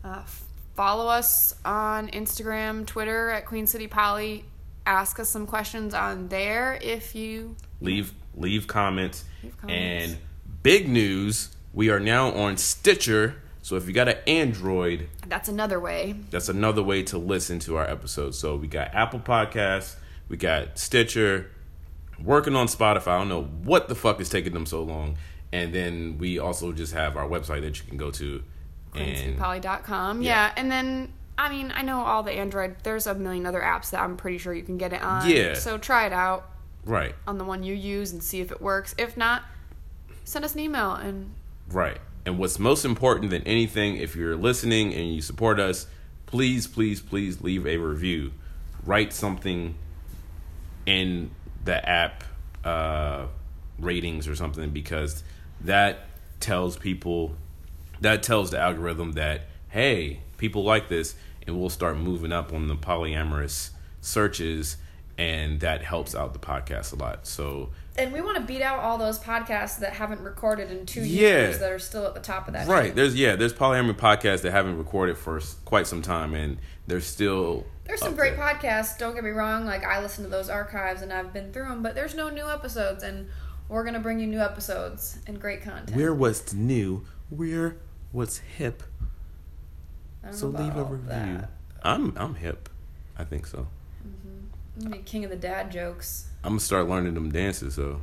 Uh, 0.03 0.21
follow 0.75 1.07
us 1.07 1.55
on 1.63 2.09
Instagram, 2.09 2.85
Twitter 2.85 3.29
at 3.29 3.45
Queen 3.45 3.67
City 3.67 3.87
Poly. 3.87 4.45
Ask 4.85 5.19
us 5.19 5.29
some 5.29 5.47
questions 5.47 5.93
on 5.93 6.27
there 6.27 6.77
if 6.81 7.15
you. 7.15 7.55
leave 7.81 8.13
leave 8.35 8.67
comments. 8.67 9.23
Leave 9.43 9.57
comments. 9.57 10.13
and 10.13 10.17
big 10.61 10.87
news 10.89 11.55
we 11.73 11.89
are 11.89 11.99
now 11.99 12.31
on 12.31 12.57
stitcher 12.57 13.35
so 13.61 13.75
if 13.75 13.87
you 13.87 13.93
got 13.93 14.07
an 14.09 14.17
android 14.27 15.07
That's 15.27 15.47
another 15.49 15.79
way. 15.79 16.15
that's 16.31 16.49
another 16.49 16.81
way 16.83 17.03
to 17.03 17.17
listen 17.17 17.59
to 17.59 17.77
our 17.77 17.85
episodes 17.89 18.37
so 18.39 18.55
we 18.55 18.67
got 18.67 18.93
apple 18.93 19.19
podcasts 19.19 19.95
we 20.29 20.37
got 20.37 20.77
stitcher 20.79 21.49
working 22.23 22.55
on 22.55 22.67
spotify 22.67 23.07
i 23.09 23.17
don't 23.19 23.29
know 23.29 23.43
what 23.43 23.87
the 23.89 23.95
fuck 23.95 24.19
is 24.19 24.29
taking 24.29 24.53
them 24.53 24.65
so 24.65 24.81
long 24.83 25.17
and 25.55 25.73
then 25.73 26.17
we 26.17 26.37
also 26.37 26.73
just 26.73 26.93
have 26.93 27.15
our 27.15 27.27
website 27.27 27.61
that 27.61 27.79
you 27.79 27.85
can 27.87 27.95
go 27.95 28.11
to 28.11 28.43
and. 28.93 29.37
Yeah. 30.21 30.27
Yeah. 30.27 30.51
And 30.57 30.69
then, 30.69 31.13
I 31.37 31.49
mean, 31.49 31.71
I 31.73 31.81
know 31.81 32.01
all 32.01 32.23
the 32.23 32.33
Android, 32.33 32.75
there's 32.83 33.07
a 33.07 33.15
million 33.15 33.45
other 33.45 33.61
apps 33.61 33.91
that 33.91 34.01
I'm 34.01 34.17
pretty 34.17 34.37
sure 34.37 34.53
you 34.53 34.63
can 34.63 34.77
get 34.77 34.91
it 34.91 35.01
on. 35.01 35.29
Yeah. 35.29 35.53
So 35.53 35.77
try 35.77 36.07
it 36.07 36.13
out 36.13 36.49
right 36.83 37.15
on 37.25 37.37
the 37.37 37.45
one 37.45 37.63
you 37.63 37.73
use 37.73 38.11
and 38.11 38.21
see 38.21 38.41
if 38.41 38.51
it 38.51 38.61
works. 38.61 38.93
If 38.97 39.15
not, 39.15 39.43
send 40.25 40.43
us 40.43 40.53
an 40.55 40.59
email 40.59 40.91
and 40.91 41.33
Right. 41.69 41.99
And 42.25 42.37
what's 42.37 42.59
most 42.59 42.83
important 42.83 43.29
than 43.31 43.43
anything, 43.43 43.95
if 43.95 44.15
you're 44.15 44.35
listening 44.35 44.93
and 44.93 45.15
you 45.15 45.21
support 45.21 45.59
us, 45.59 45.87
please, 46.25 46.67
please, 46.67 46.99
please 46.99 47.41
leave 47.41 47.65
a 47.65 47.77
review. 47.77 48.33
Write 48.85 49.13
something 49.13 49.75
in 50.85 51.31
the 51.63 51.87
app 51.87 52.23
uh, 52.63 53.27
ratings 53.79 54.27
or 54.27 54.35
something 54.35 54.71
because 54.71 55.23
that 55.65 55.99
tells 56.39 56.77
people 56.77 57.35
that 58.01 58.21
tells 58.23 58.51
the 58.51 58.59
algorithm 58.59 59.13
that 59.13 59.41
hey, 59.69 60.19
people 60.37 60.63
like 60.63 60.87
this, 60.89 61.15
and 61.45 61.59
we'll 61.59 61.69
start 61.69 61.97
moving 61.97 62.31
up 62.31 62.53
on 62.53 62.67
the 62.67 62.75
polyamorous 62.75 63.71
searches, 64.01 64.77
and 65.17 65.59
that 65.59 65.83
helps 65.83 66.15
out 66.15 66.33
the 66.33 66.39
podcast 66.39 66.93
a 66.93 66.95
lot. 66.95 67.27
So 67.27 67.69
And 67.97 68.11
we 68.13 68.21
want 68.21 68.37
to 68.37 68.43
beat 68.43 68.61
out 68.61 68.79
all 68.79 68.97
those 68.97 69.19
podcasts 69.19 69.79
that 69.79 69.93
haven't 69.93 70.21
recorded 70.21 70.69
in 70.71 70.85
two 70.85 71.01
Yeah. 71.01 71.29
years 71.29 71.59
that 71.59 71.71
are 71.71 71.79
still 71.79 72.05
at 72.05 72.13
the 72.13 72.19
top 72.21 72.47
of 72.47 72.53
that. 72.53 72.67
right, 72.67 72.93
there's 72.95 73.15
yeah, 73.15 73.35
there's 73.35 73.53
polyamory 73.53 73.97
podcasts 73.97 74.41
that 74.41 74.51
haven't 74.51 74.77
recorded 74.77 75.17
for 75.17 75.39
quite 75.65 75.87
some 75.87 76.01
time, 76.01 76.33
and 76.33 76.57
they're 76.87 77.01
still 77.01 77.65
There's 77.85 77.99
some 78.01 78.15
great 78.15 78.35
there. 78.37 78.45
podcasts. 78.45 78.97
Don't 78.97 79.13
get 79.15 79.23
me 79.23 79.29
wrong. 79.31 79.65
Like 79.65 79.83
I 79.83 80.01
listen 80.01 80.23
to 80.23 80.29
those 80.29 80.49
archives 80.49 81.01
and 81.01 81.11
I've 81.13 81.33
been 81.33 81.51
through 81.51 81.67
them, 81.69 81.81
but 81.83 81.95
there's 81.95 82.15
no 82.15 82.29
new 82.29 82.49
episodes, 82.49 83.03
and 83.03 83.27
we're 83.69 83.83
gonna 83.83 83.99
bring 83.99 84.19
you 84.19 84.27
new 84.27 84.39
episodes 84.39 85.19
and 85.27 85.39
great 85.39 85.61
content. 85.61 85.95
We're 85.95 86.13
what's 86.13 86.53
new. 86.53 87.05
We're 87.29 87.77
what's 88.11 88.37
hip. 88.37 88.83
I 90.23 90.27
don't 90.27 90.33
So 90.35 90.47
about 90.49 90.61
leave 90.63 90.75
a 90.75 90.79
all 90.79 90.85
review. 90.85 91.09
that. 91.09 91.51
I'm 91.83 92.13
I'm 92.17 92.35
hip. 92.35 92.69
I 93.17 93.23
think 93.23 93.47
so. 93.47 93.67
I'm 94.77 94.83
gonna 94.83 94.95
be 94.97 95.01
king 95.03 95.23
of 95.23 95.29
the 95.29 95.37
dad 95.37 95.71
jokes. 95.71 96.27
I'm 96.43 96.51
gonna 96.51 96.59
start 96.59 96.87
learning 96.87 97.13
them 97.13 97.31
dances. 97.31 97.75
though. 97.77 98.01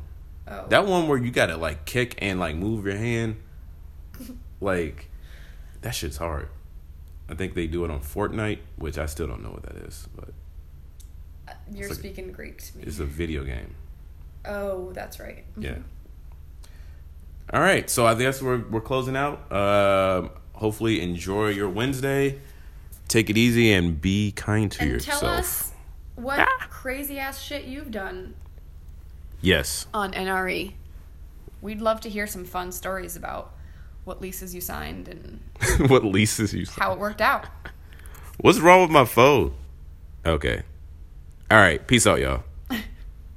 Oh, 0.48 0.66
that 0.68 0.86
one 0.86 1.06
where 1.06 1.18
you 1.18 1.30
gotta 1.30 1.56
like 1.56 1.84
kick 1.84 2.16
and 2.20 2.40
like 2.40 2.56
move 2.56 2.84
your 2.86 2.96
hand, 2.96 3.36
like 4.60 5.08
that 5.82 5.94
shit's 5.94 6.16
hard. 6.16 6.48
I 7.28 7.34
think 7.34 7.54
they 7.54 7.66
do 7.66 7.84
it 7.84 7.90
on 7.90 8.00
Fortnite, 8.00 8.58
which 8.76 8.98
I 8.98 9.06
still 9.06 9.26
don't 9.26 9.42
know 9.42 9.50
what 9.50 9.62
that 9.62 9.76
is, 9.86 10.08
but 10.16 10.30
uh, 11.48 11.52
you're 11.72 11.88
like- 11.88 11.98
speaking 11.98 12.32
Greek 12.32 12.58
to 12.62 12.78
me. 12.78 12.84
it's 12.86 12.98
a 12.98 13.04
video 13.04 13.44
game. 13.44 13.74
Oh, 14.44 14.90
that's 14.92 15.20
right. 15.20 15.44
Yeah. 15.56 15.76
All 17.52 17.60
right, 17.60 17.88
so 17.90 18.06
I 18.06 18.14
guess 18.14 18.40
we're 18.40 18.58
we're 18.70 18.80
closing 18.80 19.16
out. 19.16 19.50
Um, 19.52 20.30
hopefully, 20.54 21.00
enjoy 21.02 21.48
your 21.50 21.68
Wednesday. 21.68 22.38
Take 23.08 23.28
it 23.28 23.36
easy 23.36 23.72
and 23.72 24.00
be 24.00 24.32
kind 24.32 24.70
to 24.72 24.80
And 24.82 24.90
yourself. 24.92 25.20
tell 25.20 25.28
us 25.30 25.72
what 26.16 26.38
Ah. 26.40 26.66
crazy 26.70 27.18
ass 27.18 27.40
shit 27.42 27.64
you've 27.64 27.90
done 27.90 28.34
Yes. 29.42 29.86
on 29.92 30.12
NRE. 30.14 30.74
We'd 31.60 31.80
love 31.82 32.00
to 32.02 32.08
hear 32.08 32.26
some 32.26 32.44
fun 32.44 32.72
stories 32.72 33.14
about 33.16 33.52
what 34.04 34.20
leases 34.22 34.54
you 34.54 34.60
signed 34.62 35.08
and 35.08 35.40
what 35.90 36.04
leases 36.04 36.54
you? 36.54 36.64
signed. 36.64 36.78
how 36.80 36.92
it 36.94 36.98
worked 36.98 37.20
out. 37.20 37.46
What's 38.38 38.60
wrong 38.60 38.80
with 38.80 38.90
my 38.90 39.04
phone? 39.04 39.52
Okay. 40.24 40.62
All 41.50 41.58
right. 41.58 41.86
Peace 41.86 42.06
out, 42.06 42.18
y'all. 42.20 42.44